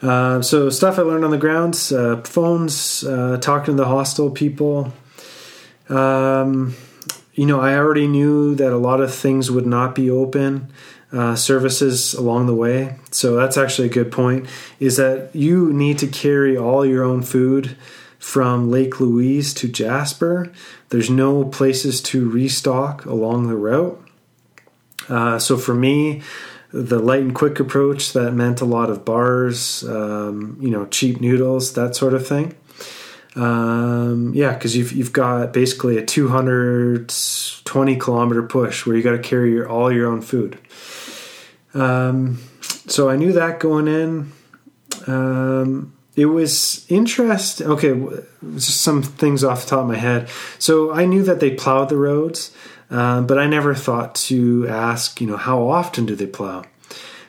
Uh, 0.00 0.42
so 0.42 0.70
stuff 0.70 0.98
I 0.98 1.02
learned 1.02 1.24
on 1.24 1.30
the 1.30 1.38
ground: 1.38 1.74
uh, 1.92 2.22
phones, 2.22 3.04
uh, 3.04 3.38
talking 3.38 3.76
to 3.76 3.82
the 3.82 3.88
hostel 3.88 4.30
people. 4.30 4.92
Um, 5.88 6.74
you 7.34 7.46
know, 7.46 7.60
I 7.60 7.76
already 7.76 8.06
knew 8.06 8.54
that 8.54 8.72
a 8.72 8.78
lot 8.78 9.00
of 9.00 9.12
things 9.12 9.50
would 9.50 9.66
not 9.66 9.94
be 9.94 10.10
open. 10.10 10.72
Uh, 11.12 11.36
services 11.36 12.12
along 12.14 12.46
the 12.46 12.54
way. 12.54 12.96
So 13.12 13.36
that's 13.36 13.56
actually 13.56 13.86
a 13.86 13.92
good 13.92 14.10
point. 14.10 14.48
Is 14.80 14.96
that 14.96 15.30
you 15.32 15.72
need 15.72 16.00
to 16.00 16.08
carry 16.08 16.56
all 16.56 16.84
your 16.84 17.04
own 17.04 17.22
food 17.22 17.76
from 18.18 18.70
Lake 18.70 18.98
Louise 18.98 19.54
to 19.54 19.68
Jasper. 19.68 20.50
There's 20.94 21.10
no 21.10 21.44
places 21.44 22.00
to 22.02 22.30
restock 22.30 23.04
along 23.04 23.48
the 23.48 23.56
route. 23.56 24.00
Uh, 25.08 25.40
so 25.40 25.56
for 25.56 25.74
me, 25.74 26.22
the 26.72 27.00
light 27.00 27.22
and 27.22 27.34
quick 27.34 27.58
approach 27.58 28.12
that 28.12 28.30
meant 28.30 28.60
a 28.60 28.64
lot 28.64 28.90
of 28.90 29.04
bars, 29.04 29.82
um, 29.88 30.56
you 30.60 30.70
know, 30.70 30.86
cheap 30.86 31.20
noodles, 31.20 31.72
that 31.72 31.96
sort 31.96 32.14
of 32.14 32.24
thing. 32.24 32.54
Um, 33.34 34.34
yeah, 34.34 34.54
because 34.54 34.76
you've 34.76 34.92
you've 34.92 35.12
got 35.12 35.52
basically 35.52 35.98
a 35.98 36.06
220 36.06 37.96
kilometer 37.96 38.44
push 38.44 38.86
where 38.86 38.94
you 38.94 39.02
got 39.02 39.16
to 39.16 39.18
carry 39.18 39.50
your, 39.50 39.68
all 39.68 39.90
your 39.90 40.06
own 40.06 40.22
food. 40.22 40.60
Um, 41.74 42.38
so 42.86 43.10
I 43.10 43.16
knew 43.16 43.32
that 43.32 43.58
going 43.58 43.88
in. 43.88 44.32
Um, 45.08 45.93
it 46.16 46.26
was 46.26 46.86
interesting. 46.88 47.66
Okay, 47.66 48.22
just 48.54 48.80
some 48.80 49.02
things 49.02 49.42
off 49.42 49.64
the 49.64 49.70
top 49.70 49.80
of 49.80 49.88
my 49.88 49.96
head. 49.96 50.28
So 50.58 50.92
I 50.92 51.06
knew 51.06 51.22
that 51.24 51.40
they 51.40 51.50
plowed 51.50 51.88
the 51.88 51.96
roads, 51.96 52.52
uh, 52.90 53.22
but 53.22 53.38
I 53.38 53.46
never 53.46 53.74
thought 53.74 54.14
to 54.26 54.66
ask, 54.68 55.20
you 55.20 55.26
know, 55.26 55.36
how 55.36 55.68
often 55.68 56.06
do 56.06 56.14
they 56.14 56.26
plow? 56.26 56.64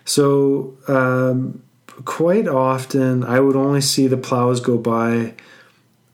So 0.03 0.77
um, 0.87 1.63
quite 2.05 2.47
often 2.47 3.23
I 3.23 3.39
would 3.39 3.55
only 3.55 3.81
see 3.81 4.07
the 4.07 4.17
plows 4.17 4.59
go 4.59 4.77
by 4.77 5.33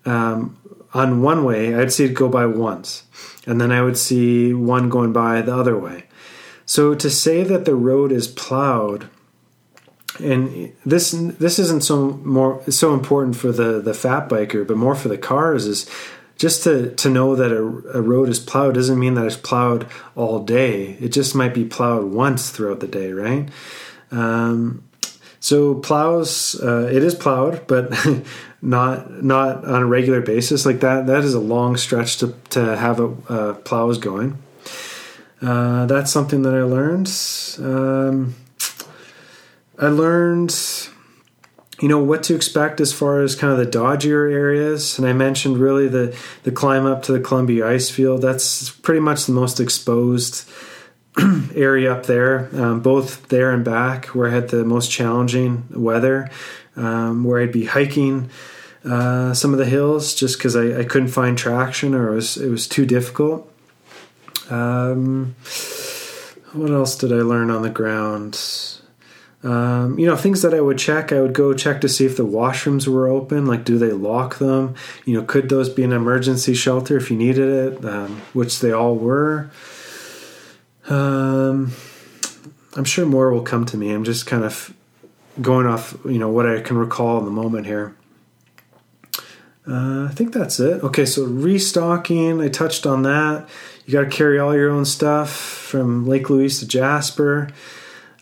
um, 0.06 0.58
on 0.94 1.22
one 1.22 1.44
way. 1.44 1.76
I'd 1.76 1.92
see 1.92 2.06
it 2.06 2.14
go 2.14 2.30
by 2.30 2.46
once, 2.46 3.04
and 3.46 3.60
then 3.60 3.72
I 3.72 3.82
would 3.82 3.98
see 3.98 4.54
one 4.54 4.90
going 4.90 5.12
by 5.12 5.42
the 5.42 5.56
other 5.56 5.78
way. 5.78 6.06
So 6.66 6.96
to 6.96 7.10
say 7.10 7.44
that 7.44 7.66
the 7.66 7.76
road 7.76 8.14
is 8.14 8.28
plowed, 8.28 9.10
and 10.22 10.74
this 10.86 11.12
this 11.12 11.60
isn't 11.60 11.84
so 11.84 12.12
more 12.24 12.62
so 12.70 12.94
important 12.94 13.36
for 13.36 13.52
the 13.52 13.82
the 13.82 13.94
fat 13.94 14.30
biker, 14.30 14.66
but 14.68 14.78
more 14.78 14.96
for 14.96 15.08
the 15.08 15.18
cars 15.18 15.66
is 15.66 15.90
just 16.38 16.64
to 16.64 16.94
to 16.96 17.10
know 17.10 17.36
that 17.36 17.52
a, 17.52 17.62
a 17.98 18.02
road 18.02 18.30
is 18.30 18.40
plowed 18.40 18.74
doesn't 18.74 19.00
mean 19.00 19.14
that 19.14 19.26
it's 19.26 19.36
plowed 19.36 19.88
all 20.16 20.44
day. 20.44 20.98
It 21.00 21.10
just 21.10 21.36
might 21.36 21.54
be 21.54 21.66
plowed 21.66 22.12
once 22.12 22.50
throughout 22.50 22.80
the 22.80 22.88
day, 22.88 23.12
right? 23.12 23.50
Um, 24.12 24.84
so 25.40 25.76
plows, 25.76 26.60
uh, 26.62 26.90
it 26.92 27.04
is 27.04 27.16
plowed, 27.16 27.66
but 27.68 27.92
not 28.62 29.24
not 29.24 29.66
on 29.66 29.82
a 29.82 29.86
regular 29.86 30.22
basis 30.22 30.66
like 30.66 30.80
that. 30.82 31.08
That 31.08 31.24
is 31.24 31.34
a 31.34 31.40
long 31.40 31.78
stretch 31.78 32.18
to 32.18 32.34
to 32.50 32.76
have 32.76 33.00
a, 33.00 33.14
uh, 33.30 33.54
plows 33.56 33.98
going. 33.98 34.38
Uh, 35.42 35.88
that's 35.88 36.12
something 36.12 36.44
that 36.44 36.54
I 36.54 36.62
learned. 36.64 37.12
Um, 37.60 38.36
I 39.82 39.88
learned, 39.88 40.56
you 41.80 41.88
know, 41.88 41.98
what 41.98 42.22
to 42.24 42.36
expect 42.36 42.80
as 42.80 42.94
far 42.94 43.22
as 43.22 43.36
kind 43.36 43.52
of 43.52 43.58
the 43.58 43.66
dodgier 43.66 44.32
areas. 44.32 45.00
And 45.00 45.08
I 45.08 45.14
mentioned 45.14 45.58
really 45.58 45.88
the, 45.88 46.16
the 46.44 46.52
climb 46.52 46.86
up 46.86 47.02
to 47.04 47.12
the 47.12 47.20
Columbia 47.20 47.68
ice 47.68 47.90
field. 47.90 48.22
That's 48.22 48.70
pretty 48.70 49.02
much 49.02 49.26
the 49.26 49.34
most 49.34 49.60
exposed 49.60 50.48
area 51.56 51.92
up 51.92 52.06
there, 52.06 52.50
um, 52.54 52.82
both 52.82 53.28
there 53.30 53.52
and 53.52 53.66
back, 53.66 54.06
where 54.08 54.30
I 54.30 54.32
had 54.32 54.50
the 54.50 54.64
most 54.64 54.92
challenging 54.92 55.66
weather, 55.72 56.30
um, 56.76 57.24
where 57.24 57.42
I'd 57.42 57.52
be 57.52 57.66
hiking. 57.66 58.30
Uh, 58.86 59.34
some 59.34 59.52
of 59.52 59.60
the 59.60 59.66
hills 59.66 60.16
just 60.16 60.38
because 60.38 60.56
I, 60.56 60.80
I, 60.80 60.84
couldn't 60.86 61.10
find 61.10 61.38
traction 61.38 61.94
or 61.94 62.14
it 62.14 62.16
was 62.16 62.36
it 62.38 62.50
was 62.50 62.68
too 62.68 62.84
difficult. 62.84 63.48
Um, 64.50 65.36
what 66.54 66.72
else 66.72 66.96
did 66.96 67.14
I 67.14 67.18
learn 67.18 67.52
on 67.52 67.62
the 67.62 67.70
ground? 67.70 68.40
Um, 69.44 69.98
you 69.98 70.06
know, 70.06 70.16
things 70.16 70.44
that 70.44 70.54
I 70.54 70.62
would 70.62 70.78
check, 70.78 71.12
I 71.12 71.20
would 71.20 71.34
go 71.34 71.54
check 71.54 71.82
to 71.82 71.90
see 71.90 72.06
if 72.06 72.16
the 72.16 72.26
washrooms 72.26 72.88
were 72.88 73.08
open. 73.08 73.48
Like, 73.48 73.64
do 73.64 73.78
they 73.80 73.92
lock 73.92 74.38
them? 74.38 74.76
You 75.06 75.16
know, 75.16 75.24
could 75.24 75.50
those 75.50 75.70
be 75.70 75.84
an 75.84 75.94
emergency 75.94 76.54
shelter 76.54 76.96
if 76.96 77.10
you 77.10 77.18
needed 77.18 77.50
it? 77.50 77.86
Um, 77.86 78.22
which 78.34 78.60
they 78.60 78.72
all 78.72 78.96
were. 78.96 79.50
Um, 80.90 81.72
I'm 82.76 82.84
sure 82.84 83.06
more 83.06 83.32
will 83.32 83.42
come 83.42 83.66
to 83.66 83.78
me. 83.78 83.92
I'm 83.92 84.04
just 84.04 84.28
kind 84.28 84.44
of 84.44 84.74
going 85.42 85.66
off, 85.66 85.98
you 86.06 86.20
know, 86.20 86.30
what 86.30 86.46
I 86.46 86.62
can 86.62 86.78
recall 86.78 87.18
in 87.18 87.26
the 87.26 87.32
moment 87.32 87.66
here. 87.66 87.96
Uh, 89.68 90.06
I 90.06 90.12
think 90.14 90.34
that's 90.34 90.60
it. 90.60 90.84
Okay, 90.84 91.06
so 91.06 91.24
restocking, 91.26 92.42
I 92.42 92.48
touched 92.48 92.86
on 92.86 93.04
that. 93.04 93.48
You 93.86 93.94
got 93.94 94.02
to 94.02 94.10
carry 94.10 94.40
all 94.40 94.56
your 94.56 94.70
own 94.70 94.86
stuff 94.86 95.32
from 95.32 96.08
Lake 96.08 96.30
Louise 96.30 96.60
to 96.60 96.68
Jasper. 96.68 97.50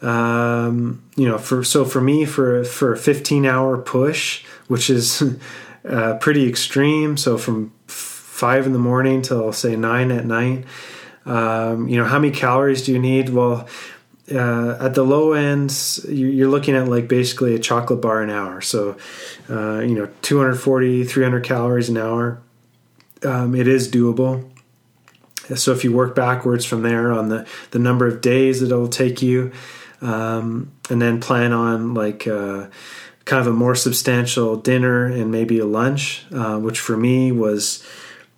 Um, 0.02 1.04
you 1.16 1.28
know, 1.28 1.38
for 1.38 1.64
so 1.64 1.86
for 1.86 2.02
me, 2.02 2.26
for 2.26 2.64
for 2.64 2.94
a 2.94 2.98
15 2.98 3.46
hour 3.46 3.78
push, 3.78 4.44
which 4.68 4.90
is 4.90 5.24
uh, 5.88 6.16
pretty 6.16 6.48
extreme. 6.48 7.18
So 7.18 7.38
from 7.38 7.74
five 7.88 8.66
in 8.66 8.74
the 8.74 8.80
morning 8.80 9.22
till 9.22 9.52
say 9.52 9.76
nine 9.76 10.12
at 10.12 10.26
night. 10.26 10.66
Um, 11.26 11.88
you 11.88 11.98
know, 11.98 12.06
how 12.06 12.18
many 12.20 12.34
calories 12.34 12.84
do 12.84 12.94
you 12.94 13.00
need? 13.00 13.30
Well, 13.30 13.68
uh, 14.32 14.78
at 14.80 14.94
the 14.94 15.04
low 15.04 15.34
ends, 15.34 16.06
you're 16.08 16.50
looking 16.50 16.76
at 16.76 16.88
like 16.88 17.08
basically 17.08 17.56
a 17.56 17.60
chocolate 17.60 18.02
bar 18.02 18.22
an 18.22 18.30
hour. 18.30 18.62
So, 18.62 18.96
uh, 19.50 19.80
you 19.80 19.96
know, 19.96 20.10
240, 20.22 21.04
300 21.04 21.44
calories 21.44 21.90
an 21.90 21.98
hour. 21.98 22.42
Um, 23.24 23.56
it 23.56 23.68
is 23.68 23.90
doable. 23.92 24.50
So 25.56 25.72
if 25.72 25.84
you 25.84 25.92
work 25.92 26.16
backwards 26.16 26.64
from 26.64 26.84
there 26.84 27.12
on 27.12 27.30
the, 27.30 27.48
the 27.72 27.80
number 27.80 28.08
of 28.08 28.22
days 28.22 28.60
that 28.60 28.68
it'll 28.68 28.88
take 28.88 29.22
you, 29.22 29.52
um, 30.02 30.72
and 30.90 31.02
then 31.02 31.20
plan 31.20 31.54
on 31.54 31.94
like 31.94 32.28
uh, 32.28 32.68
kind 33.26 33.42
of 33.42 33.48
a 33.48 33.54
more 33.54 33.76
substantial 33.76 34.56
dinner 34.56 35.06
and 35.06 35.32
maybe 35.32 35.60
a 35.60 35.66
lunch, 35.66 36.26
uh, 36.34 36.58
which 36.58 36.80
for 36.80 36.98
me 36.98 37.32
was 37.32 37.86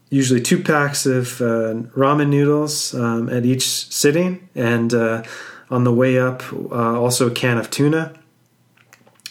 usually 0.10 0.42
two 0.42 0.62
packs 0.62 1.06
of 1.06 1.42
uh, 1.42 1.74
ramen 1.96 2.28
noodles 2.28 2.94
um, 2.94 3.30
at 3.30 3.46
each 3.46 3.66
sitting 3.66 4.50
and 4.54 4.94
uh, 4.94 5.24
on 5.70 5.86
the 5.86 5.94
way 5.94 6.20
up, 6.20 6.44
uh, 6.54 7.00
also 7.00 7.28
a 7.28 7.32
can 7.32 7.58
of 7.58 7.70
tuna. 7.70 8.14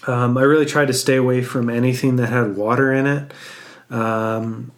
Um, 0.06 0.38
I 0.38 0.42
really 0.42 0.64
tried 0.64 0.86
to 0.86 0.94
stay 0.94 1.16
away 1.16 1.42
from 1.42 1.68
anything 1.68 2.16
that 2.16 2.28
had 2.28 2.56
water 2.56 2.90
in 2.94 3.06
it, 3.06 3.34
um, 3.90 4.72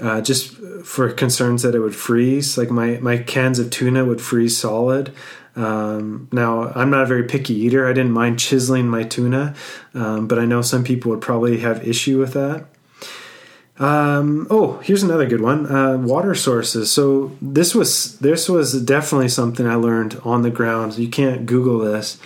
uh, 0.00 0.20
just 0.20 0.54
for 0.84 1.10
concerns 1.10 1.62
that 1.62 1.74
it 1.74 1.80
would 1.80 1.96
freeze. 1.96 2.56
Like 2.56 2.70
my, 2.70 2.98
my 2.98 3.18
cans 3.18 3.58
of 3.58 3.70
tuna 3.70 4.04
would 4.04 4.20
freeze 4.20 4.56
solid. 4.56 5.12
Um, 5.56 6.28
now, 6.32 6.70
I'm 6.74 6.90
not 6.90 7.02
a 7.02 7.06
very 7.06 7.24
picky 7.24 7.54
eater. 7.54 7.88
I 7.88 7.92
didn't 7.92 8.12
mind 8.12 8.38
chiseling 8.38 8.88
my 8.88 9.02
tuna, 9.02 9.54
um, 9.94 10.28
but 10.28 10.38
I 10.38 10.44
know 10.44 10.62
some 10.62 10.84
people 10.84 11.10
would 11.10 11.22
probably 11.22 11.58
have 11.60 11.86
issue 11.86 12.18
with 12.18 12.34
that. 12.34 12.66
Um, 13.78 14.46
oh, 14.48 14.78
here's 14.78 15.02
another 15.02 15.26
good 15.26 15.40
one. 15.40 15.66
Uh, 15.66 15.98
water 15.98 16.34
sources. 16.34 16.90
So 16.90 17.36
this 17.42 17.74
was 17.74 18.18
this 18.18 18.48
was 18.48 18.82
definitely 18.82 19.28
something 19.28 19.66
I 19.66 19.74
learned 19.74 20.20
on 20.24 20.42
the 20.42 20.50
ground. 20.50 20.96
You 20.98 21.08
can't 21.08 21.44
Google 21.44 21.80
this. 21.80 22.18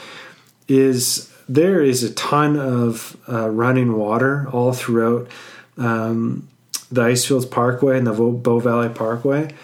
Is 0.68 1.33
there 1.49 1.83
is 1.83 2.05
a 2.05 2.14
ton 2.14 2.57
of 2.57 3.16
uh, 3.28 3.49
running 3.51 3.97
water 3.97 4.49
all 4.53 4.72
throughout. 4.72 5.28
Um, 5.76 6.49
the 6.93 7.03
Icefields 7.03 7.47
Parkway 7.47 7.99
and 7.99 8.07
the 8.07 8.12
Bow 8.12 8.59
Valley 8.59 8.89
Parkway. 8.89 9.55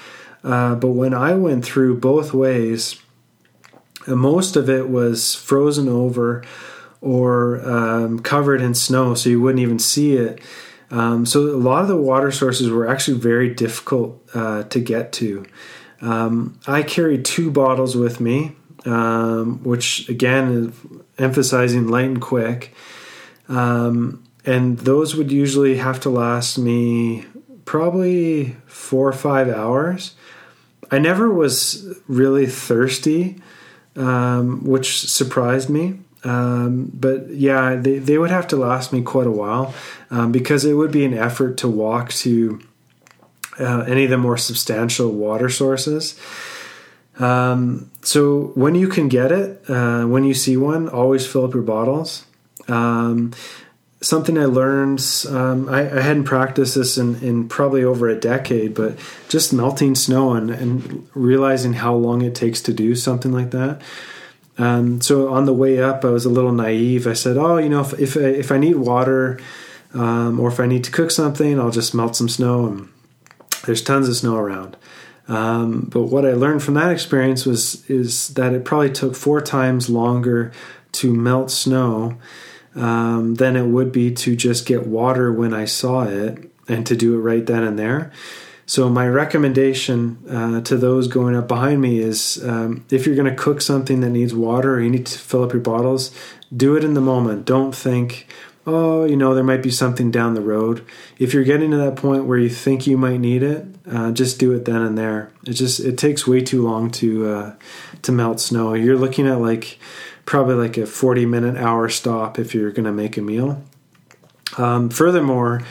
Uh, 0.45 0.77
but 0.77 0.89
when 0.89 1.13
I 1.13 1.35
went 1.35 1.65
through 1.65 1.99
both 1.99 2.33
ways, 2.33 3.01
most 4.07 4.57
of 4.57 4.69
it 4.69 4.89
was 4.89 5.35
frozen 5.35 5.89
over 5.89 6.45
or 7.01 7.61
um, 7.69 8.19
covered 8.21 8.61
in 8.61 8.75
snow, 8.75 9.15
so 9.15 9.29
you 9.29 9.41
wouldn't 9.41 9.61
even 9.61 9.79
see 9.79 10.17
it. 10.17 10.41
Um, 10.91 11.27
so 11.27 11.41
a 11.41 11.57
lot 11.57 11.83
of 11.83 11.89
the 11.89 11.97
water 11.97 12.31
sources 12.31 12.71
were 12.71 12.89
actually 12.89 13.19
very 13.19 13.53
difficult 13.53 14.23
uh, 14.35 14.65
to 14.65 14.81
get 14.81 15.13
to. 15.15 15.45
Um, 16.01 16.61
I 16.67 16.83
carried 16.83 17.25
two 17.25 17.51
bottles 17.51 17.97
with 17.97 18.21
me, 18.21 18.53
um, 18.85 19.63
which 19.65 20.09
again 20.09 20.53
is 20.53 21.01
emphasizing 21.19 21.89
light 21.89 22.07
and 22.07 22.21
quick. 22.21 22.75
Um, 23.49 24.25
and 24.45 24.79
those 24.79 25.17
would 25.17 25.33
usually 25.33 25.77
have 25.79 26.01
to 26.01 26.11
last 26.11 26.59
me 26.59 27.25
probably 27.65 28.57
four 28.67 29.09
or 29.09 29.13
five 29.13 29.49
hours. 29.49 30.15
I 30.91 30.99
never 30.99 31.33
was 31.33 31.99
really 32.07 32.47
thirsty, 32.47 33.41
um, 33.97 34.65
which 34.65 35.09
surprised 35.09 35.69
me. 35.69 35.99
Um, 36.25 36.91
but 36.93 37.31
yeah, 37.31 37.77
they, 37.77 37.99
they 37.99 38.19
would 38.19 38.31
have 38.31 38.49
to 38.49 38.57
last 38.57 38.93
me 38.93 39.03
quite 39.03 39.27
a 39.27 39.31
while 39.31 39.75
um, 40.11 40.33
because 40.33 40.65
it 40.65 40.75
would 40.75 40.91
be 40.91 41.05
an 41.05 41.15
effort 41.15 41.57
to 41.59 41.69
walk 41.69 42.11
to 42.11 42.61
uh, 43.61 43.85
any 43.87 44.05
of 44.05 44.11
the 44.11 44.19
more 44.19 44.37
substantial 44.37 45.13
water 45.13 45.49
sources. 45.49 46.19
Um, 47.19 47.91
so 48.03 48.53
when 48.55 48.75
you 48.75 48.89
can 48.89 49.09
get 49.09 49.33
it, 49.33 49.63
uh, 49.71 50.05
when 50.05 50.25
you 50.25 50.35
see 50.35 50.57
one, 50.57 50.89
always 50.89 51.27
fill 51.27 51.45
up 51.45 51.55
your 51.55 51.63
bottles. 51.63 52.27
Um, 52.69 53.33
something 54.07 54.39
I 54.39 54.45
learned, 54.45 55.05
um, 55.29 55.69
I, 55.69 55.81
I, 55.81 56.01
hadn't 56.01 56.25
practiced 56.25 56.77
this 56.77 56.97
in, 56.97 57.17
in, 57.25 57.49
probably 57.49 57.83
over 57.83 58.09
a 58.09 58.19
decade, 58.19 58.73
but 58.73 58.97
just 59.29 59.53
melting 59.53 59.97
snow 59.97 60.35
and, 60.35 60.51
and, 60.51 61.09
realizing 61.15 61.73
how 61.73 61.95
long 61.95 62.23
it 62.23 62.35
takes 62.35 62.61
to 62.63 62.73
do 62.73 62.95
something 62.95 63.33
like 63.33 63.51
that. 63.51 63.83
Um, 64.59 65.01
so 65.01 65.33
on 65.35 65.45
the 65.45 65.53
way 65.53 65.83
up, 65.83 66.05
I 66.05 66.11
was 66.11 66.25
a 66.25 66.31
little 66.31 66.53
naive. 66.53 67.07
I 67.07 67.15
said, 67.15 67.37
"Oh, 67.37 67.59
you 67.59 67.69
know, 67.69 67.81
if 67.81 67.99
if 67.99 68.17
I, 68.17 68.21
if 68.21 68.53
I 68.53 68.59
need 68.59 68.77
water, 68.77 69.39
um, 69.93 70.41
or 70.41 70.49
if 70.49 70.61
I 70.61 70.67
need 70.67 70.85
to 70.85 70.91
cook 70.91 71.11
something, 71.11 71.59
I'll 71.59 71.71
just 71.71 71.95
melt 71.95 72.17
some 72.17 72.29
snow." 72.29 72.67
And 72.67 72.89
there's 73.65 73.83
tons 73.83 74.09
of 74.09 74.17
snow 74.17 74.37
around. 74.37 74.77
Um, 75.29 75.89
but 75.93 76.05
what 76.05 76.25
I 76.25 76.33
learned 76.33 76.63
from 76.63 76.75
that 76.75 76.93
experience 76.93 77.45
was 77.45 77.85
is 77.91 78.29
that 78.29 78.55
it 78.55 78.65
probably 78.65 78.91
took 78.91 79.15
four 79.15 79.41
times 79.41 79.91
longer 79.91 80.53
to 80.93 81.13
melt 81.13 81.51
snow 81.51 82.17
um, 82.77 83.35
than 83.37 83.57
it 83.57 83.67
would 83.67 83.91
be 83.91 84.13
to 84.13 84.37
just 84.37 84.67
get 84.67 84.87
water 84.87 85.33
when 85.33 85.55
I 85.55 85.65
saw 85.65 86.05
it 86.05 86.51
and 86.69 86.87
to 86.87 86.97
do 86.97 87.15
it 87.15 87.19
right 87.19 87.45
then 87.45 87.63
and 87.65 87.79
there. 87.79 88.13
So 88.67 88.91
my 88.91 89.07
recommendation 89.07 90.19
uh, 90.29 90.61
to 90.63 90.77
those 90.77 91.07
going 91.07 91.37
up 91.37 91.47
behind 91.47 91.81
me 91.81 92.01
is 92.01 92.45
um, 92.45 92.85
if 92.91 93.07
you're 93.07 93.15
going 93.15 93.31
to 93.31 93.43
cook 93.43 93.61
something 93.61 94.01
that 94.01 94.11
needs 94.11 94.35
water 94.35 94.75
or 94.75 94.81
you 94.81 94.91
need 94.91 95.07
to 95.07 95.19
fill 95.19 95.45
up 95.45 95.53
your 95.53 95.63
bottles, 95.63 96.13
do 96.55 96.77
it 96.77 96.83
in 96.83 96.95
the 96.95 97.01
moment. 97.01 97.45
Don't 97.45 97.73
think, 97.73 98.27
oh, 98.67 99.05
you 99.05 99.17
know, 99.17 99.35
there 99.35 99.45
might 99.45 99.63
be 99.63 99.71
something 99.71 100.11
down 100.11 100.35
the 100.35 100.41
road. 100.41 100.85
If 101.17 101.33
you're 101.33 101.45
getting 101.45 101.71
to 101.71 101.77
that 101.77 101.95
point 101.95 102.25
where 102.25 102.39
you 102.39 102.49
think 102.49 102.89
you 102.89 102.99
might 102.99 103.21
need 103.21 103.45
it, 103.45 103.65
uh, 103.89 104.11
just 104.11 104.41
do 104.41 104.53
it 104.53 104.65
then 104.65 104.83
and 104.83 104.99
there. 104.99 105.31
It 105.47 105.53
just 105.53 105.79
it 105.79 105.97
takes 105.97 106.27
way 106.27 106.41
too 106.41 106.63
long 106.63 106.91
to 106.93 107.29
uh, 107.29 107.55
to 108.03 108.11
melt 108.11 108.41
snow. 108.41 108.75
You're 108.75 108.99
looking 108.99 109.29
at 109.29 109.41
like 109.41 109.79
probably 110.27 110.57
like 110.57 110.77
a 110.77 110.87
40 110.87 111.25
minute 111.25 111.57
hour 111.57 111.89
stop 111.89 112.39
if 112.39 112.55
you're 112.55 112.73
going 112.73 112.85
to 112.85 112.93
make 112.93 113.17
a 113.17 113.23
meal. 113.23 113.63
Um, 114.59 114.91
furthermore, 114.91 115.63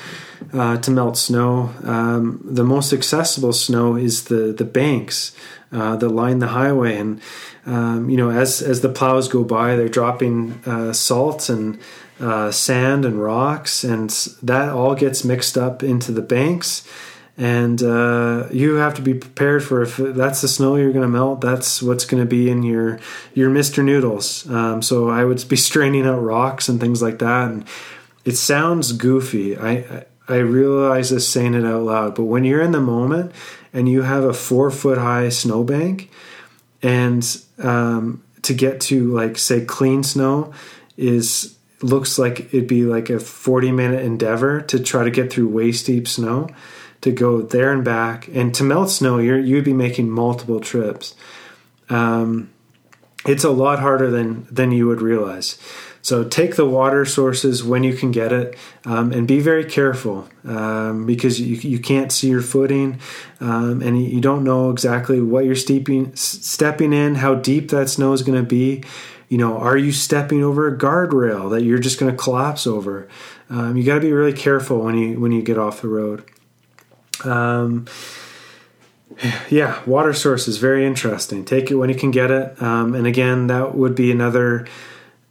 uh, 0.53 0.77
to 0.77 0.91
melt 0.91 1.17
snow. 1.17 1.73
Um, 1.83 2.41
the 2.43 2.63
most 2.63 2.93
accessible 2.93 3.53
snow 3.53 3.95
is 3.95 4.25
the 4.25 4.53
the 4.53 4.65
banks 4.65 5.35
uh, 5.71 5.95
that 5.95 6.09
line 6.09 6.39
the 6.39 6.47
highway, 6.47 6.97
and 6.97 7.21
um, 7.65 8.09
you 8.09 8.17
know 8.17 8.29
as 8.29 8.61
as 8.61 8.81
the 8.81 8.89
plows 8.89 9.27
go 9.27 9.43
by, 9.43 9.75
they're 9.75 9.89
dropping 9.89 10.61
uh, 10.65 10.93
salt 10.93 11.49
and 11.49 11.79
uh, 12.19 12.51
sand 12.51 13.05
and 13.05 13.21
rocks, 13.21 13.83
and 13.83 14.09
that 14.43 14.69
all 14.69 14.95
gets 14.95 15.23
mixed 15.23 15.57
up 15.57 15.83
into 15.83 16.11
the 16.11 16.21
banks. 16.21 16.87
And 17.37 17.83
uh, 17.83 18.47
you 18.51 18.75
have 18.75 18.93
to 18.93 19.01
be 19.01 19.13
prepared 19.13 19.61
for 19.61 19.81
if 19.81 19.97
that's 19.97 20.41
the 20.41 20.47
snow 20.47 20.77
you're 20.77 20.93
going 20.93 21.01
to 21.01 21.09
melt. 21.09 21.41
That's 21.41 21.81
what's 21.81 22.05
going 22.05 22.23
to 22.23 22.29
be 22.29 22.49
in 22.49 22.63
your 22.63 22.99
your 23.33 23.49
Mister 23.49 23.83
Noodles. 23.83 24.49
Um, 24.49 24.81
so 24.81 25.09
I 25.09 25.25
would 25.25 25.47
be 25.49 25.55
straining 25.69 26.05
out 26.05 26.19
rocks 26.19 26.69
and 26.69 26.79
things 26.79 27.01
like 27.01 27.19
that. 27.19 27.51
And 27.51 27.65
it 28.23 28.37
sounds 28.37 28.93
goofy. 28.93 29.57
I 29.57 30.05
I 30.27 30.37
realize 30.37 31.09
this 31.09 31.27
saying 31.27 31.53
it 31.53 31.65
out 31.65 31.83
loud, 31.83 32.15
but 32.15 32.23
when 32.23 32.45
you're 32.45 32.61
in 32.61 32.71
the 32.71 32.81
moment 32.81 33.31
and 33.73 33.89
you 33.89 34.03
have 34.03 34.23
a 34.23 34.33
four 34.33 34.71
foot 34.71 34.97
high 34.97 35.29
snowbank, 35.29 36.09
and 36.81 37.41
um, 37.59 38.23
to 38.43 38.53
get 38.53 38.79
to 38.79 39.11
like 39.13 39.37
say 39.37 39.65
clean 39.65 40.03
snow 40.03 40.53
is 40.97 41.57
looks 41.81 42.17
like 42.17 42.53
it'd 42.53 42.67
be 42.67 42.83
like 42.83 43.09
a 43.09 43.19
40 43.19 43.71
minute 43.71 44.03
endeavor 44.03 44.61
to 44.61 44.79
try 44.79 45.03
to 45.03 45.11
get 45.11 45.31
through 45.31 45.49
waist 45.49 45.85
deep 45.85 46.07
snow 46.07 46.47
to 47.05 47.11
go 47.13 47.41
there 47.41 47.71
and 47.71 47.85
back 47.85 48.27
and 48.29 48.53
to 48.53 48.63
melt 48.63 48.89
snow 48.89 49.17
you're 49.17 49.39
you'd 49.39 49.63
be 49.63 49.73
making 49.73 50.09
multiple 50.09 50.59
trips 50.59 51.15
um, 51.89 52.49
it's 53.25 53.43
a 53.43 53.49
lot 53.49 53.79
harder 53.79 54.11
than 54.11 54.45
than 54.51 54.71
you 54.71 54.87
would 54.87 55.01
realize 55.01 55.57
so 56.05 56.23
take 56.23 56.55
the 56.55 56.67
water 56.67 57.03
sources 57.03 57.63
when 57.63 57.83
you 57.83 57.95
can 57.95 58.11
get 58.11 58.31
it, 58.31 58.55
um, 58.85 59.11
and 59.11 59.27
be 59.27 59.39
very 59.39 59.65
careful 59.65 60.29
um, 60.43 61.07
because 61.07 61.41
you, 61.41 61.55
you 61.55 61.79
can't 61.79 62.11
see 62.11 62.29
your 62.29 62.43
footing, 62.43 62.99
um, 63.39 63.81
and 63.81 63.99
you 63.99 64.21
don't 64.21 64.43
know 64.43 64.69
exactly 64.69 65.19
what 65.19 65.45
you're 65.45 65.55
steeping, 65.55 66.15
stepping 66.15 66.93
in, 66.93 67.15
how 67.15 67.33
deep 67.33 67.71
that 67.71 67.89
snow 67.89 68.13
is 68.13 68.21
going 68.21 68.37
to 68.37 68.47
be. 68.47 68.83
You 69.29 69.39
know, 69.39 69.57
are 69.57 69.77
you 69.77 69.91
stepping 69.91 70.43
over 70.43 70.67
a 70.67 70.77
guardrail 70.77 71.49
that 71.49 71.63
you're 71.63 71.79
just 71.79 71.99
going 71.99 72.15
to 72.15 72.23
collapse 72.23 72.67
over? 72.67 73.07
Um, 73.49 73.75
you 73.75 73.83
got 73.83 73.95
to 73.95 74.01
be 74.01 74.13
really 74.13 74.31
careful 74.31 74.81
when 74.81 74.95
you 74.95 75.19
when 75.19 75.31
you 75.31 75.41
get 75.41 75.57
off 75.57 75.81
the 75.81 75.87
road. 75.87 76.23
Um, 77.25 77.87
yeah, 79.49 79.81
water 79.85 80.13
source 80.13 80.47
is 80.47 80.57
very 80.57 80.85
interesting. 80.85 81.45
Take 81.45 81.71
it 81.71 81.75
when 81.75 81.89
you 81.89 81.95
can 81.95 82.11
get 82.11 82.31
it, 82.31 82.61
um, 82.61 82.95
and 82.95 83.07
again, 83.07 83.47
that 83.47 83.75
would 83.75 83.95
be 83.95 84.11
another 84.11 84.67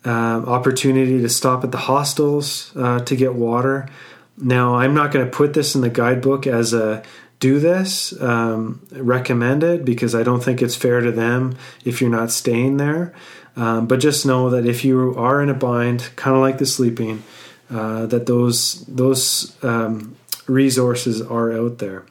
um, 0.04 0.46
opportunity 0.46 1.20
to 1.20 1.28
stop 1.28 1.64
at 1.64 1.72
the 1.72 1.78
hostels 1.78 2.72
uh, 2.76 3.00
to 3.00 3.16
get 3.16 3.34
water. 3.34 3.88
Now, 4.36 4.76
I'm 4.76 4.94
not 4.94 5.12
going 5.12 5.24
to 5.24 5.30
put 5.30 5.54
this 5.54 5.74
in 5.74 5.80
the 5.80 5.90
guidebook 5.90 6.46
as 6.46 6.72
a 6.72 7.02
do 7.40 7.58
this, 7.58 8.18
um, 8.22 8.86
recommended, 8.90 9.84
because 9.84 10.14
I 10.14 10.22
don't 10.22 10.42
think 10.42 10.62
it's 10.62 10.76
fair 10.76 11.00
to 11.00 11.12
them 11.12 11.56
if 11.84 12.00
you're 12.00 12.10
not 12.10 12.30
staying 12.30 12.78
there. 12.78 13.12
Um, 13.56 13.86
but 13.86 14.00
just 14.00 14.26
know 14.26 14.50
that 14.50 14.66
if 14.66 14.84
you 14.84 15.14
are 15.16 15.42
in 15.42 15.48
a 15.48 15.54
bind, 15.54 16.10
kind 16.16 16.34
of 16.34 16.42
like 16.42 16.58
the 16.58 16.66
sleeping, 16.66 17.22
uh, 17.70 18.06
that 18.06 18.26
those 18.26 18.84
those 18.86 19.56
um, 19.62 20.16
resources 20.46 21.20
are 21.22 21.52
out 21.52 21.78
there. 21.78 22.06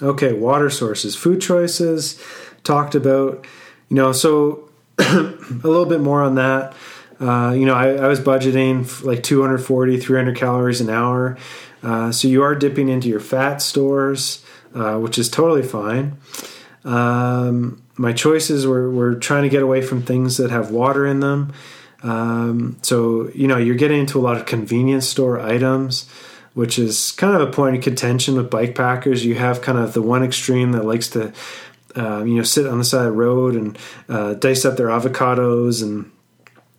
Okay, 0.00 0.32
water 0.32 0.70
sources, 0.70 1.16
food 1.16 1.40
choices, 1.40 2.22
talked 2.62 2.94
about. 2.94 3.46
You 3.88 3.96
know, 3.96 4.12
so 4.12 4.68
a 4.98 5.34
little 5.62 5.86
bit 5.86 6.00
more 6.00 6.22
on 6.22 6.36
that. 6.36 6.74
Uh, 7.20 7.52
you 7.56 7.66
know, 7.66 7.74
I, 7.74 7.94
I, 7.94 8.06
was 8.06 8.20
budgeting 8.20 9.04
like 9.04 9.24
240, 9.24 9.98
300 9.98 10.36
calories 10.36 10.80
an 10.80 10.88
hour. 10.88 11.36
Uh, 11.82 12.12
so 12.12 12.28
you 12.28 12.44
are 12.44 12.54
dipping 12.54 12.88
into 12.88 13.08
your 13.08 13.18
fat 13.18 13.60
stores, 13.60 14.44
uh, 14.72 14.98
which 14.98 15.18
is 15.18 15.28
totally 15.28 15.64
fine. 15.64 16.16
Um, 16.84 17.82
my 17.96 18.12
choices 18.12 18.66
were, 18.66 18.88
were 18.90 19.16
trying 19.16 19.42
to 19.42 19.48
get 19.48 19.62
away 19.62 19.82
from 19.82 20.02
things 20.02 20.36
that 20.36 20.50
have 20.50 20.70
water 20.70 21.06
in 21.06 21.18
them. 21.18 21.52
Um, 22.02 22.78
so, 22.82 23.28
you 23.34 23.48
know, 23.48 23.56
you're 23.56 23.74
getting 23.74 24.00
into 24.00 24.18
a 24.18 24.22
lot 24.22 24.36
of 24.36 24.46
convenience 24.46 25.08
store 25.08 25.40
items, 25.40 26.08
which 26.58 26.76
is 26.76 27.12
kind 27.12 27.40
of 27.40 27.48
a 27.48 27.52
point 27.52 27.76
of 27.76 27.84
contention 27.84 28.34
with 28.34 28.50
bike 28.50 28.74
packers. 28.74 29.24
You 29.24 29.36
have 29.36 29.62
kind 29.62 29.78
of 29.78 29.92
the 29.92 30.02
one 30.02 30.24
extreme 30.24 30.72
that 30.72 30.84
likes 30.84 31.08
to 31.10 31.32
uh, 31.94 32.24
you 32.24 32.34
know 32.34 32.42
sit 32.42 32.66
on 32.66 32.78
the 32.78 32.84
side 32.84 33.06
of 33.06 33.12
the 33.12 33.12
road 33.12 33.54
and 33.54 33.78
uh, 34.08 34.34
dice 34.34 34.64
up 34.64 34.76
their 34.76 34.88
avocados 34.88 35.84
and 35.84 36.10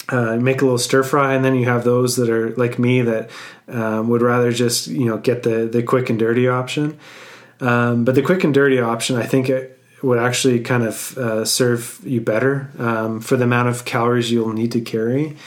uh, 0.09 0.36
make 0.36 0.61
a 0.61 0.65
little 0.65 0.77
stir 0.77 1.01
fry, 1.01 1.34
and 1.34 1.45
then 1.45 1.55
you 1.55 1.63
have 1.63 1.86
those 1.86 2.17
that 2.17 2.30
are 2.30 2.49
like 2.57 2.77
me 2.77 3.03
that 3.03 3.30
um, 3.69 4.09
would 4.09 4.21
rather 4.21 4.51
just 4.51 4.88
you 4.88 5.05
know 5.05 5.17
get 5.17 5.43
the 5.43 5.65
the 5.71 5.82
quick 5.82 6.09
and 6.09 6.19
dirty 6.19 6.45
option. 6.45 6.99
Um, 7.61 8.03
but 8.03 8.15
the 8.15 8.21
quick 8.21 8.43
and 8.43 8.53
dirty 8.53 8.82
option, 8.82 9.15
I 9.15 9.25
think 9.25 9.47
it 9.47 9.80
would 10.03 10.19
actually 10.19 10.59
kind 10.59 10.84
of 10.84 11.17
uh, 11.17 11.45
serve 11.45 12.01
you 12.03 12.19
better 12.19 12.69
um, 12.80 13.21
for 13.21 13.38
the 13.38 13.45
amount 13.45 13.69
of 13.69 13.86
calories 13.86 14.30
you'll 14.30 14.51
need 14.51 14.73
to 14.73 14.82
carry. 14.82 15.38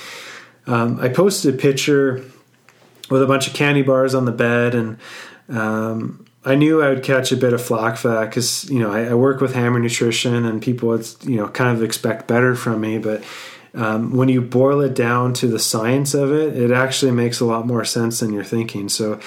Um, 0.66 0.99
I 1.01 1.09
posted 1.11 1.55
a 1.55 1.59
picture 1.59 2.24
with 3.13 3.23
a 3.23 3.27
bunch 3.27 3.47
of 3.47 3.55
candy 3.55 3.83
bars 3.83 4.15
on 4.15 4.25
the 4.25 4.33
bed 4.33 4.75
and 4.75 4.99
um, 5.49 6.25
I 6.45 6.55
knew 6.57 6.83
I 6.83 6.89
would 6.89 7.05
catch 7.05 7.31
a 7.31 7.37
bit 7.37 7.53
of 7.53 7.63
flack 7.63 7.97
for 7.97 8.09
that 8.09 8.29
because 8.29 8.69
you 8.69 8.81
know 8.81 8.91
I, 8.91 9.11
I, 9.11 9.15
work 9.15 9.41
with 9.41 9.55
Hammer 9.55 9.79
Nutrition 9.79 10.45
and 10.45 10.61
people 10.61 10.89
would 10.89 11.07
you 11.23 11.37
know 11.37 11.49
kind 11.49 11.77
of 11.77 11.83
expect 11.83 12.27
better 12.27 12.55
from 12.55 12.81
me, 12.81 12.99
but 12.99 13.23
um, 13.75 14.17
when 14.17 14.29
you 14.29 14.41
boil 14.41 14.81
it 14.81 14.95
down 14.95 15.33
to 15.35 15.47
the 15.47 15.59
science 15.59 16.15
of 16.15 16.33
it, 16.33 16.57
it 16.57 16.71
actually 16.73 17.13
makes 17.13 17.41
a 17.41 17.45
lot 17.45 17.67
more 17.67 17.85
sense 17.85 18.21
than 18.21 18.33
you're 18.33 18.45
thinking. 18.45 18.89
So 18.89 19.21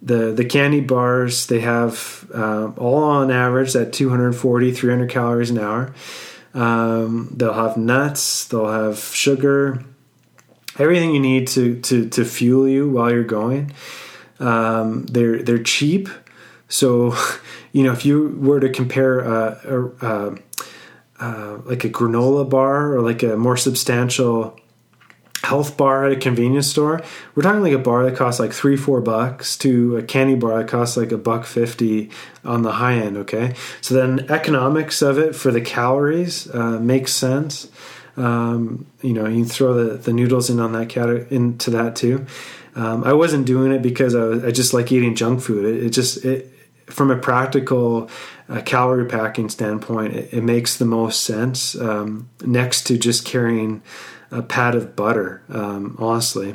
the 0.00 0.32
the 0.32 0.44
candy 0.44 0.80
bars 0.80 1.46
they 1.46 1.60
have 1.60 2.30
uh, 2.34 2.70
all 2.76 3.02
on 3.02 3.30
average 3.30 3.76
at 3.76 3.92
240 3.92 4.72
300 4.72 5.10
calories 5.10 5.50
an 5.50 5.58
hour 5.58 5.94
um, 6.52 7.30
they'll 7.34 7.54
have 7.54 7.76
nuts 7.76 8.46
they'll 8.46 8.68
have 8.68 8.98
sugar 8.98 9.82
everything 10.78 11.14
you 11.14 11.20
need 11.20 11.46
to 11.46 11.80
to 11.80 12.08
to 12.08 12.24
fuel 12.24 12.68
you 12.68 12.88
while 12.88 13.10
you're 13.10 13.24
going 13.24 13.72
um, 14.40 15.06
they're 15.06 15.42
they're 15.42 15.62
cheap 15.62 16.08
so 16.68 17.14
you 17.72 17.82
know 17.82 17.92
if 17.92 18.04
you 18.04 18.28
were 18.38 18.60
to 18.60 18.68
compare 18.68 19.20
a, 19.20 19.60
a, 19.64 20.06
a, 20.06 20.38
uh, 21.20 21.58
like 21.64 21.84
a 21.84 21.90
granola 21.90 22.48
bar 22.48 22.94
or 22.94 23.00
like 23.00 23.22
a 23.22 23.36
more 23.36 23.56
substantial 23.56 24.58
health 25.44 25.76
bar 25.76 26.06
at 26.06 26.12
a 26.12 26.16
convenience 26.16 26.66
store, 26.66 27.00
we're 27.34 27.42
talking 27.42 27.62
like 27.62 27.72
a 27.72 27.78
bar 27.78 28.04
that 28.04 28.16
costs 28.16 28.40
like 28.40 28.52
three, 28.52 28.76
four 28.76 29.00
bucks 29.00 29.56
to 29.58 29.96
a 29.96 30.02
candy 30.02 30.34
bar 30.34 30.58
that 30.58 30.68
costs 30.68 30.96
like 30.96 31.12
a 31.12 31.18
buck 31.18 31.44
fifty 31.44 32.10
on 32.44 32.62
the 32.62 32.72
high 32.72 32.94
end. 32.94 33.16
Okay, 33.16 33.54
so 33.80 33.94
then 33.94 34.26
economics 34.30 35.02
of 35.02 35.18
it 35.18 35.34
for 35.36 35.52
the 35.52 35.60
calories 35.60 36.52
uh, 36.52 36.80
makes 36.80 37.12
sense. 37.12 37.68
Um, 38.16 38.86
you 39.02 39.12
know, 39.12 39.26
you 39.26 39.42
can 39.42 39.50
throw 39.50 39.74
the, 39.74 39.96
the 39.96 40.12
noodles 40.12 40.50
in 40.50 40.60
on 40.60 40.72
that 40.72 40.88
cat 40.88 41.08
into 41.30 41.70
that 41.70 41.96
too. 41.96 42.26
Um, 42.76 43.04
I 43.04 43.12
wasn't 43.12 43.46
doing 43.46 43.72
it 43.72 43.82
because 43.82 44.14
I, 44.14 44.24
was, 44.24 44.44
I 44.44 44.50
just 44.50 44.74
like 44.74 44.90
eating 44.90 45.14
junk 45.14 45.40
food. 45.40 45.64
It, 45.64 45.84
it 45.84 45.90
just 45.90 46.24
it 46.24 46.50
from 46.86 47.10
a 47.10 47.16
practical 47.16 48.10
uh, 48.48 48.60
calorie 48.62 49.06
packing 49.06 49.48
standpoint, 49.48 50.14
it, 50.14 50.34
it, 50.34 50.42
makes 50.42 50.76
the 50.76 50.84
most 50.84 51.22
sense 51.22 51.74
um, 51.80 52.28
next 52.44 52.86
to 52.86 52.98
just 52.98 53.24
carrying 53.24 53.82
a 54.30 54.42
pat 54.42 54.74
of 54.74 54.94
butter, 54.94 55.42
um, 55.48 55.96
honestly, 55.98 56.54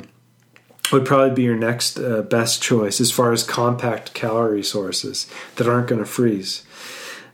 would 0.92 1.04
probably 1.04 1.34
be 1.34 1.42
your 1.42 1.56
next 1.56 1.98
uh, 1.98 2.22
best 2.22 2.62
choice 2.62 3.00
as 3.00 3.10
far 3.10 3.32
as 3.32 3.42
compact 3.42 4.14
calorie 4.14 4.62
sources 4.62 5.26
that 5.56 5.68
aren't 5.68 5.88
going 5.88 6.00
to 6.00 6.06
freeze. 6.06 6.64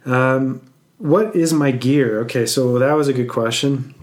Um, 0.04 0.62
what 0.98 1.34
is 1.36 1.52
my 1.52 1.72
gear? 1.72 2.20
Okay, 2.20 2.46
so 2.46 2.78
that 2.78 2.92
was 2.92 3.08
a 3.08 3.12
good 3.12 3.28
question. 3.28 3.94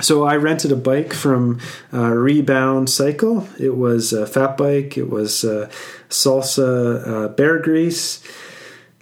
So 0.00 0.24
I 0.24 0.36
rented 0.36 0.72
a 0.72 0.76
bike 0.76 1.12
from 1.12 1.60
uh, 1.92 2.10
Rebound 2.10 2.90
Cycle. 2.90 3.46
It 3.60 3.76
was 3.76 4.12
a 4.12 4.26
fat 4.26 4.56
bike. 4.56 4.98
It 4.98 5.08
was 5.08 5.44
uh, 5.44 5.70
Salsa 6.08 7.06
uh, 7.06 7.28
Beargrease. 7.34 8.26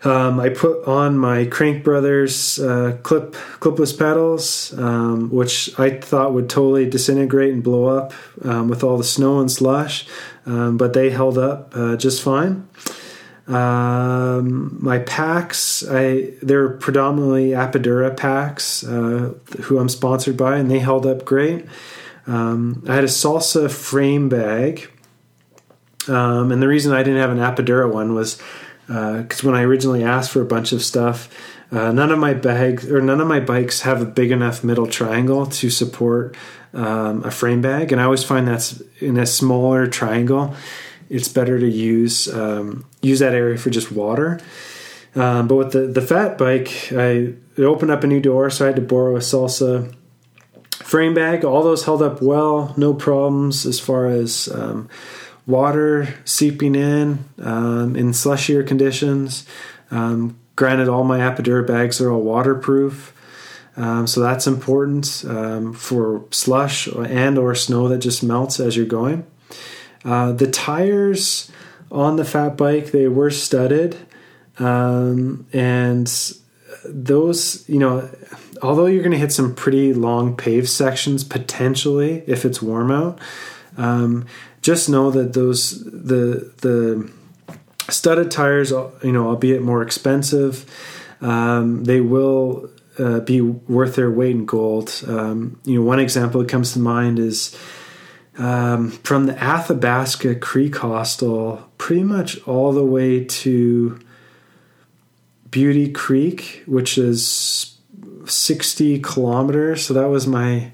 Um, 0.05 0.41
I 0.41 0.49
put 0.49 0.87
on 0.87 1.17
my 1.17 1.45
Crank 1.45 1.85
Brothers 1.85 2.59
uh, 2.59 2.99
clip 3.03 3.35
clipless 3.61 3.97
pedals, 3.97 4.77
um, 4.77 5.31
which 5.31 5.79
I 5.79 5.99
thought 6.01 6.35
would 6.35 6.51
totally 6.51 6.91
disintegrate 6.91 7.55
and 7.55 7.63
blow 7.63 7.87
up 7.87 8.13
um, 8.45 8.69
with 8.69 8.83
all 8.83 8.99
the 8.99 9.05
snow 9.05 9.39
and 9.39 9.51
slush, 9.51 10.07
um, 10.45 10.77
but 10.77 10.93
they 10.93 11.11
held 11.11 11.39
up 11.39 11.73
uh, 11.75 11.97
just 11.97 12.21
fine. 12.21 12.69
Um, 13.49 14.79
my 14.81 15.01
packs, 15.01 15.85
I 15.89 16.35
they're 16.43 16.69
predominantly 16.69 17.51
Apidura 17.51 18.17
packs, 18.17 18.85
uh, 18.85 19.35
who 19.63 19.79
I'm 19.79 19.89
sponsored 19.89 20.37
by, 20.37 20.59
and 20.59 20.71
they 20.71 20.79
held 20.79 21.07
up 21.07 21.25
great. 21.25 21.67
Um, 22.27 22.85
I 22.89 22.95
had 22.95 23.05
a 23.05 23.09
Salsa 23.09 23.71
frame 23.71 24.29
bag, 24.29 24.89
and 26.07 26.63
the 26.63 26.69
reason 26.69 26.93
I 26.93 27.03
didn't 27.03 27.21
have 27.21 27.31
an 27.31 27.39
Apidura 27.39 27.93
one 27.93 28.15
was 28.15 28.41
because 28.87 29.45
uh, 29.45 29.47
when 29.47 29.55
I 29.55 29.63
originally 29.63 30.05
asked 30.05 30.31
for 30.31 30.41
a 30.41 30.47
bunch 30.47 30.73
of 30.73 30.83
stuff, 30.83 31.29
uh, 31.73 31.91
none 31.91 32.13
of 32.13 32.19
my 32.19 32.35
bags 32.35 32.89
or 32.91 33.01
none 33.01 33.21
of 33.21 33.27
my 33.27 33.41
bikes 33.41 33.81
have 33.81 34.03
a 34.03 34.05
big 34.05 34.31
enough 34.31 34.63
middle 34.63 34.87
triangle 34.87 35.47
to 35.47 35.71
support 35.71 36.37
um, 36.75 37.25
a 37.25 37.31
frame 37.31 37.61
bag, 37.61 37.91
and 37.93 38.01
I 38.01 38.05
always 38.05 38.23
find 38.23 38.47
that's 38.47 38.81
in 39.01 39.19
a 39.19 39.27
smaller 39.27 39.87
triangle. 39.87 40.55
It's 41.13 41.29
better 41.29 41.59
to 41.59 41.69
use 41.69 42.33
um, 42.33 42.87
use 43.03 43.19
that 43.19 43.35
area 43.35 43.59
for 43.59 43.69
just 43.69 43.93
water. 43.93 44.41
Um, 45.15 45.47
but 45.47 45.57
with 45.57 45.73
the 45.73 45.87
the 45.87 46.01
fat 46.01 46.39
bike, 46.39 46.91
I 46.93 47.35
it 47.57 47.65
opened 47.65 47.91
up 47.91 48.03
a 48.03 48.07
new 48.07 48.21
door, 48.21 48.49
so 48.49 48.65
I 48.65 48.69
had 48.69 48.77
to 48.77 48.83
borrow 48.83 49.17
a 49.17 49.21
Salsa 49.21 49.95
frame 50.71 51.13
bag. 51.13 51.45
All 51.45 51.63
those 51.63 51.85
held 51.85 52.03
up 52.03 52.23
well, 52.23 52.73
no 52.79 52.95
problems 52.95 53.67
as 53.67 53.79
far 53.79 54.07
as 54.07 54.49
um, 54.49 54.89
water 55.47 56.15
seeping 56.25 56.75
in 56.75 57.25
um, 57.41 57.95
in 57.95 58.13
slushier 58.13 58.67
conditions. 58.67 59.47
Um, 59.91 60.39
granted, 60.57 60.89
all 60.89 61.05
my 61.05 61.19
Apidura 61.19 61.67
bags 61.67 62.01
are 62.01 62.11
all 62.11 62.23
waterproof, 62.23 63.13
um, 63.77 64.07
so 64.07 64.21
that's 64.21 64.47
important 64.47 65.25
um, 65.29 65.75
for 65.75 66.25
slush 66.31 66.87
and 66.87 67.37
or 67.37 67.55
snow 67.55 67.89
that 67.89 67.99
just 67.99 68.23
melts 68.23 68.61
as 68.61 68.79
you're 68.79 68.87
going. 68.87 69.27
Uh, 70.05 70.33
the 70.33 70.51
tires 70.51 71.51
on 71.91 72.17
the 72.17 72.25
fat 72.25 72.57
bike 72.57 72.91
they 72.93 73.09
were 73.09 73.31
studded, 73.31 73.97
um, 74.59 75.47
and 75.53 76.11
those 76.85 77.69
you 77.69 77.79
know 77.79 78.09
although 78.63 78.87
you're 78.87 79.03
going 79.03 79.13
to 79.13 79.19
hit 79.19 79.33
some 79.33 79.55
pretty 79.55 79.93
long 79.93 80.37
paved 80.37 80.69
sections 80.69 81.23
potentially 81.23 82.25
if 82.27 82.45
it's 82.45 82.61
warm 82.61 82.91
out 82.91 83.21
um, 83.77 84.27
just 84.63 84.89
know 84.89 85.11
that 85.11 85.33
those 85.35 85.85
the 85.85 86.53
the 86.63 87.11
studded 87.89 88.31
tires, 88.31 88.71
you 88.71 89.13
know, 89.13 89.29
albeit 89.29 89.63
more 89.63 89.83
expensive, 89.83 90.65
um, 91.21 91.85
they 91.85 92.01
will 92.01 92.71
uh, 92.99 93.21
be 93.21 93.41
worth 93.41 93.97
their 93.97 94.11
weight 94.11 94.33
in 94.33 94.47
gold. 94.47 95.03
Um, 95.07 95.61
you 95.65 95.77
know, 95.77 95.83
one 95.83 96.01
example 96.01 96.41
that 96.41 96.49
comes 96.49 96.73
to 96.73 96.79
mind 96.79 97.19
is 97.19 97.57
um, 98.39 98.91
from 98.91 99.27
the 99.27 99.43
Athabasca 99.43 100.37
Creek 100.37 100.77
Hostel, 100.77 101.69
pretty 101.79 102.03
much 102.03 102.41
all 102.47 102.73
the 102.73 102.85
way 102.85 103.25
to 103.25 104.01
Beauty 105.51 105.91
Creek, 105.93 106.63
which 106.67 106.97
is 106.97 107.77
60 108.25 109.01
kilometers. 109.01 109.85
So 109.87 109.95
that 109.95 110.07
was 110.09 110.27
my 110.27 110.73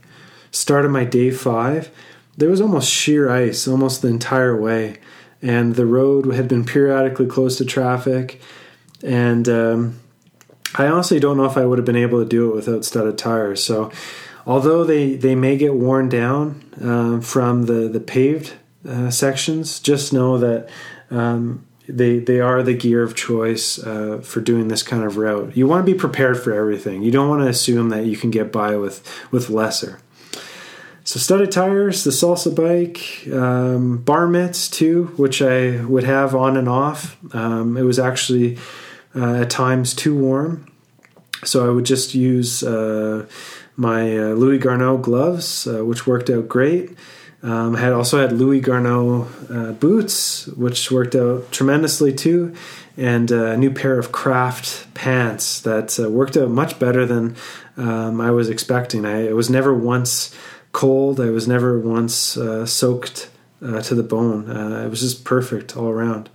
start 0.51 0.85
of 0.85 0.91
my 0.91 1.05
day 1.05 1.31
five 1.31 1.91
there 2.39 2.49
was 2.49 2.61
almost 2.61 2.89
sheer 2.89 3.29
ice 3.29 3.69
almost 3.69 4.01
the 4.01 4.09
entire 4.09 4.59
way, 4.59 4.97
and 5.43 5.75
the 5.75 5.85
road 5.85 6.33
had 6.33 6.49
been 6.49 6.65
periodically 6.65 7.27
closed 7.27 7.59
to 7.59 7.65
traffic. 7.65 8.41
And 9.03 9.49
um, 9.49 9.99
I 10.77 10.87
honestly 10.87 11.19
don't 11.19 11.37
know 11.37 11.47
if 11.47 11.57
I 11.57 11.67
would 11.67 11.79
have 11.79 11.85
been 11.85 11.97
able 11.97 12.23
to 12.23 12.29
do 12.29 12.51
it 12.51 12.55
without 12.55 12.85
studded 12.85 13.19
tires. 13.19 13.63
So, 13.63 13.91
although 14.49 14.83
they, 14.83 15.15
they 15.15 15.37
may 15.37 15.57
get 15.57 15.75
worn 15.75 16.09
down 16.09 16.65
uh, 16.83 17.21
from 17.21 17.67
the 17.67 17.89
the 17.89 18.01
paved 18.01 18.55
uh, 18.89 19.11
sections, 19.11 19.79
just 19.79 20.13
know 20.13 20.39
that 20.39 20.69
um, 21.11 21.65
they 21.89 22.19
they 22.19 22.41
are 22.41 22.63
the 22.63 22.75
gear 22.75 23.03
of 23.03 23.15
choice 23.15 23.79
uh, 23.79 24.21
for 24.25 24.41
doing 24.41 24.69
this 24.69 24.83
kind 24.83 25.05
of 25.05 25.17
route. 25.17 25.57
You 25.57 25.67
want 25.67 25.87
to 25.87 25.93
be 25.93 25.99
prepared 25.99 26.43
for 26.43 26.53
everything. 26.53 27.03
You 27.03 27.13
don't 27.13 27.29
want 27.29 27.43
to 27.43 27.49
assume 27.49 27.91
that 27.91 28.07
you 28.07 28.17
can 28.17 28.31
get 28.31 28.51
by 28.51 28.77
with 28.77 29.07
with 29.31 29.51
lesser. 29.51 30.01
So 31.05 31.19
studded 31.19 31.51
tires, 31.51 32.05
the 32.05 32.11
Salsa 32.11 32.55
bike, 32.55 33.33
um, 33.33 33.97
bar 33.97 34.27
mitts 34.27 34.69
too, 34.69 35.07
which 35.17 35.41
I 35.41 35.83
would 35.87 36.05
have 36.05 36.35
on 36.35 36.59
and 36.59 36.69
off. 36.69 37.17
Um, 37.35 37.79
it 37.79 37.83
was 37.83 37.99
actually 37.99 38.59
uh, 39.17 39.37
at 39.37 39.49
times 39.49 39.95
too 39.95 40.15
warm, 40.15 40.71
so 41.45 41.67
I 41.67 41.71
would 41.71 41.87
just 41.87 42.15
use 42.15 42.63
uh, 42.63 43.27
my 43.79 44.19
uh, 44.19 44.33
Louis 44.33 44.59
Garneau 44.59 44.99
gloves, 44.99 45.67
uh, 45.67 45.85
which 45.85 46.07
worked 46.07 46.29
out 46.29 46.49
great. 46.49 46.99
Um, 47.43 47.77
I 47.77 47.81
had 47.81 47.93
also 47.93 48.21
had 48.21 48.33
Louis 48.33 48.61
Garneau 48.61 49.29
uh, 49.49 49.73
boots, 49.73 50.49
which 50.49 50.91
worked 50.91 51.15
out 51.15 51.53
tremendously 51.53 52.13
too, 52.13 52.53
and 52.97 53.31
uh, 53.31 53.53
a 53.53 53.57
new 53.57 53.71
pair 53.71 53.97
of 53.97 54.11
Craft 54.11 54.93
pants 54.95 55.61
that 55.61 55.97
worked 56.11 56.37
out 56.37 56.51
much 56.51 56.81
better 56.81 57.07
than 57.07 57.37
um, 57.77 58.21
I 58.21 58.33
was 58.33 58.51
expecting. 58.51 59.07
I, 59.07 59.33
was 59.33 59.49
never 59.49 59.73
once 59.73 60.35
cold. 60.73 61.21
I 61.21 61.31
was 61.31 61.47
never 61.47 61.79
once 61.79 62.37
uh, 62.37 62.67
soaked 62.67 63.31
uh, 63.65 63.81
to 63.83 63.95
the 63.95 64.03
bone. 64.03 64.51
Uh, 64.51 64.85
it 64.85 64.91
was 64.91 65.01
just 65.01 65.25
perfect 65.25 65.77
all 65.77 65.89
around. 65.89 66.29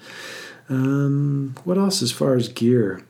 Um, 0.70 1.56
what 1.66 1.78
else 1.78 2.02
as 2.02 2.14
far 2.14 2.36
as 2.36 2.48
gear? 2.48 3.04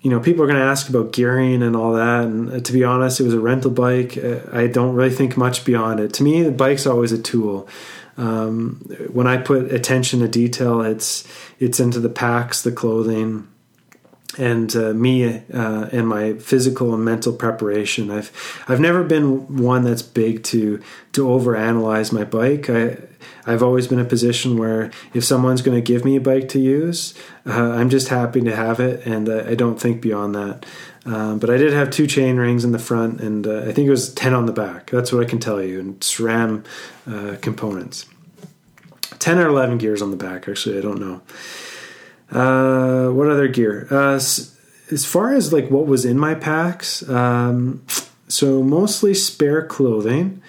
You 0.00 0.10
know, 0.10 0.20
people 0.20 0.42
are 0.44 0.46
going 0.46 0.58
to 0.58 0.64
ask 0.64 0.88
about 0.88 1.12
gearing 1.12 1.62
and 1.62 1.74
all 1.74 1.94
that. 1.94 2.24
And 2.24 2.52
uh, 2.52 2.60
to 2.60 2.72
be 2.72 2.84
honest, 2.84 3.20
it 3.20 3.24
was 3.24 3.34
a 3.34 3.40
rental 3.40 3.70
bike. 3.70 4.16
Uh, 4.16 4.40
I 4.52 4.66
don't 4.66 4.94
really 4.94 5.10
think 5.10 5.36
much 5.36 5.64
beyond 5.64 6.00
it. 6.00 6.12
To 6.14 6.22
me, 6.22 6.42
the 6.42 6.52
bike's 6.52 6.86
always 6.86 7.12
a 7.12 7.20
tool. 7.20 7.68
Um, 8.16 8.82
when 9.12 9.26
I 9.26 9.36
put 9.36 9.72
attention 9.72 10.20
to 10.20 10.28
detail, 10.28 10.80
it's 10.80 11.26
it's 11.58 11.80
into 11.80 12.00
the 12.00 12.08
packs, 12.08 12.62
the 12.62 12.72
clothing, 12.72 13.46
and 14.38 14.74
uh, 14.76 14.92
me 14.92 15.24
uh, 15.24 15.88
and 15.92 16.08
my 16.08 16.34
physical 16.34 16.94
and 16.94 17.04
mental 17.04 17.32
preparation. 17.32 18.10
I've 18.10 18.64
I've 18.68 18.80
never 18.80 19.02
been 19.04 19.56
one 19.56 19.84
that's 19.84 20.02
big 20.02 20.42
to 20.44 20.80
to 21.12 21.26
overanalyze 21.26 22.12
my 22.12 22.24
bike. 22.24 22.68
I 22.70 22.98
I've 23.46 23.62
always 23.62 23.86
been 23.86 23.98
in 23.98 24.06
a 24.06 24.08
position 24.08 24.58
where 24.58 24.90
if 25.14 25.24
someone's 25.24 25.62
going 25.62 25.76
to 25.76 25.82
give 25.82 26.04
me 26.04 26.16
a 26.16 26.20
bike 26.20 26.48
to 26.50 26.58
use, 26.58 27.14
uh, 27.46 27.72
I'm 27.72 27.90
just 27.90 28.08
happy 28.08 28.40
to 28.40 28.54
have 28.54 28.80
it, 28.80 29.06
and 29.06 29.28
uh, 29.28 29.44
I 29.46 29.54
don't 29.54 29.80
think 29.80 30.00
beyond 30.00 30.34
that. 30.34 30.66
Um, 31.04 31.38
but 31.38 31.50
I 31.50 31.56
did 31.56 31.72
have 31.72 31.90
two 31.90 32.08
chain 32.08 32.36
rings 32.36 32.64
in 32.64 32.72
the 32.72 32.80
front, 32.80 33.20
and 33.20 33.46
uh, 33.46 33.60
I 33.60 33.72
think 33.72 33.86
it 33.86 33.90
was 33.90 34.12
ten 34.12 34.34
on 34.34 34.46
the 34.46 34.52
back. 34.52 34.90
That's 34.90 35.12
what 35.12 35.22
I 35.24 35.28
can 35.28 35.38
tell 35.38 35.62
you, 35.62 35.78
and 35.78 36.00
SRAM 36.00 36.64
uh, 37.06 37.36
components. 37.40 38.06
10 39.18 39.38
or 39.38 39.48
11 39.48 39.78
gears 39.78 40.02
on 40.02 40.10
the 40.10 40.16
back, 40.16 40.46
actually. 40.48 40.78
I 40.78 40.80
don't 40.80 41.00
know. 41.00 41.20
Uh, 42.30 43.08
what 43.08 43.28
other 43.28 43.48
gear? 43.48 43.86
Uh, 43.90 44.14
as 44.14 45.04
far 45.04 45.34
as 45.34 45.52
like 45.52 45.70
what 45.70 45.86
was 45.86 46.04
in 46.04 46.18
my 46.18 46.34
packs, 46.34 47.08
um, 47.08 47.84
so 48.28 48.62
mostly 48.62 49.14
spare 49.14 49.64
clothing. 49.64 50.42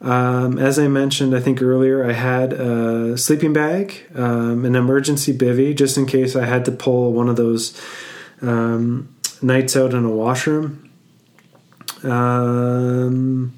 Um, 0.00 0.58
as 0.58 0.78
I 0.78 0.88
mentioned, 0.88 1.34
I 1.34 1.40
think 1.40 1.62
earlier, 1.62 2.04
I 2.04 2.12
had 2.12 2.52
a 2.52 3.16
sleeping 3.16 3.52
bag, 3.52 4.06
um, 4.14 4.64
an 4.64 4.76
emergency 4.76 5.36
bivy, 5.36 5.74
just 5.74 5.96
in 5.96 6.06
case 6.06 6.36
I 6.36 6.44
had 6.44 6.64
to 6.66 6.72
pull 6.72 7.12
one 7.12 7.28
of 7.28 7.36
those 7.36 7.80
um, 8.42 9.14
nights 9.40 9.76
out 9.76 9.94
in 9.94 10.04
a 10.04 10.10
washroom. 10.10 10.90
Um, 12.02 13.54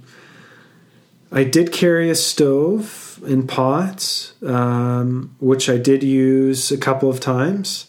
I 1.33 1.45
did 1.45 1.73
carry 1.73 2.09
a 2.09 2.15
stove 2.15 3.08
and 3.23 3.49
pots, 3.49 4.33
um, 4.43 5.35
which 5.41 5.69
I 5.69 5.77
did 5.77 6.03
use 6.03 6.71
a 6.71 6.79
couple 6.79 7.11
of 7.11 7.21
times. 7.21 7.87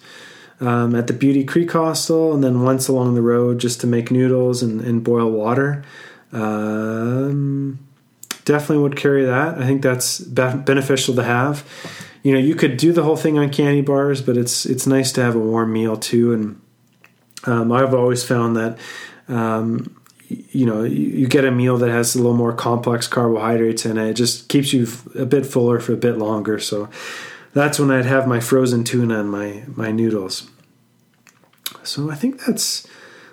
Um, 0.61 0.93
at 0.93 1.07
the 1.07 1.13
Beauty 1.13 1.45
Creek 1.45 1.71
Hostel, 1.71 2.33
and 2.33 2.43
then 2.43 2.63
once 2.63 2.89
along 2.89 3.15
the 3.15 3.21
road 3.21 3.59
just 3.59 3.79
to 3.79 3.87
make 3.87 4.11
noodles 4.11 4.61
and, 4.61 4.81
and 4.81 5.01
boil 5.01 5.31
water. 5.31 5.85
Um, 6.33 7.79
definitely 8.45 8.83
would 8.83 8.97
carry 8.97 9.25
that. 9.25 9.57
I 9.57 9.65
think 9.65 9.81
that's 9.81 10.19
be- 10.19 10.57
beneficial 10.65 11.15
to 11.15 11.23
have. 11.23 11.65
You 12.23 12.33
know, 12.33 12.39
you 12.39 12.55
could 12.55 12.77
do 12.77 12.91
the 12.91 13.03
whole 13.03 13.15
thing 13.15 13.37
on 13.37 13.51
candy 13.51 13.81
bars, 13.81 14.21
but 14.21 14.37
it's 14.37 14.65
it's 14.65 14.85
nice 14.85 15.11
to 15.13 15.21
have 15.21 15.35
a 15.35 15.39
warm 15.39 15.71
meal 15.71 15.95
too. 15.95 16.33
And 16.33 16.61
um, 17.45 17.71
I've 17.71 17.93
always 17.93 18.23
found 18.23 18.57
that 18.57 18.77
um, 19.27 19.95
you 20.29 20.65
know 20.65 20.83
you, 20.83 21.27
get 21.27 21.43
a 21.43 21.51
meal 21.51 21.77
that 21.77 21.89
has 21.89 22.15
a 22.15 22.19
little 22.19 22.37
more 22.37 22.53
complex 22.53 23.07
carbohydrates 23.07 23.85
in 23.85 23.97
it. 23.97 24.11
It 24.11 24.13
just 24.13 24.47
keeps 24.47 24.71
you 24.71 24.87
a 25.17 25.25
bit 25.25 25.45
fuller 25.45 25.79
for 25.79 25.93
a 25.93 25.97
bit 25.97 26.17
longer. 26.17 26.59
So 26.59 26.89
that's 27.53 27.79
when 27.79 27.91
I'd 27.91 28.05
have 28.05 28.27
my 28.27 28.39
frozen 28.39 28.83
tuna 28.83 29.19
and 29.19 29.31
my 29.31 29.63
my 29.67 29.91
noodles. 29.91 30.49
So 31.83 32.11
I 32.11 32.15
think 32.15 32.45
that's 32.45 32.87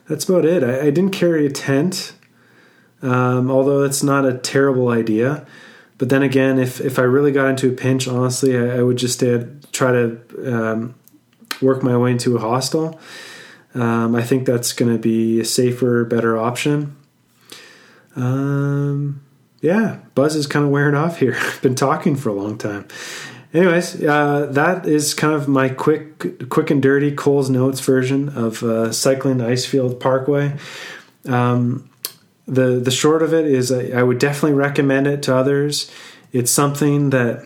that's 0.08 0.28
about 0.28 0.44
it. 0.44 0.64
I, 0.64 0.86
I 0.86 0.90
didn't 0.90 1.10
carry 1.10 1.46
a 1.46 1.50
tent 1.50 2.14
um, 3.02 3.50
although 3.50 3.82
it's 3.82 4.02
not 4.02 4.24
a 4.24 4.34
terrible 4.34 4.88
idea. 4.88 5.46
But 5.98 6.08
then 6.10 6.22
again, 6.22 6.58
if, 6.58 6.80
if 6.80 6.98
I 6.98 7.02
really 7.02 7.32
got 7.32 7.48
into 7.48 7.68
a 7.68 7.72
pinch, 7.72 8.06
honestly, 8.06 8.56
I, 8.56 8.78
I 8.78 8.82
would 8.82 8.98
just 8.98 9.20
try 9.72 9.92
to 9.92 10.20
um, 10.46 10.94
work 11.62 11.82
my 11.82 11.96
way 11.96 12.12
into 12.12 12.36
a 12.36 12.40
hostel. 12.40 13.00
Um, 13.76 14.14
I 14.14 14.22
think 14.22 14.46
that's 14.46 14.72
going 14.72 14.92
to 14.92 14.98
be 14.98 15.40
a 15.40 15.44
safer, 15.44 16.04
better 16.04 16.38
option. 16.38 16.96
Um, 18.14 19.22
yeah, 19.60 19.98
buzz 20.14 20.34
is 20.34 20.46
kind 20.46 20.64
of 20.64 20.70
wearing 20.70 20.94
off 20.94 21.18
here. 21.18 21.36
I've 21.40 21.60
been 21.60 21.74
talking 21.74 22.16
for 22.16 22.30
a 22.30 22.32
long 22.32 22.56
time. 22.56 22.88
Anyways, 23.52 24.02
uh, 24.02 24.46
that 24.52 24.86
is 24.86 25.14
kind 25.14 25.34
of 25.34 25.46
my 25.46 25.68
quick, 25.68 26.48
quick 26.48 26.70
and 26.70 26.82
dirty 26.82 27.12
Coles 27.14 27.50
Notes 27.50 27.80
version 27.80 28.30
of 28.30 28.62
uh, 28.62 28.92
cycling 28.92 29.38
Icefield 29.38 30.00
Parkway. 30.00 30.56
Um, 31.26 31.90
the 32.46 32.78
the 32.78 32.90
short 32.90 33.22
of 33.22 33.34
it 33.34 33.46
is 33.46 33.72
I, 33.72 33.98
I 33.98 34.02
would 34.02 34.18
definitely 34.18 34.52
recommend 34.52 35.06
it 35.06 35.22
to 35.24 35.34
others. 35.34 35.90
It's 36.32 36.50
something 36.50 37.10
that 37.10 37.44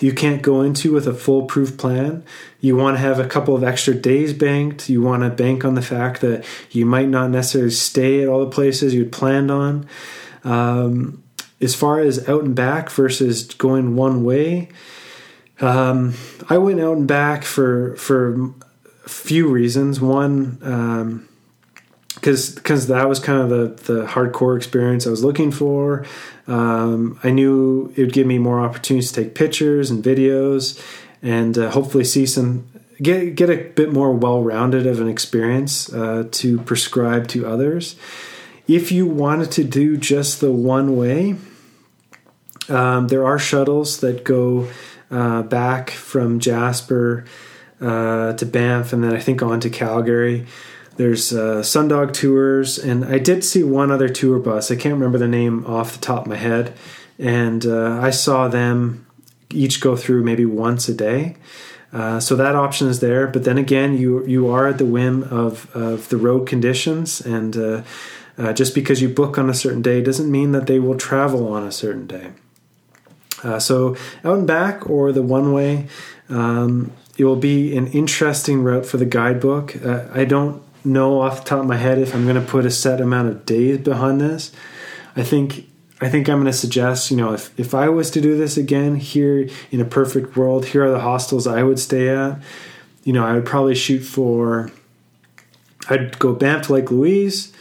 you 0.00 0.12
can't 0.12 0.42
go 0.42 0.62
into 0.62 0.92
with 0.92 1.06
a 1.06 1.14
foolproof 1.14 1.76
plan. 1.76 2.24
You 2.60 2.76
want 2.76 2.96
to 2.96 3.00
have 3.00 3.18
a 3.18 3.28
couple 3.28 3.54
of 3.54 3.62
extra 3.62 3.94
days 3.94 4.32
banked. 4.32 4.88
You 4.88 5.02
want 5.02 5.22
to 5.22 5.30
bank 5.30 5.64
on 5.64 5.74
the 5.74 5.82
fact 5.82 6.20
that 6.22 6.44
you 6.70 6.84
might 6.86 7.08
not 7.08 7.30
necessarily 7.30 7.70
stay 7.70 8.22
at 8.22 8.28
all 8.28 8.40
the 8.40 8.50
places 8.50 8.94
you'd 8.94 9.12
planned 9.12 9.50
on. 9.50 9.86
Um, 10.42 11.22
as 11.60 11.74
far 11.74 12.00
as 12.00 12.28
out 12.28 12.44
and 12.44 12.54
back 12.54 12.90
versus 12.90 13.54
going 13.54 13.96
one 13.96 14.24
way, 14.24 14.68
um, 15.60 16.14
I 16.48 16.58
went 16.58 16.80
out 16.80 16.96
and 16.96 17.06
back 17.06 17.44
for 17.44 17.94
for 17.96 18.50
a 19.04 19.08
few 19.08 19.48
reasons. 19.48 20.00
One, 20.00 20.58
um, 20.62 21.28
because 22.24 22.54
because 22.54 22.86
that 22.86 23.06
was 23.06 23.20
kind 23.20 23.38
of 23.42 23.50
the 23.50 23.92
the 23.92 24.06
hardcore 24.06 24.56
experience 24.56 25.06
I 25.06 25.10
was 25.10 25.22
looking 25.22 25.50
for. 25.50 26.06
Um, 26.46 27.20
I 27.22 27.28
knew 27.28 27.92
it 27.96 28.00
would 28.00 28.14
give 28.14 28.26
me 28.26 28.38
more 28.38 28.60
opportunities 28.60 29.12
to 29.12 29.24
take 29.24 29.34
pictures 29.34 29.90
and 29.90 30.02
videos, 30.02 30.82
and 31.20 31.58
uh, 31.58 31.70
hopefully 31.70 32.04
see 32.04 32.24
some 32.24 32.66
get 33.02 33.34
get 33.34 33.50
a 33.50 33.56
bit 33.56 33.92
more 33.92 34.10
well 34.10 34.42
rounded 34.42 34.86
of 34.86 35.02
an 35.02 35.08
experience 35.08 35.92
uh, 35.92 36.26
to 36.30 36.58
prescribe 36.60 37.28
to 37.28 37.46
others. 37.46 37.94
If 38.66 38.90
you 38.90 39.04
wanted 39.04 39.52
to 39.52 39.64
do 39.64 39.98
just 39.98 40.40
the 40.40 40.50
one 40.50 40.96
way, 40.96 41.36
um, 42.70 43.08
there 43.08 43.26
are 43.26 43.38
shuttles 43.38 44.00
that 44.00 44.24
go 44.24 44.70
uh, 45.10 45.42
back 45.42 45.90
from 45.90 46.40
Jasper 46.40 47.26
uh, 47.82 48.32
to 48.32 48.46
Banff, 48.46 48.94
and 48.94 49.04
then 49.04 49.14
I 49.14 49.20
think 49.20 49.42
on 49.42 49.60
to 49.60 49.68
Calgary. 49.68 50.46
There's 50.96 51.32
uh, 51.32 51.62
Sundog 51.62 52.12
Tours, 52.12 52.78
and 52.78 53.04
I 53.04 53.18
did 53.18 53.44
see 53.44 53.62
one 53.62 53.90
other 53.90 54.08
tour 54.08 54.38
bus. 54.38 54.70
I 54.70 54.76
can't 54.76 54.94
remember 54.94 55.18
the 55.18 55.28
name 55.28 55.66
off 55.66 55.94
the 55.94 56.00
top 56.00 56.22
of 56.22 56.28
my 56.28 56.36
head, 56.36 56.72
and 57.18 57.66
uh, 57.66 57.98
I 58.00 58.10
saw 58.10 58.48
them 58.48 59.06
each 59.50 59.80
go 59.80 59.96
through 59.96 60.22
maybe 60.22 60.44
once 60.44 60.88
a 60.88 60.94
day. 60.94 61.36
Uh, 61.92 62.18
so 62.18 62.34
that 62.36 62.56
option 62.56 62.88
is 62.88 63.00
there, 63.00 63.26
but 63.26 63.44
then 63.44 63.56
again, 63.56 63.96
you 63.96 64.26
you 64.26 64.48
are 64.48 64.66
at 64.68 64.78
the 64.78 64.84
whim 64.84 65.22
of 65.24 65.74
of 65.76 66.08
the 66.08 66.16
road 66.16 66.46
conditions, 66.46 67.20
and 67.20 67.56
uh, 67.56 67.82
uh, 68.36 68.52
just 68.52 68.74
because 68.74 69.00
you 69.00 69.08
book 69.08 69.38
on 69.38 69.48
a 69.48 69.54
certain 69.54 69.82
day 69.82 70.02
doesn't 70.02 70.30
mean 70.30 70.52
that 70.52 70.66
they 70.66 70.78
will 70.78 70.96
travel 70.96 71.52
on 71.52 71.62
a 71.64 71.72
certain 71.72 72.06
day. 72.06 72.30
Uh, 73.44 73.58
so 73.58 73.96
out 74.24 74.38
and 74.38 74.46
back 74.46 74.88
or 74.88 75.12
the 75.12 75.22
one 75.22 75.52
way. 75.52 75.86
Um, 76.28 76.92
it 77.16 77.24
will 77.24 77.36
be 77.36 77.76
an 77.76 77.86
interesting 77.88 78.64
route 78.64 78.86
for 78.86 78.96
the 78.96 79.04
guidebook. 79.04 79.76
Uh, 79.84 80.06
I 80.12 80.24
don't 80.24 80.62
know 80.84 81.20
off 81.20 81.42
the 81.42 81.50
top 81.50 81.60
of 81.60 81.66
my 81.66 81.76
head 81.76 81.98
if 81.98 82.14
I'm 82.14 82.24
going 82.24 82.40
to 82.40 82.50
put 82.50 82.66
a 82.66 82.70
set 82.70 83.00
amount 83.00 83.28
of 83.28 83.46
days 83.46 83.78
behind 83.78 84.20
this. 84.20 84.52
I 85.16 85.22
think 85.22 85.66
I 86.00 86.08
think 86.08 86.28
I'm 86.28 86.36
going 86.36 86.46
to 86.46 86.52
suggest, 86.52 87.10
you 87.10 87.16
know, 87.16 87.32
if, 87.32 87.58
if 87.58 87.72
I 87.72 87.88
was 87.88 88.10
to 88.10 88.20
do 88.20 88.36
this 88.36 88.56
again 88.56 88.96
here 88.96 89.48
in 89.70 89.80
a 89.80 89.84
perfect 89.84 90.36
world, 90.36 90.66
here 90.66 90.84
are 90.84 90.90
the 90.90 91.00
hostels 91.00 91.46
I 91.46 91.62
would 91.62 91.78
stay 91.78 92.08
at. 92.08 92.42
You 93.04 93.12
know, 93.12 93.24
I 93.24 93.34
would 93.34 93.46
probably 93.46 93.74
shoot 93.74 94.00
for, 94.00 94.70
I'd 95.88 96.18
go 96.18 96.34
Banff 96.34 96.66
to 96.66 96.74
Lake 96.74 96.90
Louise 96.90 97.52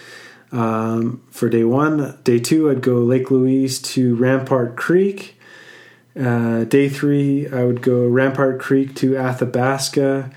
um, 0.52 1.22
for 1.30 1.48
day 1.48 1.64
one. 1.64 2.18
Day 2.24 2.40
two, 2.40 2.72
I'd 2.72 2.82
go 2.82 2.96
Lake 2.96 3.30
Louise 3.30 3.80
to 3.94 4.16
Rampart 4.16 4.76
Creek. 4.76 5.40
Uh, 6.20 6.64
day 6.64 6.90
three, 6.90 7.48
I 7.48 7.64
would 7.64 7.82
go 7.82 8.08
Rampart 8.08 8.60
Creek 8.60 8.96
to 8.96 9.16
Athabasca. 9.16 10.32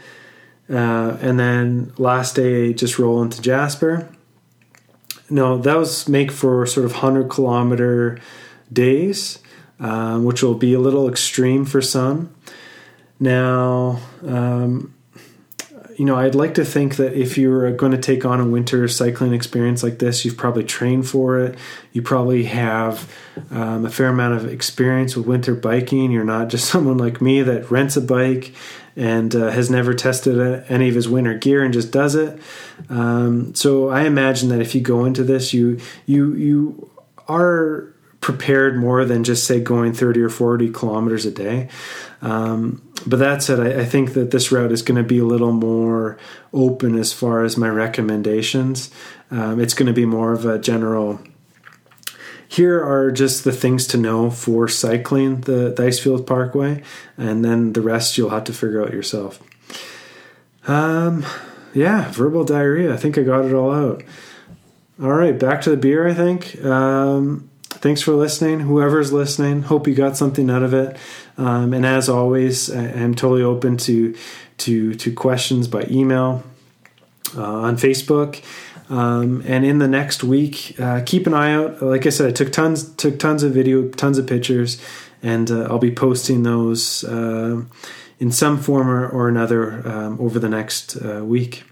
Uh, 0.69 1.17
and 1.21 1.39
then 1.39 1.93
last 1.97 2.35
day, 2.35 2.73
just 2.73 2.99
roll 2.99 3.23
into 3.23 3.41
Jasper. 3.41 4.09
No, 5.31 5.59
that 5.59 5.77
was 5.77 6.09
make 6.09 6.31
for 6.31 6.67
sort 6.67 6.87
of 6.87 6.93
100 6.93 7.31
kilometer 7.31 8.19
days, 8.73 9.39
um, 9.81 10.25
which 10.25 10.43
will 10.43 10.55
be 10.55 10.75
a 10.75 10.81
little 10.81 11.09
extreme 11.09 11.65
for 11.65 11.81
some. 11.81 12.35
Now, 13.19 14.01
um, 14.25 14.95
you 15.97 16.05
know, 16.05 16.17
I'd 16.17 16.35
like 16.35 16.55
to 16.55 16.65
think 16.65 16.97
that 16.97 17.15
if 17.15 17.39
you're 17.39 17.73
going 17.73 17.93
to 17.93 17.99
take 17.99 18.27
on 18.27 18.39
a 18.39 18.47
winter 18.47 18.87
cycling 18.87 19.33
experience 19.33 19.83
like 19.83 19.99
this, 19.99 20.25
you've 20.25 20.37
probably 20.37 20.65
trained 20.65 21.09
for 21.09 21.41
it. 21.41 21.59
You 21.93 22.03
probably 22.03 22.45
have 22.45 23.11
um, 23.51 23.87
a 23.87 23.91
fair 23.91 24.09
amount 24.09 24.35
of 24.35 24.53
experience 24.53 25.17
with 25.17 25.27
winter 25.27 25.55
biking. 25.55 26.13
You're 26.13 26.25
not 26.25 26.49
just 26.49 26.69
someone 26.71 26.99
like 26.99 27.23
me 27.23 27.43
that 27.43 27.71
rents 27.71 27.97
a 27.97 28.03
bike 28.03 28.55
and 28.97 29.35
uh, 29.37 29.51
has 29.51 29.71
never 29.71 29.93
tested 29.95 30.65
any 30.69 30.89
of 30.89 30.95
his 30.95 31.09
winter 31.09 31.35
gear 31.35 31.63
and 31.63 31.73
just 31.73 31.93
does 31.93 32.15
it. 32.15 32.41
Um, 32.89 33.55
so 33.55 33.91
I 33.91 34.03
imagine 34.03 34.49
that 34.49 34.61
if 34.61 34.75
you 34.75 34.81
go 34.81 35.05
into 35.05 35.23
this, 35.23 35.53
you 35.53 35.79
you 36.07 36.35
you 36.35 36.91
are 37.29 37.93
prepared 38.21 38.77
more 38.77 39.05
than 39.05 39.23
just 39.23 39.47
say 39.47 39.61
going 39.61 39.93
30 39.93 40.21
or 40.21 40.29
40 40.29 40.73
kilometers 40.73 41.27
a 41.27 41.31
day. 41.31 41.69
Um, 42.23 42.83
but 43.07 43.19
that 43.19 43.43
said, 43.43 43.61
I, 43.61 43.83
I, 43.83 43.85
think 43.85 44.15
that 44.15 44.33
this 44.33 44.51
route 44.51 44.73
is 44.73 44.83
going 44.83 44.97
to 44.97 45.07
be 45.07 45.19
a 45.19 45.25
little 45.25 45.53
more 45.53 46.19
open 46.53 46.99
as 46.99 47.13
far 47.13 47.45
as 47.45 47.57
my 47.57 47.69
recommendations. 47.69 48.91
Um, 49.31 49.61
it's 49.61 49.75
going 49.75 49.87
to 49.87 49.93
be 49.93 50.07
more 50.07 50.33
of 50.33 50.45
a 50.45 50.59
general 50.59 51.21
here 52.49 52.83
are 52.83 53.11
just 53.11 53.45
the 53.45 53.53
things 53.53 53.87
to 53.89 53.97
know 53.97 54.31
for 54.31 54.69
cycling 54.69 55.43
the, 55.43 55.75
the 55.77 55.83
Icefield 55.83 56.27
Parkway, 56.27 56.83
and 57.17 57.45
then 57.45 57.73
the 57.73 57.81
rest 57.81 58.17
you'll 58.17 58.31
have 58.31 58.45
to 58.45 58.53
figure 58.53 58.83
out 58.83 58.93
yourself. 58.93 59.43
Um, 60.67 61.25
yeah, 61.75 62.11
verbal 62.11 62.45
diarrhea. 62.45 62.93
I 62.93 62.97
think 62.97 63.19
I 63.19 63.23
got 63.23 63.45
it 63.45 63.53
all 63.53 63.73
out. 63.73 64.03
All 65.03 65.13
right, 65.13 65.39
back 65.39 65.61
to 65.63 65.71
the 65.71 65.77
beer. 65.77 66.09
I 66.09 66.15
think. 66.15 66.63
Um, 66.65 67.51
thanks 67.65 68.01
for 68.01 68.13
listening. 68.13 68.61
Whoever's 68.61 69.13
listening, 69.13 69.63
hope 69.63 69.87
you 69.87 69.95
got 69.95 70.17
something 70.17 70.51
out 70.51 70.63
of 70.63 70.73
it. 70.73 70.97
Um, 71.37 71.75
and 71.75 71.85
as 71.85 72.09
always, 72.09 72.71
I, 72.71 72.83
am 72.83 73.15
totally 73.15 73.43
open 73.43 73.77
to 73.79 74.17
to 74.59 74.95
to 74.95 75.13
questions 75.13 75.69
by 75.69 75.87
email 75.91 76.43
uh, 77.37 77.43
on 77.43 77.77
Facebook. 77.77 78.43
Um, 78.89 79.43
and 79.47 79.65
in 79.65 79.79
the 79.79 79.89
next 79.89 80.23
week, 80.23 80.79
uh, 80.79 81.03
keep 81.05 81.27
an 81.27 81.35
eye 81.35 81.53
out. 81.53 81.83
Like 81.83 82.07
I 82.07 82.11
said, 82.11 82.29
I 82.29 82.33
took 82.33 82.53
tons 82.53 82.95
took 82.95 83.19
tons 83.19 83.43
of 83.43 83.53
video, 83.53 83.89
tons 83.89 84.19
of 84.19 84.27
pictures, 84.27 84.81
and 85.23 85.51
uh, 85.51 85.63
I'll 85.65 85.79
be 85.79 85.91
posting 85.91 86.45
those 86.45 87.03
uh, 87.05 87.63
in 88.19 88.31
some 88.31 88.59
form 88.59 88.89
or, 88.89 89.09
or 89.09 89.29
another 89.29 89.87
um, 89.87 90.21
over 90.21 90.39
the 90.39 90.49
next 90.49 90.97
uh, 90.97 91.25
week. 91.25 91.65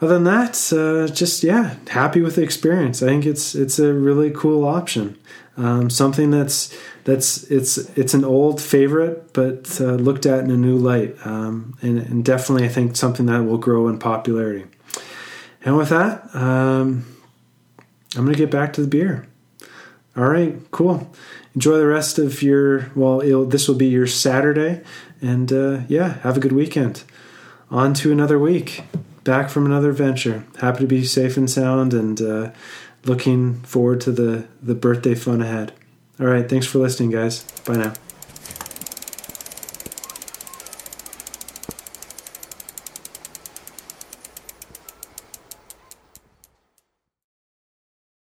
Other 0.00 0.14
than 0.14 0.24
that, 0.24 0.72
uh, 0.72 1.12
just 1.12 1.42
yeah, 1.42 1.74
happy 1.88 2.22
with 2.22 2.36
the 2.36 2.42
experience. 2.42 3.02
I 3.02 3.06
think 3.06 3.26
it's 3.26 3.54
it's 3.54 3.78
a 3.78 3.92
really 3.92 4.30
cool 4.30 4.64
option. 4.64 5.18
Um, 5.58 5.90
something 5.90 6.30
that's 6.30 6.74
that's 7.04 7.44
it's 7.50 7.76
it's 7.98 8.14
an 8.14 8.24
old 8.24 8.62
favorite, 8.62 9.34
but 9.34 9.78
uh, 9.78 9.96
looked 9.96 10.24
at 10.24 10.42
in 10.44 10.50
a 10.50 10.56
new 10.56 10.78
light, 10.78 11.14
um, 11.26 11.76
and, 11.82 11.98
and, 11.98 12.24
definitely 12.24 12.64
I 12.64 12.68
think 12.68 12.96
something 12.96 13.26
that 13.26 13.44
will 13.44 13.58
grow 13.58 13.88
in 13.88 13.98
popularity. 13.98 14.64
And 15.64 15.76
with 15.76 15.90
that, 15.90 16.34
um, 16.34 17.04
I'm 18.16 18.24
gonna 18.24 18.34
get 18.34 18.50
back 18.50 18.72
to 18.74 18.80
the 18.80 18.88
beer. 18.88 19.26
All 20.16 20.28
right, 20.28 20.58
cool. 20.70 21.12
Enjoy 21.54 21.78
the 21.78 21.86
rest 21.86 22.18
of 22.18 22.42
your 22.42 22.90
well. 22.94 23.20
this 23.46 23.68
will 23.68 23.74
be 23.76 23.86
your 23.86 24.06
Saturday, 24.06 24.82
and 25.20 25.52
uh, 25.52 25.80
yeah, 25.88 26.14
have 26.20 26.36
a 26.36 26.40
good 26.40 26.52
weekend. 26.52 27.04
On 27.70 27.94
to 27.94 28.10
another 28.10 28.38
week. 28.38 28.82
Back 29.22 29.50
from 29.50 29.66
another 29.66 29.92
venture. 29.92 30.44
Happy 30.60 30.80
to 30.80 30.86
be 30.86 31.04
safe 31.04 31.36
and 31.36 31.48
sound, 31.48 31.92
and 31.92 32.20
uh, 32.20 32.50
looking 33.04 33.60
forward 33.62 34.00
to 34.02 34.12
the 34.12 34.46
the 34.62 34.74
birthday 34.74 35.14
fun 35.14 35.42
ahead. 35.42 35.72
All 36.18 36.26
right, 36.26 36.48
thanks 36.48 36.66
for 36.66 36.78
listening, 36.78 37.10
guys. 37.10 37.42
Bye 37.64 37.76
now. 37.76 37.92